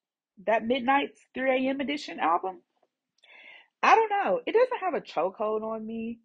that 0.45 0.65
Midnights 0.65 1.19
3 1.33 1.67
a.m. 1.67 1.81
edition 1.81 2.19
album, 2.19 2.61
I 3.83 3.95
don't 3.95 4.09
know. 4.09 4.41
It 4.45 4.53
doesn't 4.53 4.79
have 4.79 4.93
a 4.93 5.01
chokehold 5.01 5.63
on 5.63 5.85
me, 5.85 6.19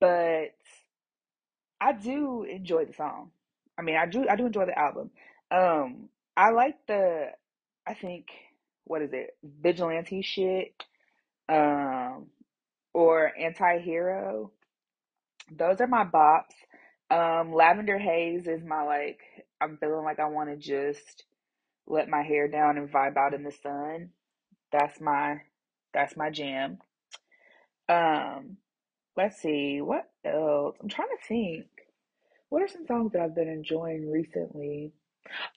but 0.00 0.50
I 1.80 1.92
do 1.92 2.44
enjoy 2.44 2.84
the 2.86 2.92
song. 2.92 3.30
I 3.78 3.82
mean, 3.82 3.96
I 3.96 4.06
do 4.06 4.26
I 4.28 4.36
do 4.36 4.46
enjoy 4.46 4.66
the 4.66 4.78
album. 4.78 5.10
Um 5.50 6.08
I 6.36 6.50
like 6.50 6.76
the 6.86 7.28
I 7.86 7.94
think 7.94 8.26
what 8.84 9.02
is 9.02 9.10
it? 9.12 9.30
Vigilante 9.44 10.22
shit 10.22 10.84
um 11.48 12.26
or 12.92 13.32
anti-hero. 13.38 14.52
those 15.50 15.80
are 15.80 15.86
my 15.86 16.04
bops. 16.04 16.54
Um, 17.10 17.52
Lavender 17.52 17.98
Haze 17.98 18.46
is 18.46 18.62
my 18.64 18.82
like. 18.82 19.20
I'm 19.60 19.76
feeling 19.78 20.04
like 20.04 20.20
I 20.20 20.26
want 20.28 20.50
to 20.50 20.56
just 20.56 21.24
let 21.86 22.08
my 22.08 22.22
hair 22.22 22.48
down 22.48 22.78
and 22.78 22.90
vibe 22.90 23.16
out 23.16 23.34
in 23.34 23.42
the 23.42 23.52
sun. 23.52 24.10
That's 24.72 25.00
my 25.00 25.38
that's 25.92 26.16
my 26.16 26.30
jam. 26.30 26.78
Um, 27.88 28.58
let's 29.16 29.40
see 29.42 29.80
what 29.80 30.08
else. 30.24 30.76
I'm 30.80 30.88
trying 30.88 31.08
to 31.08 31.26
think. 31.26 31.66
What 32.48 32.62
are 32.62 32.68
some 32.68 32.86
songs 32.86 33.12
that 33.12 33.22
I've 33.22 33.34
been 33.34 33.48
enjoying 33.48 34.10
recently? 34.10 34.92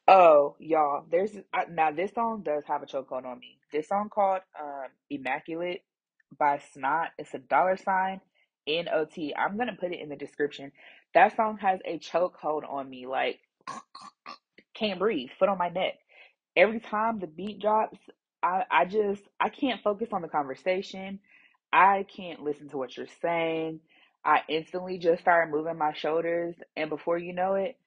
Oh, 0.07 0.55
y'all, 0.59 1.05
there's 1.11 1.31
I, 1.53 1.65
now 1.71 1.91
this 1.91 2.13
song 2.13 2.43
does 2.45 2.63
have 2.67 2.83
a 2.83 2.87
chokehold 2.87 3.25
on 3.25 3.39
me. 3.39 3.57
This 3.73 3.89
song 3.89 4.09
called 4.13 4.41
um 4.61 4.87
Immaculate 5.09 5.83
by 6.39 6.61
Snot. 6.73 7.09
It's 7.19 7.33
a 7.33 7.39
dollar 7.39 7.77
sign 7.77 8.21
N 8.67 8.87
O 8.93 9.05
T. 9.05 9.35
I'm 9.35 9.57
gonna 9.57 9.77
put 9.79 9.93
it 9.93 10.01
in 10.01 10.09
the 10.09 10.17
description. 10.17 10.73
That 11.15 11.35
song 11.37 11.57
has 11.59 11.81
a 11.85 11.99
chokehold 11.99 12.71
on 12.71 12.89
me, 12.89 13.07
like 13.07 13.39
can't 14.75 14.99
breathe, 14.99 15.29
foot 15.39 15.49
on 15.49 15.57
my 15.59 15.69
neck. 15.69 15.95
Every 16.57 16.79
time 16.81 17.19
the 17.19 17.27
beat 17.27 17.61
drops, 17.61 17.99
I 18.43 18.65
I 18.71 18.85
just 18.85 19.23
I 19.39 19.49
can't 19.49 19.83
focus 19.83 20.09
on 20.13 20.21
the 20.21 20.29
conversation. 20.29 21.19
I 21.73 22.05
can't 22.15 22.43
listen 22.43 22.69
to 22.69 22.77
what 22.77 22.97
you're 22.97 23.07
saying. 23.21 23.81
I 24.25 24.41
instantly 24.49 24.99
just 24.99 25.21
start 25.21 25.51
moving 25.51 25.77
my 25.77 25.93
shoulders, 25.93 26.55
and 26.77 26.89
before 26.89 27.17
you 27.17 27.33
know 27.33 27.55
it. 27.55 27.77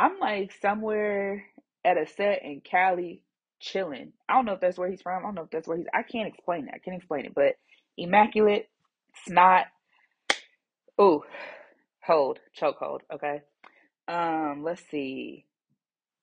I'm 0.00 0.18
like 0.18 0.50
somewhere 0.62 1.44
at 1.84 1.98
a 1.98 2.06
set 2.06 2.42
in 2.42 2.62
Cali 2.62 3.22
chilling. 3.60 4.14
I 4.26 4.32
don't 4.34 4.46
know 4.46 4.54
if 4.54 4.60
that's 4.60 4.78
where 4.78 4.88
he's 4.88 5.02
from. 5.02 5.22
I 5.22 5.26
don't 5.26 5.34
know 5.34 5.42
if 5.42 5.50
that's 5.50 5.68
where 5.68 5.76
he's. 5.76 5.86
I 5.92 6.02
can't 6.02 6.26
explain 6.26 6.68
it. 6.68 6.72
I 6.74 6.78
can't 6.78 6.96
explain 6.96 7.26
it. 7.26 7.34
But 7.34 7.56
immaculate, 7.98 8.70
snot. 9.26 9.66
Ooh, 10.98 11.22
hold, 12.02 12.38
chokehold. 12.58 13.00
Okay. 13.12 13.42
Um, 14.08 14.62
let's 14.64 14.82
see. 14.90 15.44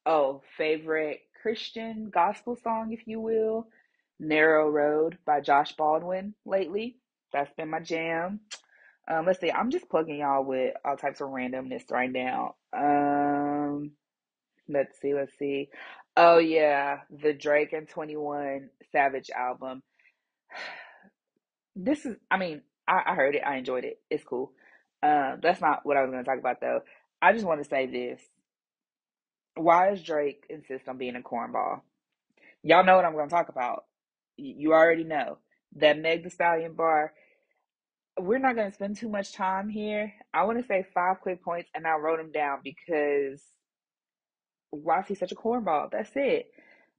Oh, 0.07 0.41
favorite 0.57 1.19
Christian 1.43 2.09
gospel 2.11 2.55
song, 2.55 2.93
if 2.93 3.07
you 3.07 3.19
will. 3.21 3.67
Narrow 4.19 4.67
Road 4.71 5.19
by 5.23 5.39
Josh 5.39 5.73
Baldwin 5.73 6.33
lately. 6.47 6.97
That's 7.31 7.53
been 7.53 7.69
my 7.69 7.79
jam. 7.79 8.39
Um, 9.07 9.25
let's 9.25 9.39
see. 9.39 9.51
I'm 9.51 9.69
just 9.69 9.89
plugging 9.89 10.17
y'all 10.19 10.43
with 10.43 10.73
all 10.83 10.97
types 10.97 11.21
of 11.21 11.29
randomness 11.29 11.91
right 11.91 12.11
now. 12.11 12.55
Um, 12.73 13.16
let's 14.67 14.99
see, 14.99 15.13
let's 15.13 15.37
see. 15.37 15.69
Oh 16.15 16.37
yeah, 16.39 17.01
the 17.09 17.33
Drake 17.33 17.73
and 17.73 17.87
21 17.87 18.69
Savage 18.91 19.29
album. 19.29 19.83
This 21.75 22.07
is, 22.07 22.15
I 22.31 22.37
mean, 22.37 22.61
I, 22.87 23.01
I 23.07 23.15
heard 23.15 23.35
it, 23.35 23.43
I 23.45 23.57
enjoyed 23.57 23.85
it. 23.85 23.99
It's 24.09 24.23
cool. 24.23 24.51
Um, 25.03 25.39
that's 25.43 25.61
not 25.61 25.85
what 25.85 25.95
I 25.95 26.01
was 26.01 26.09
gonna 26.09 26.23
talk 26.23 26.39
about 26.39 26.59
though. 26.59 26.81
I 27.21 27.33
just 27.33 27.45
want 27.45 27.61
to 27.61 27.69
say 27.69 27.85
this. 27.85 28.21
Why 29.55 29.89
does 29.89 30.01
Drake 30.01 30.45
insist 30.49 30.87
on 30.87 30.97
being 30.97 31.15
a 31.15 31.21
cornball? 31.21 31.81
Y'all 32.63 32.83
know 32.83 32.95
what 32.95 33.05
I'm 33.05 33.15
gonna 33.15 33.29
talk 33.29 33.49
about. 33.49 33.85
You 34.37 34.73
already 34.73 35.03
know 35.03 35.37
that 35.75 35.99
Meg 35.99 36.23
The 36.23 36.29
Stallion 36.29 36.73
bar. 36.73 37.13
We're 38.19 38.39
not 38.39 38.55
gonna 38.55 38.73
spend 38.73 38.97
too 38.97 39.09
much 39.09 39.33
time 39.33 39.69
here. 39.69 40.13
I 40.33 40.45
want 40.45 40.59
to 40.59 40.65
say 40.65 40.85
five 40.93 41.21
quick 41.21 41.43
points, 41.43 41.69
and 41.75 41.85
I 41.85 41.97
wrote 41.97 42.17
them 42.17 42.31
down 42.31 42.61
because 42.63 43.43
why 44.71 44.99
is 44.99 45.07
he 45.07 45.15
such 45.15 45.31
a 45.31 45.35
cornball? 45.35 45.91
That's 45.91 46.11
it. 46.15 46.51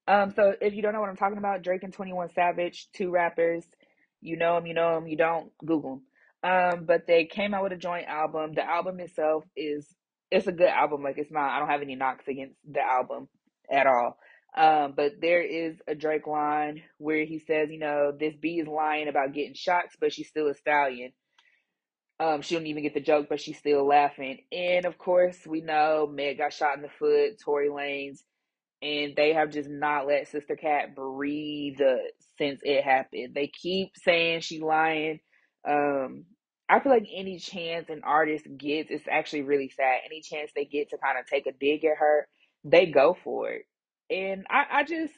Um, 0.07 0.33
so 0.35 0.55
if 0.61 0.75
you 0.75 0.83
don't 0.83 0.95
know 0.95 1.01
what 1.01 1.11
I'm 1.11 1.17
talking 1.17 1.39
about, 1.39 1.63
Drake 1.63 1.83
and 1.83 1.93
21 1.93 2.31
Savage, 2.31 2.89
two 2.95 3.11
rappers, 3.11 3.65
you 4.21 4.37
know 4.37 4.55
them, 4.55 4.67
you 4.67 4.75
know 4.75 4.95
them, 4.95 5.07
you 5.07 5.17
don't, 5.17 5.53
Google 5.65 6.03
them. 6.43 6.51
Um, 6.51 6.85
but 6.87 7.07
they 7.07 7.25
came 7.27 7.53
out 7.53 7.65
with 7.65 7.73
a 7.73 7.77
joint 7.77 8.07
album. 8.07 8.55
The 8.55 8.65
album 8.65 9.01
itself 9.01 9.45
is 9.57 9.87
it's 10.31 10.47
a 10.47 10.53
good 10.53 10.69
album. 10.69 11.03
Like 11.03 11.19
it's 11.19 11.31
not, 11.31 11.51
I 11.51 11.59
don't 11.59 11.69
have 11.69 11.83
any 11.83 11.95
knocks 11.95 12.27
against 12.27 12.57
the 12.71 12.81
album 12.81 13.29
at 13.71 13.87
all. 13.87 14.19
Um, 14.57 14.95
but 14.97 15.21
there 15.21 15.43
is 15.43 15.77
a 15.87 15.95
Drake 15.95 16.27
line 16.27 16.83
where 16.97 17.25
he 17.25 17.39
says, 17.39 17.69
you 17.71 17.79
know, 17.79 18.13
this 18.19 18.35
B 18.35 18.61
is 18.61 18.67
lying 18.67 19.09
about 19.09 19.35
getting 19.35 19.55
shots, 19.55 19.95
but 20.01 20.13
she's 20.13 20.29
still 20.29 20.49
a 20.49 20.55
stallion. 20.55 21.13
Um, 22.21 22.43
she 22.43 22.55
don't 22.57 22.67
even 22.67 22.83
get 22.83 22.95
the 22.95 23.01
joke, 23.01 23.29
but 23.29 23.41
she's 23.41 23.59
still 23.59 23.87
laughing. 23.87 24.41
And 24.53 24.87
of 24.87 24.99
course, 24.99 25.39
we 25.47 25.61
know 25.61 26.09
Meg 26.13 26.39
got 26.39 26.53
shot 26.53 26.77
in 26.77 26.83
the 26.83 26.89
foot, 26.89 27.39
Tory 27.45 27.69
Lanez 27.69 28.19
and 28.83 29.15
they 29.17 29.33
have 29.33 29.51
just 29.51 29.69
not 29.69 30.07
let 30.07 30.29
Sister 30.29 30.57
Cat 30.57 30.95
breathe 30.95 31.81
uh, 31.81 31.97
since 32.39 32.61
it 32.63 32.85
happened. 32.85 33.35
They 33.35 33.49
keep 33.49 33.91
saying 33.97 34.41
she's 34.41 34.63
lying. 34.63 35.21
Um, 35.69 36.25
I 36.69 36.81
feel 36.81 36.93
like 36.93 37.09
any 37.13 37.39
chance 37.39 37.89
an 37.89 38.03
artist 38.05 38.47
gets, 38.57 38.91
it's 38.91 39.07
actually 39.11 39.43
really 39.43 39.71
sad. 39.71 40.01
Any 40.07 40.21
chance 40.23 40.51
they 40.55 40.65
get 40.65 40.91
to 40.91 40.99
kind 40.99 41.19
of 41.19 41.27
take 41.27 41.47
a 41.47 41.53
dig 41.53 41.85
at 41.85 41.99
her, 41.99 42.29
they 42.65 42.87
go 42.87 43.17
for 43.25 43.51
it. 43.51 43.63
And 44.11 44.47
I, 44.49 44.81
I 44.81 44.85
just 44.85 45.15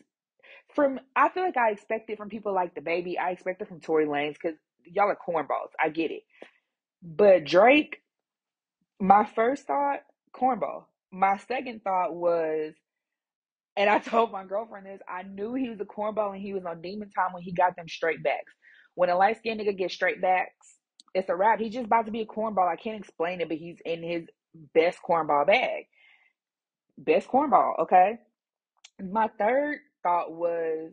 from 0.75 1.01
I 1.15 1.29
feel 1.29 1.43
like 1.45 1.57
I 1.57 1.71
expect 1.73 2.11
it 2.11 2.19
from 2.19 2.29
people 2.29 2.55
like 2.55 2.75
DaBaby. 2.75 3.19
I 3.19 3.33
expect 3.33 3.61
it 3.61 3.69
from 3.69 3.81
Tory 3.81 4.07
Lanez 4.07 4.35
because 4.35 4.57
y'all 4.87 5.09
are 5.11 5.17
cornballs. 5.17 5.73
I 5.83 5.91
get 5.91 6.11
it. 6.11 6.23
But 7.03 7.45
Drake, 7.45 8.03
my 9.01 9.25
first 9.25 9.67
thought, 9.67 10.01
cornball. 10.35 10.85
My 11.11 11.39
second 11.39 11.83
thought 11.83 12.15
was 12.15 12.75
and 13.77 13.89
I 13.89 13.99
told 14.01 14.33
my 14.33 14.45
girlfriend 14.45 14.87
this. 14.87 15.01
I 15.09 15.23
knew 15.23 15.55
he 15.55 15.71
was 15.71 15.81
a 15.81 15.85
cornball 15.85 16.33
and 16.35 16.43
he 16.43 16.53
was 16.53 16.65
on 16.67 16.83
demon 16.83 17.11
time 17.11 17.33
when 17.33 17.43
he 17.43 17.53
got 17.53 17.77
them 17.77 17.89
straight 17.89 18.23
backs. 18.23 18.53
When 18.95 19.09
a 19.09 19.17
light 19.17 19.39
skinned 19.39 19.61
nigga 19.61 19.77
gets 19.77 19.95
straight 19.95 20.21
backs, 20.21 20.77
it's 21.15 21.31
a 21.31 21.37
wrap. 21.37 21.59
He's 21.59 21.73
just 21.73 21.87
about 21.87 22.07
to 22.07 22.13
be 22.13 22.21
a 22.21 22.27
cornball. 22.27 22.69
I 22.69 22.77
can't 22.77 23.01
explain 23.01 23.41
it, 23.41 23.49
but 23.49 23.57
he's 23.57 23.79
in 23.85 24.03
his 24.03 24.27
best 24.75 24.99
cornball 25.09 25.47
bag. 25.47 25.85
Best 26.99 27.29
cornball, 27.29 27.79
okay? 27.81 28.19
My 29.03 29.29
third 29.39 29.79
thought 30.03 30.33
was 30.33 30.93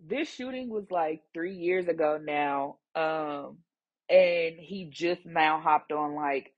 this 0.00 0.32
shooting 0.32 0.70
was 0.70 0.90
like 0.90 1.22
three 1.34 1.54
years 1.54 1.88
ago 1.88 2.18
now. 2.22 2.78
Um, 2.94 3.58
and 4.08 4.56
he 4.58 4.90
just 4.92 5.24
now 5.24 5.60
hopped 5.60 5.92
on 5.92 6.14
like 6.14 6.52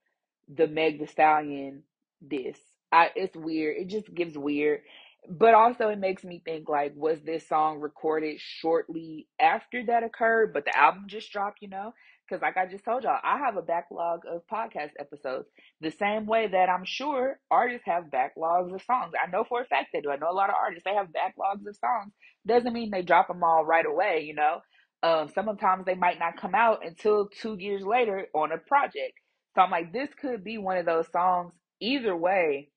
the 0.49 0.67
Meg 0.67 0.99
the 1.01 1.07
Stallion 1.07 1.83
this. 2.21 2.59
I 2.93 3.11
it's 3.17 3.37
weird. 3.37 3.77
It 3.79 3.89
just 3.89 4.13
gives 4.15 4.37
weird. 4.37 4.81
But 5.29 5.55
also 5.55 5.89
it 5.89 5.99
makes 5.99 6.23
me 6.23 6.41
think 6.45 6.69
like 6.69 6.93
was 6.97 7.21
this 7.23 7.49
song 7.49 7.81
recorded 7.81 8.39
shortly 8.41 9.27
after 9.41 9.85
that 9.87 10.05
occurred, 10.05 10.53
but 10.53 10.65
the 10.65 10.77
album 10.77 11.05
just 11.09 11.33
dropped, 11.33 11.63
you 11.63 11.69
know? 11.69 11.95
Cuz 12.29 12.41
like 12.43 12.57
I 12.57 12.67
just 12.67 12.85
told 12.85 13.05
y'all, 13.05 13.19
I 13.23 13.39
have 13.39 13.57
a 13.57 13.63
backlog 13.63 14.21
of 14.29 14.47
podcast 14.47 14.91
episodes. 15.01 15.49
The 15.81 15.91
same 15.91 16.27
way 16.27 16.47
that 16.49 16.69
I'm 16.69 16.85
sure 16.85 17.41
artists 17.51 17.87
have 17.87 18.05
backlogs 18.05 18.73
of 18.75 18.83
songs. 18.83 19.15
I 19.21 19.29
know 19.31 19.45
for 19.45 19.63
a 19.63 19.67
fact 19.67 19.89
they 19.93 20.01
do. 20.01 20.11
I 20.11 20.17
know 20.17 20.31
a 20.31 20.33
lot 20.33 20.51
of 20.51 20.57
artists 20.57 20.85
they 20.85 20.95
have 20.95 21.09
backlogs 21.09 21.67
of 21.67 21.77
songs. 21.77 22.13
Doesn't 22.47 22.73
mean 22.73 22.91
they 22.91 23.03
drop 23.03 23.29
them 23.29 23.43
all 23.43 23.65
right 23.65 23.87
away, 23.87 24.23
you 24.27 24.35
know? 24.35 24.61
Um 25.03 25.29
sometimes 25.35 25.85
they 25.87 25.95
might 25.95 26.19
not 26.19 26.41
come 26.41 26.55
out 26.55 26.85
until 26.87 27.29
2 27.43 27.57
years 27.59 27.83
later 27.85 28.27
on 28.35 28.53
a 28.53 28.59
project. 28.59 29.15
So 29.55 29.63
I'm 29.63 29.71
like, 29.71 29.93
this 29.93 30.11
could 30.21 30.45
be 30.45 30.59
one 30.59 30.79
of 30.79 30.87
those 30.87 31.11
songs. 31.13 31.53
Either 31.81 32.17
way, 32.17 32.71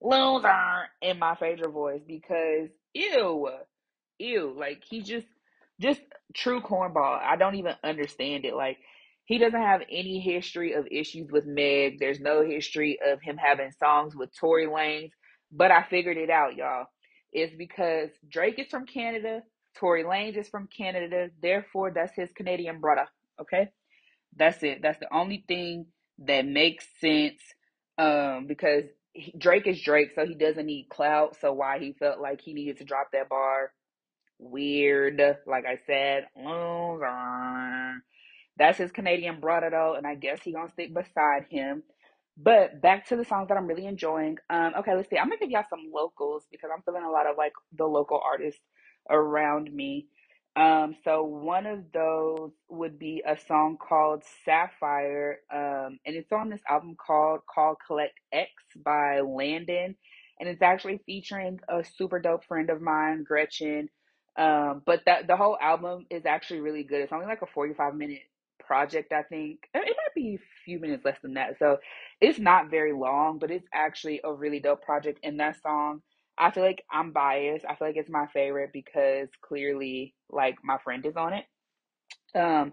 loser 0.00 0.88
in 1.02 1.18
my 1.18 1.34
favorite 1.36 1.70
voice 1.72 2.02
because 2.06 2.68
ew, 2.94 3.48
ew. 4.18 4.54
Like 4.58 4.82
he 4.88 5.02
just, 5.02 5.26
just 5.80 6.00
true 6.34 6.60
cornball. 6.60 7.20
I 7.20 7.36
don't 7.36 7.56
even 7.56 7.74
understand 7.84 8.44
it. 8.44 8.54
Like 8.54 8.78
he 9.26 9.38
doesn't 9.38 9.60
have 9.60 9.82
any 9.90 10.20
history 10.20 10.72
of 10.74 10.86
issues 10.90 11.30
with 11.30 11.46
Meg. 11.46 11.98
There's 11.98 12.20
no 12.20 12.44
history 12.44 12.98
of 13.04 13.20
him 13.20 13.36
having 13.36 13.72
songs 13.72 14.14
with 14.16 14.30
Tory 14.38 14.66
Lanez. 14.66 15.10
But 15.52 15.70
I 15.70 15.84
figured 15.88 16.16
it 16.16 16.30
out, 16.30 16.56
y'all. 16.56 16.86
It's 17.32 17.54
because 17.56 18.10
Drake 18.28 18.58
is 18.58 18.68
from 18.68 18.86
Canada, 18.86 19.42
Tory 19.78 20.04
Lanez 20.04 20.36
is 20.36 20.48
from 20.48 20.68
Canada. 20.68 21.28
Therefore, 21.40 21.90
that's 21.90 22.14
his 22.14 22.30
Canadian 22.34 22.80
brother. 22.80 23.06
Okay. 23.40 23.68
That's 24.36 24.62
it. 24.62 24.82
That's 24.82 24.98
the 24.98 25.14
only 25.14 25.44
thing 25.46 25.86
that 26.20 26.46
makes 26.46 26.86
sense. 27.00 27.40
Um, 27.98 28.46
because 28.46 28.84
he, 29.12 29.34
Drake 29.36 29.66
is 29.66 29.80
Drake, 29.80 30.10
so 30.14 30.26
he 30.26 30.34
doesn't 30.34 30.66
need 30.66 30.88
clout. 30.90 31.36
So 31.40 31.52
why 31.52 31.78
he 31.78 31.92
felt 31.92 32.20
like 32.20 32.40
he 32.40 32.52
needed 32.52 32.78
to 32.78 32.84
drop 32.84 33.08
that 33.12 33.28
bar, 33.28 33.72
weird. 34.38 35.20
Like 35.46 35.64
I 35.66 35.78
said. 35.86 36.26
That's 38.58 38.78
his 38.78 38.90
Canadian 38.90 39.40
brother 39.40 39.70
though, 39.70 39.94
and 39.96 40.06
I 40.06 40.14
guess 40.14 40.40
he 40.42 40.52
gonna 40.52 40.70
stick 40.70 40.94
beside 40.94 41.46
him. 41.50 41.82
But 42.38 42.82
back 42.82 43.06
to 43.08 43.16
the 43.16 43.24
songs 43.24 43.48
that 43.48 43.56
I'm 43.56 43.66
really 43.66 43.86
enjoying. 43.86 44.36
Um, 44.50 44.72
okay, 44.78 44.94
let's 44.94 45.08
see. 45.08 45.18
I'm 45.18 45.28
gonna 45.28 45.38
give 45.40 45.50
y'all 45.50 45.64
some 45.68 45.90
locals 45.92 46.44
because 46.50 46.70
I'm 46.74 46.82
feeling 46.82 47.04
a 47.04 47.10
lot 47.10 47.26
of 47.26 47.36
like 47.36 47.52
the 47.76 47.86
local 47.86 48.20
artists 48.22 48.60
around 49.10 49.72
me. 49.72 50.06
Um, 50.56 50.96
so 51.04 51.22
one 51.24 51.66
of 51.66 51.92
those 51.92 52.50
would 52.70 52.98
be 52.98 53.22
a 53.26 53.36
song 53.38 53.76
called 53.76 54.22
Sapphire, 54.44 55.40
um, 55.52 55.98
and 56.06 56.16
it's 56.16 56.32
on 56.32 56.48
this 56.48 56.62
album 56.68 56.96
called 56.96 57.40
Call 57.52 57.76
Collect 57.86 58.18
X 58.32 58.50
by 58.82 59.20
Landon, 59.20 59.96
and 60.40 60.48
it's 60.48 60.62
actually 60.62 61.00
featuring 61.04 61.60
a 61.68 61.84
super 61.84 62.18
dope 62.18 62.44
friend 62.44 62.70
of 62.70 62.80
mine, 62.80 63.22
Gretchen. 63.24 63.90
Um, 64.36 64.82
but 64.84 65.02
that 65.06 65.26
the 65.26 65.36
whole 65.36 65.56
album 65.60 66.06
is 66.10 66.26
actually 66.26 66.60
really 66.60 66.84
good. 66.84 67.00
It's 67.00 67.12
only 67.12 67.26
like 67.26 67.42
a 67.42 67.46
45 67.46 67.94
minute 67.94 68.22
project, 68.60 69.12
I 69.12 69.22
think. 69.22 69.60
It 69.74 69.80
might 69.96 70.14
be 70.14 70.34
a 70.36 70.44
few 70.64 70.78
minutes 70.78 71.04
less 71.04 71.18
than 71.22 71.34
that. 71.34 71.58
So 71.58 71.78
it's 72.20 72.38
not 72.38 72.70
very 72.70 72.92
long, 72.92 73.38
but 73.38 73.50
it's 73.50 73.66
actually 73.72 74.20
a 74.24 74.32
really 74.32 74.60
dope 74.60 74.82
project. 74.82 75.20
And 75.22 75.40
that 75.40 75.60
song, 75.62 76.02
I 76.38 76.50
feel 76.50 76.64
like 76.64 76.84
I'm 76.90 77.12
biased. 77.12 77.64
I 77.64 77.74
feel 77.74 77.88
like 77.88 77.96
it's 77.96 78.10
my 78.10 78.26
favorite 78.26 78.70
because 78.72 79.28
clearly, 79.42 80.14
like, 80.30 80.56
my 80.62 80.78
friend 80.78 81.04
is 81.06 81.16
on 81.16 81.32
it. 81.32 81.44
Um, 82.34 82.72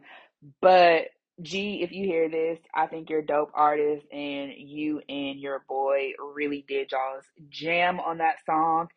but 0.61 1.07
G, 1.41 1.81
if 1.81 1.91
you 1.91 2.05
hear 2.05 2.29
this, 2.29 2.59
I 2.73 2.87
think 2.87 3.09
you're 3.09 3.21
dope 3.21 3.51
artist, 3.53 4.05
and 4.11 4.51
you 4.55 5.01
and 5.09 5.39
your 5.39 5.63
boy 5.67 6.11
really 6.35 6.63
did 6.67 6.91
y'all's 6.91 7.25
jam 7.49 7.99
on 7.99 8.19
that 8.19 8.43
song. 8.45 8.87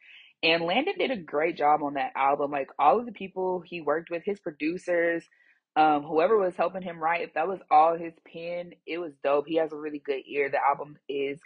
And 0.42 0.64
Landon 0.64 0.94
did 0.98 1.10
a 1.10 1.16
great 1.16 1.56
job 1.56 1.82
on 1.82 1.94
that 1.94 2.12
album. 2.14 2.50
Like 2.50 2.68
all 2.78 2.98
of 3.00 3.06
the 3.06 3.12
people 3.12 3.62
he 3.64 3.80
worked 3.80 4.10
with, 4.10 4.22
his 4.24 4.38
producers, 4.38 5.24
um, 5.76 6.02
whoever 6.02 6.36
was 6.36 6.56
helping 6.56 6.82
him 6.82 6.98
write, 6.98 7.22
if 7.22 7.34
that 7.34 7.48
was 7.48 7.60
all 7.70 7.96
his 7.96 8.12
pen, 8.30 8.72
it 8.86 8.98
was 8.98 9.12
dope. 9.24 9.46
He 9.46 9.56
has 9.56 9.72
a 9.72 9.76
really 9.76 9.98
good 10.04 10.22
ear. 10.26 10.50
The 10.50 10.58
album 10.62 10.96
is 11.08 11.40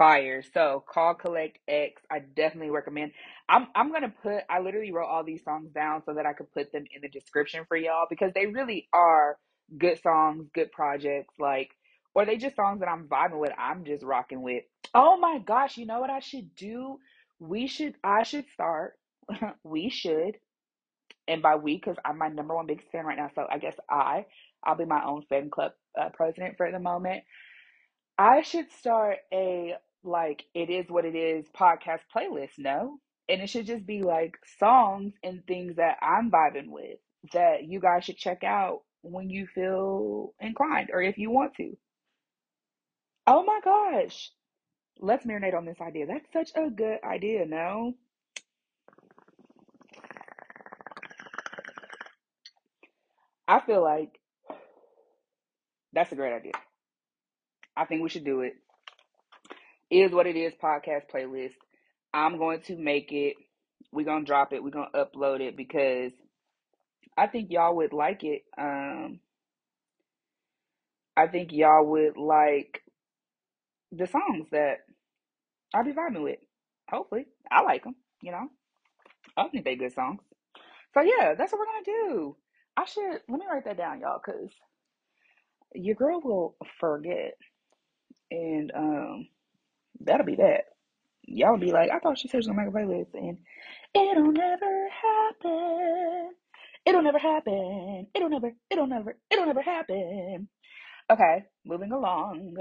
fire. 0.00 0.42
So 0.54 0.82
call 0.88 1.14
collect 1.14 1.58
X. 1.68 2.00
I 2.10 2.20
definitely 2.20 2.70
recommend. 2.70 3.12
I'm 3.50 3.66
I'm 3.74 3.92
gonna 3.92 4.14
put. 4.22 4.44
I 4.48 4.60
literally 4.60 4.92
wrote 4.92 5.08
all 5.08 5.22
these 5.24 5.44
songs 5.44 5.70
down 5.72 6.02
so 6.06 6.14
that 6.14 6.24
I 6.24 6.32
could 6.32 6.50
put 6.52 6.72
them 6.72 6.84
in 6.94 7.02
the 7.02 7.08
description 7.08 7.66
for 7.68 7.76
y'all 7.76 8.06
because 8.08 8.32
they 8.34 8.46
really 8.46 8.88
are 8.94 9.36
good 9.76 10.00
songs, 10.00 10.48
good 10.54 10.72
projects. 10.72 11.34
Like, 11.38 11.68
or 12.14 12.24
they 12.24 12.38
just 12.38 12.56
songs 12.56 12.80
that 12.80 12.88
I'm 12.88 13.08
vibing 13.08 13.40
with. 13.40 13.52
I'm 13.58 13.84
just 13.84 14.02
rocking 14.02 14.40
with. 14.40 14.64
Oh 14.94 15.18
my 15.18 15.38
gosh! 15.38 15.76
You 15.76 15.84
know 15.84 16.00
what 16.00 16.10
I 16.10 16.20
should 16.20 16.54
do? 16.54 16.96
We 17.38 17.66
should. 17.66 17.94
I 18.02 18.22
should 18.22 18.46
start. 18.54 18.94
we 19.64 19.90
should. 19.90 20.38
And 21.28 21.42
by 21.42 21.56
we, 21.56 21.76
because 21.76 21.96
I'm 22.06 22.16
my 22.16 22.28
number 22.28 22.54
one 22.54 22.66
biggest 22.66 22.90
fan 22.90 23.04
right 23.04 23.18
now, 23.18 23.28
so 23.34 23.46
I 23.48 23.58
guess 23.58 23.76
I, 23.88 24.24
I'll 24.64 24.76
be 24.76 24.86
my 24.86 25.04
own 25.04 25.22
fan 25.28 25.50
club 25.50 25.72
uh, 26.00 26.08
president 26.08 26.56
for 26.56 26.72
the 26.72 26.80
moment. 26.80 27.22
I 28.18 28.42
should 28.42 28.70
start 28.72 29.18
a 29.32 29.74
like 30.02 30.44
it 30.54 30.70
is 30.70 30.86
what 30.88 31.04
it 31.04 31.14
is 31.14 31.46
podcast 31.48 32.00
playlist, 32.14 32.58
no? 32.58 32.98
And 33.28 33.40
it 33.40 33.48
should 33.48 33.66
just 33.66 33.86
be 33.86 34.02
like 34.02 34.36
songs 34.58 35.14
and 35.22 35.46
things 35.46 35.76
that 35.76 35.98
I'm 36.02 36.30
vibing 36.30 36.68
with 36.68 36.98
that 37.32 37.64
you 37.64 37.80
guys 37.80 38.04
should 38.04 38.16
check 38.16 38.42
out 38.44 38.80
when 39.02 39.30
you 39.30 39.46
feel 39.46 40.34
inclined 40.40 40.90
or 40.92 41.00
if 41.02 41.18
you 41.18 41.30
want 41.30 41.54
to. 41.56 41.76
Oh 43.26 43.44
my 43.44 43.60
gosh. 43.62 44.30
Let's 44.98 45.24
marinate 45.24 45.54
on 45.54 45.64
this 45.64 45.80
idea. 45.80 46.06
That's 46.06 46.32
such 46.32 46.50
a 46.56 46.68
good 46.70 46.98
idea, 47.04 47.46
no? 47.46 47.94
I 53.46 53.60
feel 53.60 53.82
like 53.82 54.18
that's 55.92 56.12
a 56.12 56.16
great 56.16 56.34
idea. 56.34 56.52
I 57.76 57.84
think 57.84 58.02
we 58.02 58.08
should 58.08 58.24
do 58.24 58.40
it. 58.40 58.54
Is 59.90 60.12
what 60.12 60.26
it 60.26 60.36
is 60.36 60.52
podcast 60.62 61.10
playlist. 61.12 61.54
I'm 62.14 62.38
going 62.38 62.60
to 62.62 62.76
make 62.76 63.12
it. 63.12 63.34
We're 63.92 64.06
gonna 64.06 64.24
drop 64.24 64.52
it. 64.52 64.62
We're 64.62 64.70
gonna 64.70 64.88
upload 64.94 65.40
it 65.40 65.56
because 65.56 66.12
I 67.16 67.26
think 67.26 67.50
y'all 67.50 67.76
would 67.76 67.92
like 67.92 68.22
it. 68.22 68.42
Um, 68.56 69.18
I 71.16 71.26
think 71.26 71.52
y'all 71.52 71.86
would 71.86 72.16
like 72.16 72.82
the 73.90 74.06
songs 74.06 74.46
that 74.52 74.78
I'll 75.74 75.84
be 75.84 75.92
vibing 75.92 76.22
with. 76.22 76.38
Hopefully, 76.88 77.26
I 77.50 77.62
like 77.62 77.82
them. 77.82 77.96
You 78.22 78.32
know, 78.32 78.48
I 79.36 79.48
think 79.48 79.64
they 79.64 79.76
good 79.76 79.92
songs. 79.92 80.20
So 80.94 81.00
yeah, 81.00 81.34
that's 81.34 81.52
what 81.52 81.58
we're 81.58 81.66
gonna 81.66 82.14
do. 82.14 82.36
I 82.76 82.84
should 82.84 83.20
let 83.28 83.40
me 83.40 83.46
write 83.50 83.64
that 83.64 83.76
down, 83.76 84.00
y'all, 84.00 84.20
cause 84.20 84.50
your 85.74 85.94
girl 85.94 86.20
will 86.22 86.56
forget, 86.78 87.34
and 88.30 88.70
um, 88.74 89.28
that'll 90.00 90.26
be 90.26 90.36
that. 90.36 90.64
Y'all 91.22 91.58
be 91.58 91.72
like, 91.72 91.90
I 91.90 91.98
thought 91.98 92.18
she 92.18 92.28
said 92.28 92.32
she 92.32 92.36
was 92.38 92.46
gonna 92.48 92.64
make 92.64 92.74
a 92.74 92.76
playlist, 92.76 93.14
and 93.14 93.38
it'll 93.94 94.32
never 94.32 94.88
happen. 94.90 96.30
It'll 96.86 97.02
never 97.02 97.18
happen. 97.18 98.06
It'll 98.14 98.30
never. 98.30 98.52
It'll 98.70 98.86
never. 98.86 99.16
It'll 99.30 99.46
never 99.46 99.62
happen. 99.62 100.48
Okay, 101.10 101.44
moving 101.64 101.92
along. 101.92 102.56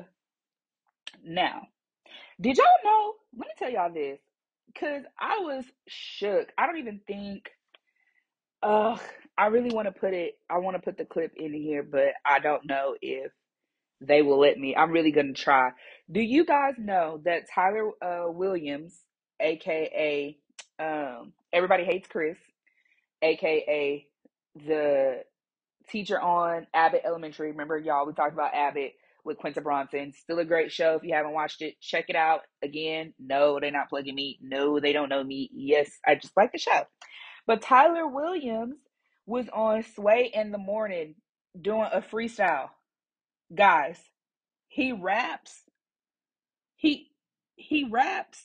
Now, 1.24 1.68
did 2.40 2.58
y'all 2.58 2.66
know? 2.84 3.14
Let 3.38 3.48
me 3.48 3.54
tell 3.58 3.72
y'all 3.72 3.94
this, 3.94 4.20
cause 4.78 5.04
I 5.20 5.40
was 5.40 5.66
shook. 5.88 6.50
I 6.58 6.66
don't 6.66 6.78
even 6.78 7.02
think. 7.08 7.50
Ugh, 8.62 9.00
I 9.38 9.48
really 9.48 9.74
want 9.74 9.88
to 9.88 9.98
put 9.98 10.14
it. 10.14 10.38
I 10.50 10.58
want 10.58 10.76
to 10.76 10.82
put 10.82 10.98
the 10.98 11.06
clip 11.06 11.32
in 11.38 11.54
here, 11.54 11.82
but 11.82 12.14
I 12.26 12.40
don't 12.40 12.68
know 12.68 12.96
if 13.02 13.32
they 14.02 14.22
will 14.22 14.40
let 14.40 14.58
me. 14.58 14.76
I'm 14.76 14.92
really 14.92 15.12
gonna 15.12 15.34
try. 15.34 15.72
Do 16.12 16.22
you 16.22 16.46
guys 16.46 16.76
know 16.78 17.22
that 17.26 17.50
Tyler 17.54 17.92
uh, 18.02 18.32
Williams, 18.32 18.98
aka 19.40 20.38
um, 20.80 21.34
Everybody 21.54 21.84
Hates 21.84 22.08
Chris, 22.08 22.38
aka 23.22 24.06
the 24.56 25.24
teacher 25.90 26.20
on 26.20 26.68
Abbott 26.74 27.02
Elementary. 27.06 27.52
Remember, 27.52 27.78
y'all, 27.78 28.06
we 28.06 28.14
talked 28.14 28.34
about 28.34 28.54
Abbott 28.54 28.94
with 29.24 29.38
Quinta 29.38 29.62
Brunson. 29.62 30.14
Still 30.14 30.40
a 30.40 30.46
great 30.46 30.72
show. 30.72 30.96
If 30.96 31.04
you 31.04 31.14
haven't 31.14 31.34
watched 31.34 31.62
it, 31.62 31.80
check 31.82 32.06
it 32.10 32.16
out. 32.16 32.42
Again, 32.64 33.14
no, 33.20 33.60
they're 33.60 33.72
not 33.72 33.90
plugging 33.90 34.16
me. 34.16 34.40
No, 34.42 34.80
they 34.80 34.94
don't 34.94 35.10
know 35.10 35.24
me. 35.24 35.50
Yes, 35.54 35.90
I 36.08 36.16
just 36.16 36.36
like 36.38 36.52
the 36.52 36.58
show. 36.60 36.84
But 37.48 37.62
Tyler 37.62 38.08
Williams 38.08 38.78
was 39.26 39.48
on 39.54 39.84
Sway 39.96 40.32
in 40.34 40.52
the 40.52 40.58
Morning 40.58 41.16
doing 41.60 41.88
a 41.92 42.02
freestyle. 42.02 42.70
Guys, 43.56 44.00
he 44.68 44.92
raps. 44.94 45.64
He 46.76 47.12
he 47.56 47.86
raps. 47.90 48.40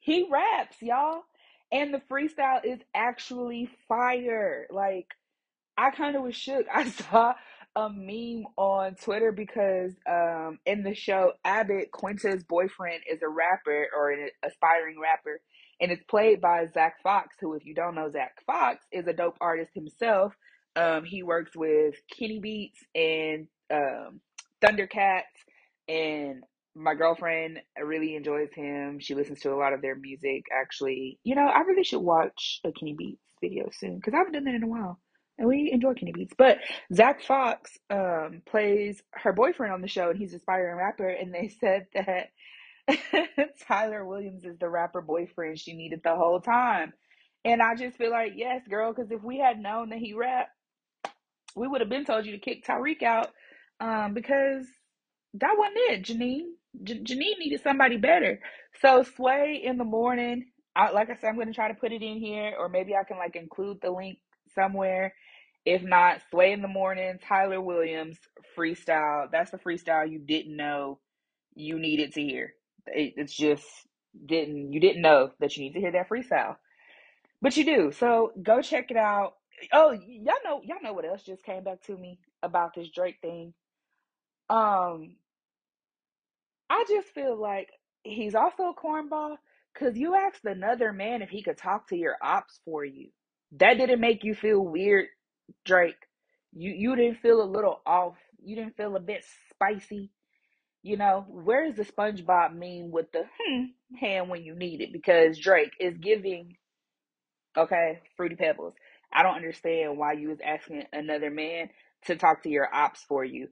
He 0.00 0.28
raps, 0.30 0.76
y'all. 0.80 1.22
And 1.72 1.92
the 1.92 2.02
freestyle 2.10 2.64
is 2.64 2.80
actually 2.94 3.68
fire. 3.88 4.66
Like 4.70 5.08
I 5.76 5.90
kind 5.90 6.16
of 6.16 6.22
was 6.22 6.36
shook. 6.36 6.66
I 6.74 6.88
saw 6.90 7.34
a 7.76 7.90
meme 7.90 8.44
on 8.56 8.94
Twitter 8.94 9.32
because 9.32 9.92
um, 10.08 10.58
in 10.64 10.84
the 10.84 10.94
show, 10.94 11.32
Abbott, 11.44 11.90
Quinta's 11.92 12.44
boyfriend, 12.44 13.02
is 13.10 13.22
a 13.22 13.28
rapper 13.28 13.88
or 13.96 14.10
an 14.12 14.28
aspiring 14.44 15.00
rapper, 15.00 15.40
and 15.80 15.90
it's 15.90 16.04
played 16.04 16.40
by 16.40 16.66
Zach 16.72 17.02
Fox, 17.02 17.36
who, 17.40 17.54
if 17.54 17.66
you 17.66 17.74
don't 17.74 17.96
know, 17.96 18.10
Zach 18.10 18.36
Fox 18.46 18.84
is 18.92 19.06
a 19.08 19.12
dope 19.12 19.36
artist 19.40 19.72
himself. 19.74 20.34
Um, 20.76 21.04
he 21.04 21.22
works 21.22 21.56
with 21.56 21.94
Kenny 22.16 22.40
Beats 22.40 22.78
and 22.94 23.48
um, 23.74 24.20
Thundercats, 24.62 25.22
and 25.88 26.42
my 26.74 26.94
girlfriend 26.94 27.60
really 27.82 28.16
enjoys 28.16 28.52
him. 28.52 28.98
She 29.00 29.14
listens 29.14 29.40
to 29.40 29.52
a 29.52 29.56
lot 29.56 29.72
of 29.72 29.82
their 29.82 29.94
music. 29.94 30.44
Actually, 30.52 31.18
you 31.24 31.34
know, 31.34 31.46
I 31.46 31.60
really 31.60 31.84
should 31.84 32.00
watch 32.00 32.60
a 32.64 32.72
Kenny 32.72 32.94
Beats 32.94 33.22
video 33.40 33.70
soon 33.72 33.96
because 33.96 34.14
I 34.14 34.18
haven't 34.18 34.32
done 34.32 34.44
that 34.44 34.54
in 34.54 34.62
a 34.62 34.68
while 34.68 34.98
and 35.38 35.48
we 35.48 35.70
enjoy 35.72 35.94
Kenny 35.94 36.12
Beats. 36.12 36.34
But 36.36 36.58
Zach 36.92 37.22
Fox 37.22 37.76
um, 37.90 38.42
plays 38.46 39.02
her 39.12 39.32
boyfriend 39.32 39.72
on 39.72 39.82
the 39.82 39.88
show, 39.88 40.10
and 40.10 40.18
he's 40.18 40.32
an 40.32 40.38
aspiring 40.38 40.76
rapper. 40.76 41.08
And 41.08 41.34
they 41.34 41.48
said 41.60 41.86
that 41.94 42.30
Tyler 43.66 44.04
Williams 44.04 44.44
is 44.44 44.58
the 44.58 44.68
rapper 44.68 45.00
boyfriend 45.00 45.58
she 45.58 45.74
needed 45.74 46.00
the 46.04 46.14
whole 46.14 46.40
time. 46.40 46.92
And 47.44 47.60
I 47.60 47.74
just 47.74 47.98
feel 47.98 48.10
like, 48.10 48.32
yes, 48.36 48.62
girl, 48.68 48.92
because 48.92 49.10
if 49.10 49.22
we 49.22 49.38
had 49.38 49.60
known 49.60 49.90
that 49.90 49.98
he 49.98 50.14
rapped, 50.14 50.50
we 51.54 51.68
would 51.68 51.80
have 51.80 51.90
been 51.90 52.04
told 52.04 52.26
you 52.26 52.32
to 52.32 52.38
kick 52.38 52.64
Tariq 52.64 53.02
out 53.02 53.28
um, 53.80 54.14
because 54.14 54.66
that 55.34 55.54
wasn't 55.58 55.78
it, 55.78 56.02
Janine. 56.04 56.52
J- 56.84 57.00
Janine 57.02 57.38
needed 57.38 57.62
somebody 57.62 57.96
better. 57.96 58.40
So 58.80 59.02
Sway 59.02 59.60
in 59.64 59.78
the 59.78 59.84
morning. 59.84 60.46
I, 60.76 60.90
like 60.90 61.10
I 61.10 61.16
said, 61.16 61.28
I'm 61.28 61.36
going 61.36 61.48
to 61.48 61.54
try 61.54 61.68
to 61.68 61.74
put 61.74 61.92
it 61.92 62.02
in 62.02 62.18
here, 62.18 62.54
or 62.58 62.68
maybe 62.68 62.94
I 62.96 63.04
can 63.04 63.18
like 63.18 63.36
include 63.36 63.80
the 63.82 63.90
link 63.90 64.18
somewhere. 64.54 65.14
If 65.66 65.82
not, 65.82 66.20
Sway 66.30 66.52
in 66.52 66.62
the 66.62 66.68
Morning, 66.68 67.18
Tyler 67.26 67.60
Williams, 67.60 68.18
freestyle. 68.56 69.30
That's 69.30 69.50
the 69.50 69.58
freestyle 69.58 70.10
you 70.10 70.18
didn't 70.20 70.56
know 70.56 70.98
you 71.54 71.78
needed 71.78 72.14
to 72.14 72.22
hear. 72.22 72.54
It, 72.86 73.14
it's 73.16 73.34
just 73.36 73.64
didn't 74.26 74.72
you 74.72 74.80
didn't 74.80 75.02
know 75.02 75.32
that 75.40 75.56
you 75.56 75.64
need 75.64 75.74
to 75.74 75.80
hear 75.80 75.92
that 75.92 76.08
freestyle, 76.08 76.56
but 77.42 77.56
you 77.56 77.64
do. 77.64 77.92
So 77.92 78.32
go 78.42 78.62
check 78.62 78.90
it 78.90 78.96
out. 78.98 79.34
Oh, 79.72 79.92
y'all 79.92 80.34
know 80.44 80.62
y'all 80.64 80.82
know 80.82 80.92
what 80.94 81.06
else 81.06 81.22
just 81.24 81.44
came 81.44 81.64
back 81.64 81.82
to 81.86 81.96
me 81.96 82.18
about 82.42 82.74
this 82.74 82.90
Drake 82.90 83.18
thing. 83.22 83.54
Um, 84.50 85.16
I 86.70 86.84
just 86.88 87.08
feel 87.08 87.36
like 87.40 87.68
he's 88.02 88.34
also 88.34 88.64
a 88.70 88.74
cornball 88.74 89.36
because 89.72 89.96
you 89.96 90.14
asked 90.14 90.44
another 90.44 90.92
man 90.92 91.22
if 91.22 91.30
he 91.30 91.42
could 91.42 91.56
talk 91.58 91.88
to 91.88 91.96
your 91.96 92.16
ops 92.22 92.60
for 92.64 92.84
you. 92.84 93.08
That 93.52 93.74
didn't 93.78 94.00
make 94.00 94.24
you 94.24 94.34
feel 94.34 94.60
weird, 94.60 95.06
Drake. 95.64 95.96
You 96.52 96.72
you 96.72 96.96
didn't 96.96 97.20
feel 97.20 97.42
a 97.42 97.44
little 97.50 97.80
off. 97.86 98.16
You 98.42 98.56
didn't 98.56 98.76
feel 98.76 98.96
a 98.96 99.00
bit 99.00 99.24
spicy. 99.50 100.10
You 100.82 100.96
know, 100.96 101.24
where 101.28 101.64
is 101.66 101.76
the 101.76 101.84
SpongeBob 101.84 102.54
meme 102.54 102.90
with 102.92 103.10
the 103.12 103.24
hmm 103.40 103.64
hand 103.98 104.30
when 104.30 104.44
you 104.44 104.54
need 104.54 104.80
it? 104.80 104.92
Because 104.92 105.38
Drake 105.38 105.72
is 105.80 105.96
giving, 105.98 106.56
okay, 107.56 108.00
Fruity 108.16 108.36
Pebbles. 108.36 108.74
I 109.12 109.22
don't 109.22 109.36
understand 109.36 109.98
why 109.98 110.14
you 110.14 110.28
was 110.28 110.38
asking 110.44 110.84
another 110.92 111.30
man 111.30 111.70
to 112.06 112.16
talk 112.16 112.42
to 112.44 112.50
your 112.50 112.72
ops 112.74 113.04
for 113.08 113.24
you. 113.24 113.48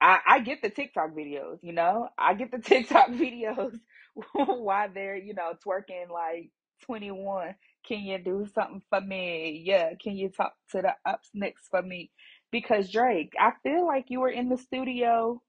I, 0.00 0.18
I 0.28 0.40
get 0.40 0.62
the 0.62 0.70
TikTok 0.70 1.12
videos, 1.14 1.58
you 1.62 1.72
know, 1.72 2.08
I 2.18 2.34
get 2.34 2.50
the 2.52 2.58
TikTok 2.64 3.10
videos 3.10 3.78
while 4.34 4.88
they're, 4.92 5.16
you 5.16 5.34
know, 5.34 5.52
twerking 5.66 6.10
like 6.12 6.50
21. 6.84 7.54
Can 7.86 8.00
you 8.00 8.18
do 8.18 8.46
something 8.54 8.82
for 8.90 9.00
me? 9.00 9.62
Yeah. 9.64 9.90
Can 10.02 10.16
you 10.16 10.28
talk 10.30 10.54
to 10.72 10.82
the 10.82 10.94
ups 11.10 11.30
next 11.34 11.68
for 11.70 11.82
me? 11.82 12.10
Because 12.52 12.90
Drake, 12.90 13.32
I 13.40 13.52
feel 13.62 13.86
like 13.86 14.06
you 14.08 14.20
were 14.20 14.30
in 14.30 14.48
the 14.48 14.58
studio 14.58 15.42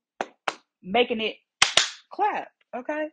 making 0.83 1.21
it 1.21 1.37
clap. 2.11 2.49
Okay. 2.75 3.09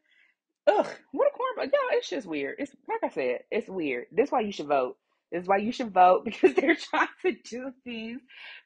Ugh, 0.66 0.87
what 1.12 1.28
a 1.32 1.61
cornball. 1.62 1.66
Yo, 1.72 1.78
it's 1.93 2.11
just 2.11 2.26
weird. 2.26 2.57
It's 2.59 2.72
like 2.89 3.05
I 3.05 3.14
said, 3.14 3.41
it's 3.51 3.68
weird. 3.68 4.07
This 4.12 4.28
is 4.28 4.32
why 4.32 4.41
you 4.43 4.53
should 4.53 4.68
vote. 4.68 4.97
Is 5.35 5.49
why 5.49 5.59
you 5.59 5.72
should 5.72 5.93
vote 5.95 6.24
because 6.26 6.55
they're 6.55 6.76
trying 6.76 7.09
to 7.24 7.35
do 7.45 7.72
things 7.85 8.22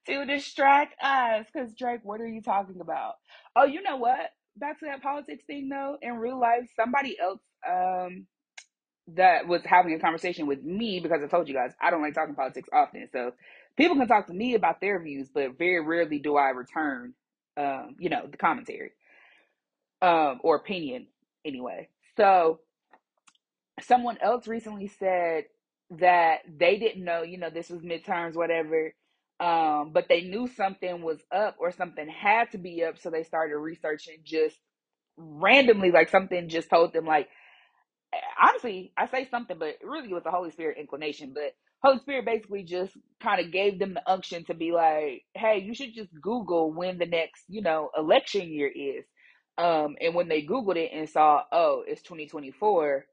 to 0.08 0.26
distract 0.26 0.96
us. 1.02 1.46
Because 1.52 1.74
Drake, 1.74 2.02
what 2.04 2.22
are 2.22 2.28
you 2.28 2.42
talking 2.42 2.80
about? 2.82 3.14
Oh, 3.56 3.66
you 3.66 3.82
know 3.82 3.98
what? 3.98 4.30
Back 4.58 4.80
to 4.80 4.86
that 4.86 5.02
politics 5.02 5.44
thing 5.48 5.70
though. 5.70 5.98
In 6.02 6.16
real 6.18 6.40
life, 6.40 6.70
somebody 6.76 7.18
else 7.20 7.40
um 7.68 8.28
that 9.16 9.48
was 9.48 9.62
having 9.64 9.94
a 9.94 10.00
conversation 10.00 10.46
with 10.46 10.62
me 10.64 11.00
because 11.00 11.22
I 11.24 11.28
told 11.28 11.48
you 11.48 11.54
guys 11.54 11.72
I 11.82 11.90
don't 11.90 12.02
like 12.02 12.14
talking 12.14 12.34
politics 12.36 12.68
often. 12.72 13.08
So 13.12 13.32
people 13.76 13.96
can 13.96 14.08
talk 14.08 14.28
to 14.28 14.34
me 14.34 14.54
about 14.54 14.80
their 14.80 15.02
views, 15.02 15.28
but 15.34 15.58
very 15.58 15.84
rarely 15.84 16.20
do 16.20 16.36
I 16.36 16.50
return 16.50 17.14
um, 17.58 17.96
you 18.00 18.10
know, 18.10 18.26
the 18.30 18.38
commentary 18.38 18.92
um 20.02 20.40
or 20.44 20.56
opinion 20.56 21.08
anyway. 21.44 21.88
So 22.16 22.60
someone 23.82 24.18
else 24.22 24.48
recently 24.48 24.88
said 24.88 25.44
that 25.90 26.38
they 26.58 26.78
didn't 26.78 27.04
know, 27.04 27.22
you 27.22 27.38
know, 27.38 27.50
this 27.50 27.70
was 27.70 27.82
midterms, 27.82 28.34
whatever. 28.34 28.94
Um, 29.40 29.92
but 29.92 30.06
they 30.08 30.22
knew 30.22 30.48
something 30.48 31.02
was 31.02 31.20
up 31.32 31.56
or 31.60 31.72
something 31.72 32.08
had 32.08 32.50
to 32.52 32.58
be 32.58 32.84
up, 32.84 32.98
so 32.98 33.10
they 33.10 33.22
started 33.24 33.56
researching 33.56 34.18
just 34.24 34.56
randomly, 35.16 35.92
like 35.92 36.10
something 36.10 36.48
just 36.48 36.70
told 36.70 36.92
them, 36.94 37.06
like, 37.06 37.28
honestly, 38.42 38.92
I 38.96 39.06
say 39.08 39.28
something, 39.30 39.58
but 39.58 39.76
really 39.82 40.10
it 40.10 40.14
was 40.14 40.24
the 40.24 40.30
Holy 40.30 40.50
Spirit 40.50 40.78
inclination. 40.78 41.32
But 41.34 41.54
Holy 41.82 41.98
Spirit 42.00 42.24
basically 42.26 42.64
just 42.64 42.92
kind 43.22 43.44
of 43.44 43.52
gave 43.52 43.78
them 43.78 43.94
the 43.94 44.10
unction 44.10 44.44
to 44.46 44.54
be 44.54 44.72
like, 44.72 45.24
hey, 45.34 45.60
you 45.64 45.74
should 45.74 45.94
just 45.94 46.10
Google 46.20 46.72
when 46.72 46.98
the 46.98 47.06
next, 47.06 47.44
you 47.48 47.62
know, 47.62 47.90
election 47.96 48.50
year 48.50 48.68
is. 48.74 49.04
Um, 49.58 49.96
and 50.00 50.14
when 50.14 50.28
they 50.28 50.42
Googled 50.42 50.76
it 50.76 50.90
and 50.94 51.08
saw, 51.08 51.42
oh, 51.52 51.84
it's 51.86 52.02
2024, 52.02 53.06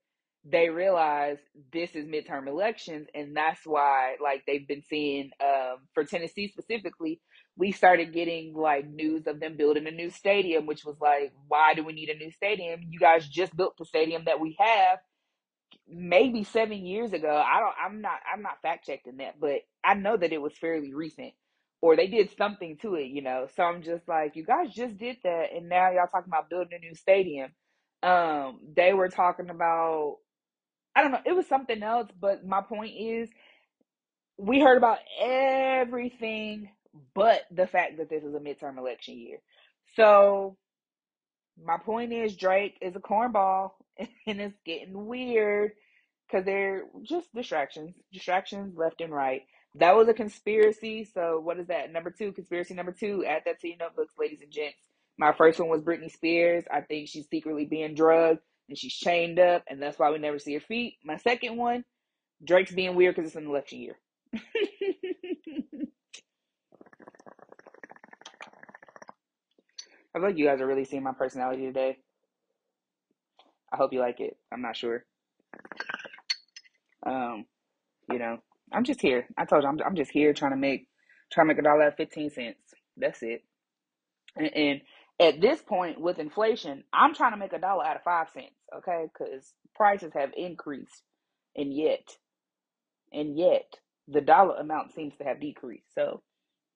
they 0.45 0.69
realized 0.69 1.41
this 1.73 1.95
is 1.95 2.05
midterm 2.05 2.47
elections. 2.47 3.07
And 3.15 3.35
that's 3.35 3.61
why, 3.65 4.15
like, 4.21 4.43
they've 4.47 4.67
been 4.67 4.83
seeing, 4.89 5.31
um, 5.43 5.79
for 5.93 6.03
Tennessee 6.05 6.47
specifically, 6.49 7.19
we 7.57 7.71
started 7.71 8.13
getting 8.13 8.53
like 8.53 8.87
news 8.87 9.27
of 9.27 9.39
them 9.39 9.57
building 9.57 9.87
a 9.87 9.91
new 9.91 10.09
stadium, 10.09 10.65
which 10.65 10.85
was 10.85 10.97
like, 11.01 11.33
why 11.47 11.73
do 11.73 11.83
we 11.83 11.93
need 11.93 12.09
a 12.09 12.17
new 12.17 12.31
stadium? 12.31 12.81
You 12.89 12.99
guys 12.99 13.27
just 13.27 13.55
built 13.55 13.75
the 13.77 13.85
stadium 13.85 14.23
that 14.25 14.39
we 14.39 14.55
have 14.59 14.99
maybe 15.87 16.43
seven 16.43 16.85
years 16.85 17.13
ago. 17.13 17.29
I 17.29 17.59
don't 17.59 17.75
I'm 17.83 18.01
not 18.01 18.19
I'm 18.33 18.41
not 18.41 18.61
fact 18.61 18.85
checking 18.85 19.17
that, 19.17 19.39
but 19.39 19.61
I 19.83 19.93
know 19.95 20.17
that 20.17 20.33
it 20.33 20.41
was 20.41 20.57
fairly 20.57 20.93
recent. 20.93 21.33
Or 21.81 21.95
they 21.95 22.07
did 22.07 22.31
something 22.37 22.77
to 22.81 22.95
it, 22.95 23.07
you 23.07 23.21
know. 23.21 23.47
So 23.55 23.63
I'm 23.63 23.83
just 23.83 24.07
like, 24.07 24.35
you 24.35 24.43
guys 24.43 24.73
just 24.73 24.97
did 24.97 25.17
that 25.23 25.47
and 25.55 25.69
now 25.69 25.91
y'all 25.91 26.07
talking 26.07 26.31
about 26.31 26.49
building 26.49 26.77
a 26.77 26.79
new 26.79 26.95
stadium. 26.95 27.51
Um, 28.01 28.59
they 28.75 28.93
were 28.93 29.09
talking 29.09 29.49
about 29.49 30.17
I 30.95 31.01
don't 31.01 31.11
know, 31.11 31.21
it 31.25 31.35
was 31.35 31.47
something 31.47 31.83
else, 31.83 32.09
but 32.19 32.45
my 32.45 32.61
point 32.61 32.93
is 32.97 33.29
we 34.37 34.59
heard 34.59 34.77
about 34.77 34.99
everything 35.19 36.69
but 37.13 37.41
the 37.51 37.67
fact 37.67 37.97
that 37.97 38.09
this 38.09 38.23
is 38.23 38.33
a 38.33 38.39
midterm 38.39 38.77
election 38.77 39.17
year. 39.17 39.39
So 39.95 40.57
my 41.63 41.77
point 41.77 42.13
is 42.13 42.35
Drake 42.35 42.77
is 42.81 42.95
a 42.95 42.99
cornball 42.99 43.71
and 43.99 44.41
it's 44.41 44.57
getting 44.65 45.05
weird 45.05 45.71
because 46.27 46.45
they're 46.45 46.83
just 47.03 47.33
distractions, 47.33 47.93
distractions 48.11 48.77
left 48.77 49.01
and 49.01 49.13
right. 49.13 49.43
That 49.75 49.95
was 49.95 50.07
a 50.07 50.13
conspiracy. 50.13 51.03
So 51.13 51.39
what 51.39 51.59
is 51.59 51.67
that? 51.67 51.91
Number 51.91 52.09
two, 52.09 52.31
conspiracy 52.31 52.73
number 52.73 52.93
two. 52.93 53.25
Add 53.25 53.43
that 53.45 53.59
to 53.59 53.67
your 53.67 53.77
notebooks, 53.77 54.13
ladies 54.17 54.41
and 54.41 54.51
gents. 54.51 54.77
My 55.17 55.33
first 55.33 55.59
one 55.59 55.69
was 55.69 55.81
Britney 55.81 56.11
Spears. 56.11 56.63
I 56.71 56.81
think 56.81 57.09
she's 57.09 57.27
secretly 57.29 57.65
being 57.65 57.93
drugged 57.93 58.39
and 58.69 58.77
she's 58.77 58.93
chained 58.93 59.39
up, 59.39 59.63
and 59.69 59.81
that's 59.81 59.99
why 59.99 60.11
we 60.11 60.19
never 60.19 60.39
see 60.39 60.53
her 60.55 60.59
feet. 60.59 60.95
My 61.03 61.17
second 61.17 61.57
one, 61.57 61.85
Drake's 62.43 62.73
being 62.73 62.95
weird 62.95 63.15
because 63.15 63.29
it's 63.29 63.37
an 63.37 63.47
election 63.47 63.79
year. 63.79 63.97
I 70.15 70.19
feel 70.19 70.23
like 70.29 70.37
you 70.37 70.45
guys 70.45 70.61
are 70.61 70.67
really 70.67 70.85
seeing 70.85 71.03
my 71.03 71.13
personality 71.13 71.65
today. 71.65 71.97
I 73.73 73.77
hope 73.77 73.93
you 73.93 73.99
like 74.01 74.19
it. 74.21 74.37
I'm 74.53 74.61
not 74.61 74.77
sure. 74.77 75.05
Um, 77.05 77.45
you 78.11 78.19
know, 78.19 78.39
I'm 78.73 78.85
just 78.85 79.01
here. 79.01 79.27
I 79.37 79.45
told 79.45 79.63
you, 79.63 79.69
I'm, 79.69 79.79
I'm 79.85 79.95
just 79.95 80.11
here 80.11 80.33
trying 80.33 80.51
to 80.51 80.57
make, 80.57 80.87
trying 81.31 81.47
to 81.47 81.53
make 81.53 81.59
a 81.59 81.63
dollar 81.63 81.83
at 81.83 81.97
15 81.97 82.31
cents. 82.31 82.59
That's 82.97 83.23
it. 83.23 83.43
And, 84.37 84.53
and 84.55 84.81
at 85.21 85.41
this 85.41 85.61
point 85.61 86.01
with 86.01 86.19
inflation, 86.19 86.85
I'm 86.93 87.15
trying 87.15 87.33
to 87.33 87.37
make 87.37 87.53
a 87.53 87.59
dollar 87.59 87.85
out 87.85 87.97
of 87.97 88.03
five 88.03 88.29
cents. 88.33 88.54
Okay, 88.73 89.07
because 89.11 89.53
prices 89.75 90.11
have 90.13 90.31
increased, 90.35 91.03
and 91.55 91.73
yet, 91.73 92.17
and 93.13 93.37
yet, 93.37 93.75
the 94.07 94.21
dollar 94.21 94.55
amount 94.57 94.93
seems 94.93 95.15
to 95.17 95.23
have 95.23 95.39
decreased. 95.41 95.93
So 95.93 96.21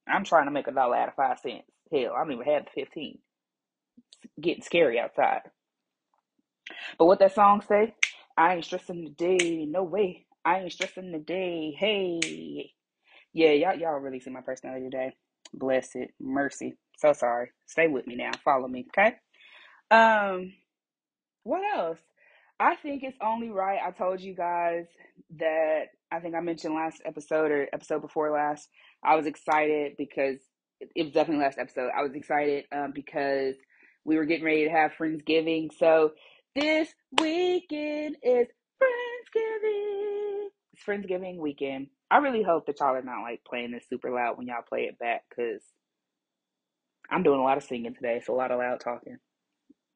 I'm 0.07 0.23
trying 0.23 0.45
to 0.45 0.51
make 0.51 0.67
a 0.67 0.71
dollar 0.71 0.97
out 0.97 1.09
of 1.09 1.15
five 1.15 1.39
cents. 1.39 1.65
Hell, 1.91 2.13
I 2.15 2.23
don't 2.23 2.33
even 2.33 2.45
have 2.45 2.67
15. 2.75 3.19
It's 4.23 4.33
getting 4.41 4.63
scary 4.63 4.99
outside. 4.99 5.41
But 6.97 7.05
what 7.05 7.19
that 7.19 7.35
song 7.35 7.61
say? 7.67 7.95
I 8.37 8.55
ain't 8.55 8.65
stressing 8.65 9.03
the 9.05 9.11
day, 9.11 9.65
no 9.65 9.83
way. 9.83 10.25
I 10.45 10.59
ain't 10.61 10.73
stressing 10.73 11.11
the 11.11 11.19
day. 11.19 11.75
Hey, 11.77 12.73
yeah, 13.33 13.51
y'all, 13.51 13.77
y'all 13.77 13.99
really 13.99 14.19
see 14.19 14.31
my 14.31 14.41
personality 14.41 14.85
today. 14.85 15.13
Bless 15.53 15.95
it, 15.95 16.11
mercy. 16.19 16.75
So 16.97 17.13
sorry. 17.13 17.51
Stay 17.67 17.87
with 17.87 18.07
me 18.07 18.15
now. 18.15 18.31
Follow 18.43 18.67
me, 18.67 18.87
okay? 18.97 19.15
Um, 19.91 20.53
what 21.43 21.61
else? 21.75 21.99
I 22.59 22.75
think 22.75 23.03
it's 23.03 23.17
only 23.21 23.49
right. 23.49 23.79
I 23.85 23.91
told 23.91 24.19
you 24.19 24.35
guys 24.35 24.85
that 25.37 25.85
I 26.11 26.19
think 26.19 26.35
I 26.35 26.41
mentioned 26.41 26.75
last 26.75 27.01
episode 27.05 27.51
or 27.51 27.67
episode 27.71 28.01
before 28.01 28.31
last. 28.31 28.67
I 29.03 29.15
was 29.15 29.25
excited 29.25 29.93
because 29.97 30.39
it 30.95 31.03
was 31.03 31.13
definitely 31.13 31.43
last 31.43 31.57
episode. 31.57 31.89
I 31.95 32.03
was 32.03 32.15
excited 32.15 32.65
um, 32.71 32.91
because 32.93 33.55
we 34.03 34.17
were 34.17 34.25
getting 34.25 34.45
ready 34.45 34.65
to 34.65 34.71
have 34.71 34.91
Friendsgiving. 34.99 35.69
So 35.77 36.11
this 36.55 36.89
weekend 37.19 38.17
is 38.23 38.47
Friendsgiving. 38.81 40.47
It's 40.73 40.83
Friendsgiving 40.85 41.37
weekend. 41.37 41.87
I 42.11 42.17
really 42.17 42.43
hope 42.43 42.65
that 42.65 42.79
y'all 42.79 42.95
are 42.95 43.01
not 43.01 43.21
like 43.21 43.43
playing 43.47 43.71
this 43.71 43.87
super 43.89 44.11
loud 44.11 44.37
when 44.37 44.47
y'all 44.47 44.63
play 44.67 44.83
it 44.83 44.97
back 44.99 45.23
because 45.29 45.61
I'm 47.09 47.23
doing 47.23 47.39
a 47.39 47.43
lot 47.43 47.57
of 47.57 47.63
singing 47.63 47.93
today. 47.93 48.21
So 48.25 48.33
a 48.33 48.35
lot 48.35 48.51
of 48.51 48.59
loud 48.59 48.79
talking. 48.79 49.17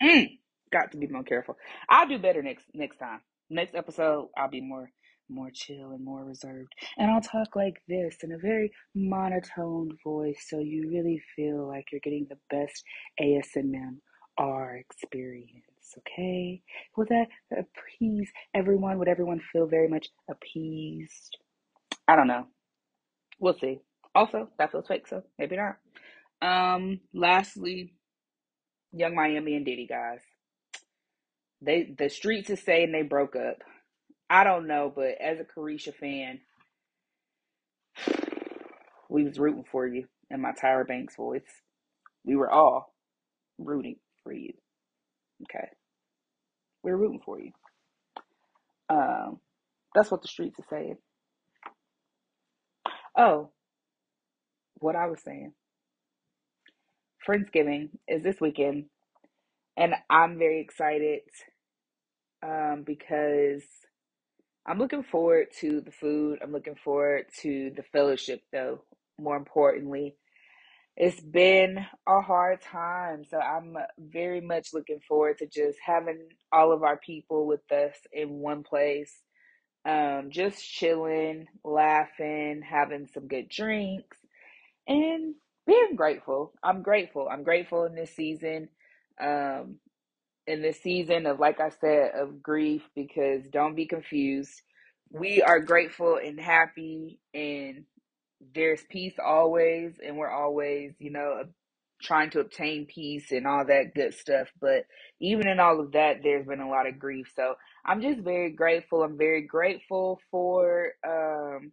Mm, 0.01 0.37
got 0.73 0.91
to 0.91 0.97
be 0.97 1.07
more 1.07 1.23
careful. 1.23 1.57
I'll 1.89 2.07
do 2.07 2.19
better 2.19 2.41
next 2.43 2.65
next 2.73 2.97
time. 2.97 3.21
Next 3.49 3.75
episode, 3.75 4.29
I'll 4.37 4.49
be 4.49 4.61
more 4.61 4.91
more 5.29 5.51
chill 5.53 5.91
and 5.91 6.03
more 6.03 6.25
reserved. 6.25 6.73
And 6.97 7.09
I'll 7.11 7.21
talk 7.21 7.55
like 7.55 7.81
this 7.87 8.17
in 8.23 8.33
a 8.33 8.37
very 8.37 8.71
monotone 8.95 9.91
voice 10.03 10.45
so 10.49 10.59
you 10.59 10.89
really 10.89 11.21
feel 11.35 11.67
like 11.67 11.85
you're 11.91 12.01
getting 12.03 12.27
the 12.29 12.37
best 12.49 12.83
ASMR 13.21 14.79
experience. 14.79 15.95
Okay? 15.99 16.61
Will 16.97 17.05
that 17.09 17.27
appease 17.51 18.31
everyone? 18.53 18.99
Would 18.99 19.07
everyone 19.07 19.41
feel 19.51 19.67
very 19.67 19.87
much 19.87 20.07
appeased? 20.29 21.37
I 22.07 22.15
don't 22.15 22.27
know. 22.27 22.47
We'll 23.39 23.57
see. 23.59 23.79
Also, 24.15 24.49
that 24.59 24.71
feels 24.71 24.87
fake, 24.87 25.07
so 25.07 25.23
maybe 25.39 25.57
not. 25.57 25.77
Um, 26.41 26.99
lastly, 27.13 27.93
Yung 28.93 29.15
Miami 29.15 29.55
and 29.55 29.65
Diddy 29.65 29.87
guys. 29.87 30.21
They 31.65 31.93
the 31.97 32.09
streets 32.09 32.49
is 32.49 32.61
saying 32.61 32.91
they 32.91 33.03
broke 33.03 33.35
up. 33.35 33.57
I 34.29 34.43
don't 34.43 34.67
know, 34.67 34.91
but 34.93 35.15
as 35.21 35.39
a 35.39 35.43
Caresha 35.45 35.93
fan, 35.93 36.39
we 39.09 39.23
was 39.23 39.39
rooting 39.39 39.63
for 39.71 39.87
you 39.87 40.05
in 40.29 40.41
my 40.41 40.51
Tyra 40.51 40.87
Banks 40.87 41.15
voice. 41.15 41.61
We 42.25 42.35
were 42.35 42.51
all 42.51 42.93
rooting 43.57 43.97
for 44.23 44.33
you. 44.33 44.53
Okay. 45.43 45.67
We 46.83 46.91
are 46.91 46.97
rooting 46.97 47.21
for 47.23 47.39
you. 47.39 47.51
Um, 48.89 49.39
that's 49.95 50.11
what 50.11 50.21
the 50.21 50.27
streets 50.27 50.59
are 50.59 50.65
saying. 50.69 50.97
Oh, 53.17 53.51
what 54.75 54.95
I 54.95 55.07
was 55.07 55.21
saying. 55.23 55.53
Friendsgiving 57.27 57.89
is 58.07 58.21
this 58.23 58.41
weekend, 58.41 58.85
and 59.77 59.93
I'm 60.09 60.37
very 60.37 60.59
excited 60.59 61.21
um, 62.43 62.83
because 62.85 63.63
I'm 64.67 64.79
looking 64.79 65.03
forward 65.03 65.47
to 65.61 65.81
the 65.81 65.91
food. 65.91 66.39
I'm 66.43 66.53
looking 66.53 66.75
forward 66.83 67.25
to 67.41 67.71
the 67.75 67.83
fellowship, 67.83 68.41
though, 68.53 68.83
more 69.19 69.37
importantly. 69.37 70.15
it's 70.95 71.19
been 71.19 71.79
a 72.07 72.21
hard 72.21 72.61
time. 72.61 73.23
So 73.29 73.37
I'm 73.39 73.75
very 73.97 74.41
much 74.41 74.69
looking 74.73 74.99
forward 75.07 75.39
to 75.39 75.47
just 75.47 75.79
having 75.83 76.19
all 76.51 76.71
of 76.71 76.83
our 76.83 76.97
people 76.97 77.47
with 77.47 77.69
us 77.71 77.95
in 78.11 78.29
one 78.39 78.63
place, 78.63 79.11
um, 79.85 80.29
just 80.31 80.63
chilling, 80.63 81.47
laughing, 81.63 82.63
having 82.67 83.07
some 83.13 83.27
good 83.27 83.49
drinks, 83.49 84.17
and 84.87 85.35
being 85.67 85.95
grateful. 85.95 86.53
I'm 86.63 86.83
grateful. 86.83 87.29
I'm 87.31 87.43
grateful 87.43 87.85
in 87.85 87.95
this 87.95 88.15
season. 88.15 88.69
Um, 89.21 89.77
in 90.47 90.61
this 90.61 90.81
season 90.81 91.25
of, 91.25 91.39
like 91.39 91.59
I 91.59 91.69
said, 91.69 92.11
of 92.15 92.41
grief, 92.43 92.83
because 92.95 93.43
don't 93.51 93.75
be 93.75 93.85
confused. 93.87 94.61
We 95.11 95.41
are 95.41 95.59
grateful 95.59 96.17
and 96.23 96.39
happy, 96.39 97.19
and 97.33 97.85
there's 98.55 98.83
peace 98.89 99.15
always, 99.23 99.93
and 100.05 100.17
we're 100.17 100.31
always, 100.31 100.93
you 100.99 101.11
know, 101.11 101.43
trying 102.01 102.29
to 102.31 102.41
obtain 102.41 102.85
peace 102.87 103.31
and 103.31 103.47
all 103.47 103.65
that 103.65 103.93
good 103.95 104.13
stuff. 104.13 104.49
But 104.61 104.85
even 105.21 105.47
in 105.47 105.59
all 105.59 105.79
of 105.79 105.93
that, 105.93 106.17
there's 106.23 106.47
been 106.47 106.61
a 106.61 106.69
lot 106.69 106.87
of 106.87 106.99
grief. 106.99 107.31
So 107.35 107.55
I'm 107.85 108.01
just 108.01 108.21
very 108.21 108.51
grateful. 108.51 109.03
I'm 109.03 109.17
very 109.17 109.43
grateful 109.43 110.19
for 110.31 110.93
um, 111.07 111.71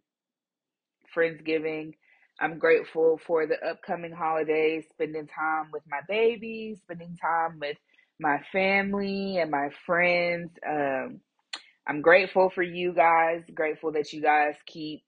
Friendsgiving. 1.15 1.93
I'm 2.41 2.59
grateful 2.59 3.19
for 3.25 3.47
the 3.47 3.57
upcoming 3.65 4.13
holidays, 4.13 4.85
spending 4.91 5.27
time 5.27 5.69
with 5.73 5.83
my 5.89 6.01
babies, 6.07 6.79
spending 6.83 7.17
time 7.21 7.59
with 7.61 7.77
my 8.21 8.39
family 8.51 9.37
and 9.39 9.51
my 9.51 9.69
friends. 9.85 10.51
Um, 10.67 11.21
I'm 11.87 12.01
grateful 12.01 12.51
for 12.53 12.61
you 12.61 12.93
guys. 12.93 13.41
Grateful 13.53 13.91
that 13.93 14.13
you 14.13 14.21
guys 14.21 14.55
keep 14.67 15.01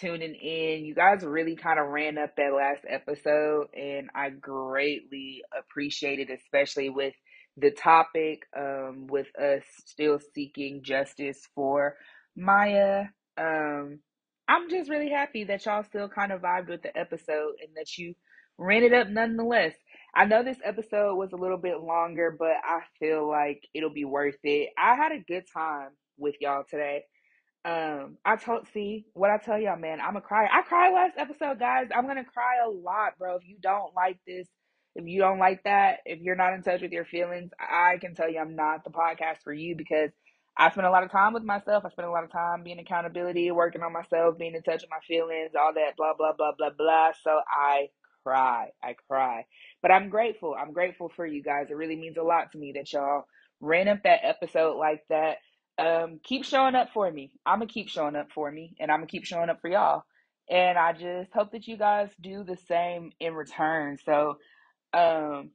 tuning 0.00 0.34
in. 0.34 0.84
You 0.84 0.94
guys 0.94 1.22
really 1.24 1.56
kind 1.56 1.78
of 1.78 1.88
ran 1.88 2.18
up 2.18 2.34
that 2.36 2.52
last 2.52 2.84
episode, 2.88 3.68
and 3.74 4.10
I 4.14 4.30
greatly 4.30 5.42
appreciate 5.56 6.18
it, 6.18 6.30
especially 6.30 6.90
with 6.90 7.14
the 7.56 7.70
topic, 7.70 8.42
um, 8.56 9.06
with 9.08 9.28
us 9.40 9.62
still 9.86 10.18
seeking 10.34 10.82
justice 10.82 11.40
for 11.54 11.96
Maya. 12.36 13.04
Um, 13.36 14.00
I'm 14.48 14.68
just 14.70 14.90
really 14.90 15.10
happy 15.10 15.44
that 15.44 15.64
y'all 15.66 15.84
still 15.84 16.08
kind 16.08 16.32
of 16.32 16.42
vibed 16.42 16.68
with 16.68 16.82
the 16.82 16.96
episode 16.96 17.54
and 17.60 17.76
that 17.76 17.96
you 17.96 18.14
ran 18.58 18.82
it 18.82 18.92
up 18.92 19.08
nonetheless. 19.08 19.74
I 20.14 20.24
know 20.24 20.42
this 20.42 20.58
episode 20.64 21.16
was 21.16 21.32
a 21.32 21.36
little 21.36 21.58
bit 21.58 21.80
longer, 21.80 22.34
but 22.36 22.56
I 22.64 22.80
feel 22.98 23.28
like 23.28 23.62
it'll 23.74 23.92
be 23.92 24.04
worth 24.04 24.38
it. 24.42 24.70
I 24.78 24.94
had 24.94 25.12
a 25.12 25.24
good 25.26 25.44
time 25.52 25.90
with 26.16 26.34
y'all 26.40 26.64
today. 26.68 27.04
Um, 27.64 28.16
I 28.24 28.36
told 28.36 28.66
see 28.72 29.06
what 29.14 29.30
I 29.30 29.38
tell 29.38 29.58
y'all, 29.58 29.76
man. 29.76 30.00
I'm 30.00 30.16
a 30.16 30.20
cry. 30.20 30.48
I 30.50 30.62
cried 30.62 30.94
last 30.94 31.18
episode, 31.18 31.58
guys. 31.58 31.88
I'm 31.94 32.06
gonna 32.06 32.24
cry 32.24 32.64
a 32.66 32.70
lot, 32.70 33.18
bro. 33.18 33.36
If 33.36 33.42
you 33.46 33.56
don't 33.60 33.94
like 33.94 34.18
this, 34.26 34.48
if 34.94 35.06
you 35.06 35.20
don't 35.20 35.38
like 35.38 35.62
that, 35.64 35.98
if 36.06 36.20
you're 36.20 36.36
not 36.36 36.54
in 36.54 36.62
touch 36.62 36.80
with 36.80 36.92
your 36.92 37.04
feelings, 37.04 37.50
I 37.60 37.98
can 38.00 38.14
tell 38.14 38.30
you 38.30 38.38
I'm 38.38 38.56
not 38.56 38.84
the 38.84 38.90
podcast 38.90 39.42
for 39.44 39.52
you 39.52 39.76
because 39.76 40.10
I 40.56 40.70
spend 40.70 40.86
a 40.86 40.90
lot 40.90 41.04
of 41.04 41.12
time 41.12 41.34
with 41.34 41.44
myself. 41.44 41.84
I 41.84 41.90
spend 41.90 42.08
a 42.08 42.10
lot 42.10 42.24
of 42.24 42.32
time 42.32 42.64
being 42.64 42.80
accountability, 42.80 43.50
working 43.50 43.82
on 43.82 43.92
myself, 43.92 44.38
being 44.38 44.54
in 44.54 44.62
touch 44.62 44.82
with 44.82 44.90
my 44.90 44.98
feelings, 45.06 45.50
all 45.58 45.72
that 45.74 45.96
blah 45.96 46.14
blah 46.16 46.32
blah 46.32 46.52
blah 46.56 46.70
blah. 46.76 47.12
So 47.22 47.40
I 47.48 47.88
cry. 48.24 48.70
I 48.82 48.94
cry. 49.08 49.46
But 49.82 49.90
I'm 49.90 50.08
grateful. 50.08 50.54
I'm 50.58 50.72
grateful 50.72 51.10
for 51.14 51.26
you 51.26 51.42
guys. 51.42 51.68
It 51.70 51.76
really 51.76 51.96
means 51.96 52.16
a 52.16 52.22
lot 52.22 52.52
to 52.52 52.58
me 52.58 52.72
that 52.72 52.92
y'all 52.92 53.24
ran 53.60 53.88
up 53.88 54.02
that 54.04 54.20
episode 54.22 54.76
like 54.76 55.02
that 55.10 55.38
um, 55.78 56.20
keep 56.24 56.44
showing 56.44 56.74
up 56.74 56.90
for 56.92 57.10
me. 57.10 57.32
I'm 57.46 57.60
gonna 57.60 57.68
keep 57.68 57.88
showing 57.88 58.16
up 58.16 58.32
for 58.32 58.50
me, 58.50 58.74
and 58.80 58.90
I'm 58.90 58.98
gonna 58.98 59.06
keep 59.06 59.24
showing 59.24 59.50
up 59.50 59.60
for 59.60 59.70
y'all. 59.70 60.04
And 60.50 60.78
I 60.78 60.92
just 60.92 61.32
hope 61.32 61.52
that 61.52 61.68
you 61.68 61.76
guys 61.76 62.10
do 62.20 62.42
the 62.44 62.56
same 62.68 63.12
in 63.20 63.34
return. 63.34 63.98
So, 64.04 64.38
um, 64.92 65.50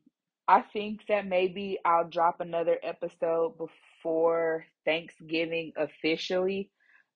I 0.47 0.61
think 0.61 1.01
that 1.07 1.25
maybe 1.27 1.79
I'll 1.83 2.07
drop 2.07 2.39
another 2.41 2.77
episode 2.83 3.57
before 3.57 4.65
Thanksgiving 4.85 5.73
officially, 5.77 6.69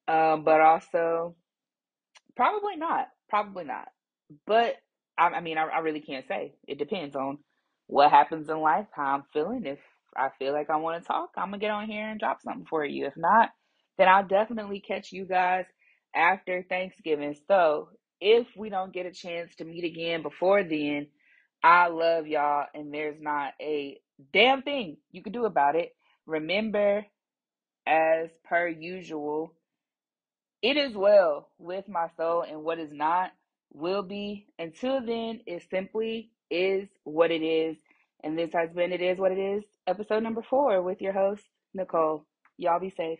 um, 0.07 0.43
but 0.43 0.61
also 0.61 1.35
Probably 2.37 2.77
not. 2.77 3.09
Probably 3.29 3.65
not. 3.65 3.89
But 4.45 4.75
I, 5.17 5.27
I 5.27 5.41
mean, 5.41 5.57
I, 5.57 5.63
I 5.65 5.79
really 5.79 6.01
can't 6.01 6.27
say. 6.27 6.53
It 6.67 6.79
depends 6.79 7.15
on 7.15 7.39
what 7.87 8.11
happens 8.11 8.49
in 8.49 8.59
life, 8.59 8.87
how 8.91 9.15
I'm 9.15 9.23
feeling. 9.33 9.65
If 9.65 9.79
I 10.15 10.29
feel 10.39 10.53
like 10.53 10.69
I 10.69 10.77
want 10.77 11.01
to 11.01 11.07
talk, 11.07 11.29
I'm 11.37 11.47
gonna 11.47 11.59
get 11.59 11.71
on 11.71 11.87
here 11.87 12.09
and 12.09 12.19
drop 12.19 12.41
something 12.41 12.65
for 12.69 12.85
you. 12.85 13.05
If 13.07 13.17
not, 13.17 13.49
then 13.97 14.07
I'll 14.07 14.27
definitely 14.27 14.79
catch 14.79 15.11
you 15.11 15.25
guys 15.25 15.65
after 16.15 16.65
Thanksgiving. 16.67 17.35
So 17.47 17.89
if 18.19 18.47
we 18.55 18.69
don't 18.69 18.93
get 18.93 19.05
a 19.05 19.11
chance 19.11 19.55
to 19.55 19.65
meet 19.65 19.83
again 19.83 20.21
before 20.23 20.63
then, 20.63 21.07
I 21.63 21.87
love 21.87 22.27
y'all, 22.27 22.65
and 22.73 22.93
there's 22.93 23.19
not 23.19 23.53
a 23.61 23.99
damn 24.33 24.61
thing 24.61 24.97
you 25.11 25.23
can 25.23 25.33
do 25.33 25.45
about 25.45 25.75
it. 25.75 25.95
Remember, 26.25 27.05
as 27.85 28.29
per 28.45 28.67
usual, 28.67 29.53
it 30.61 30.77
is 30.77 30.95
well 30.95 31.49
with 31.57 31.87
my 31.87 32.07
soul, 32.17 32.43
and 32.43 32.63
what 32.63 32.79
is 32.79 32.91
not 32.91 33.31
will 33.77 34.03
be. 34.03 34.47
Until 34.59 34.99
then, 35.05 35.41
it 35.45 35.63
simply 35.69 36.31
is 36.49 36.87
what 37.03 37.31
it 37.31 37.43
is. 37.43 37.77
And 38.23 38.37
this 38.37 38.51
has 38.53 38.71
been 38.73 38.91
It 38.91 39.01
Is 39.01 39.19
What 39.19 39.31
It 39.31 39.39
Is, 39.39 39.63
episode 39.87 40.23
number 40.23 40.41
four 40.49 40.81
with 40.81 41.01
your 41.01 41.13
host, 41.13 41.43
Nicole. 41.73 42.25
Y'all 42.57 42.79
be 42.79 42.89
safe. 42.89 43.19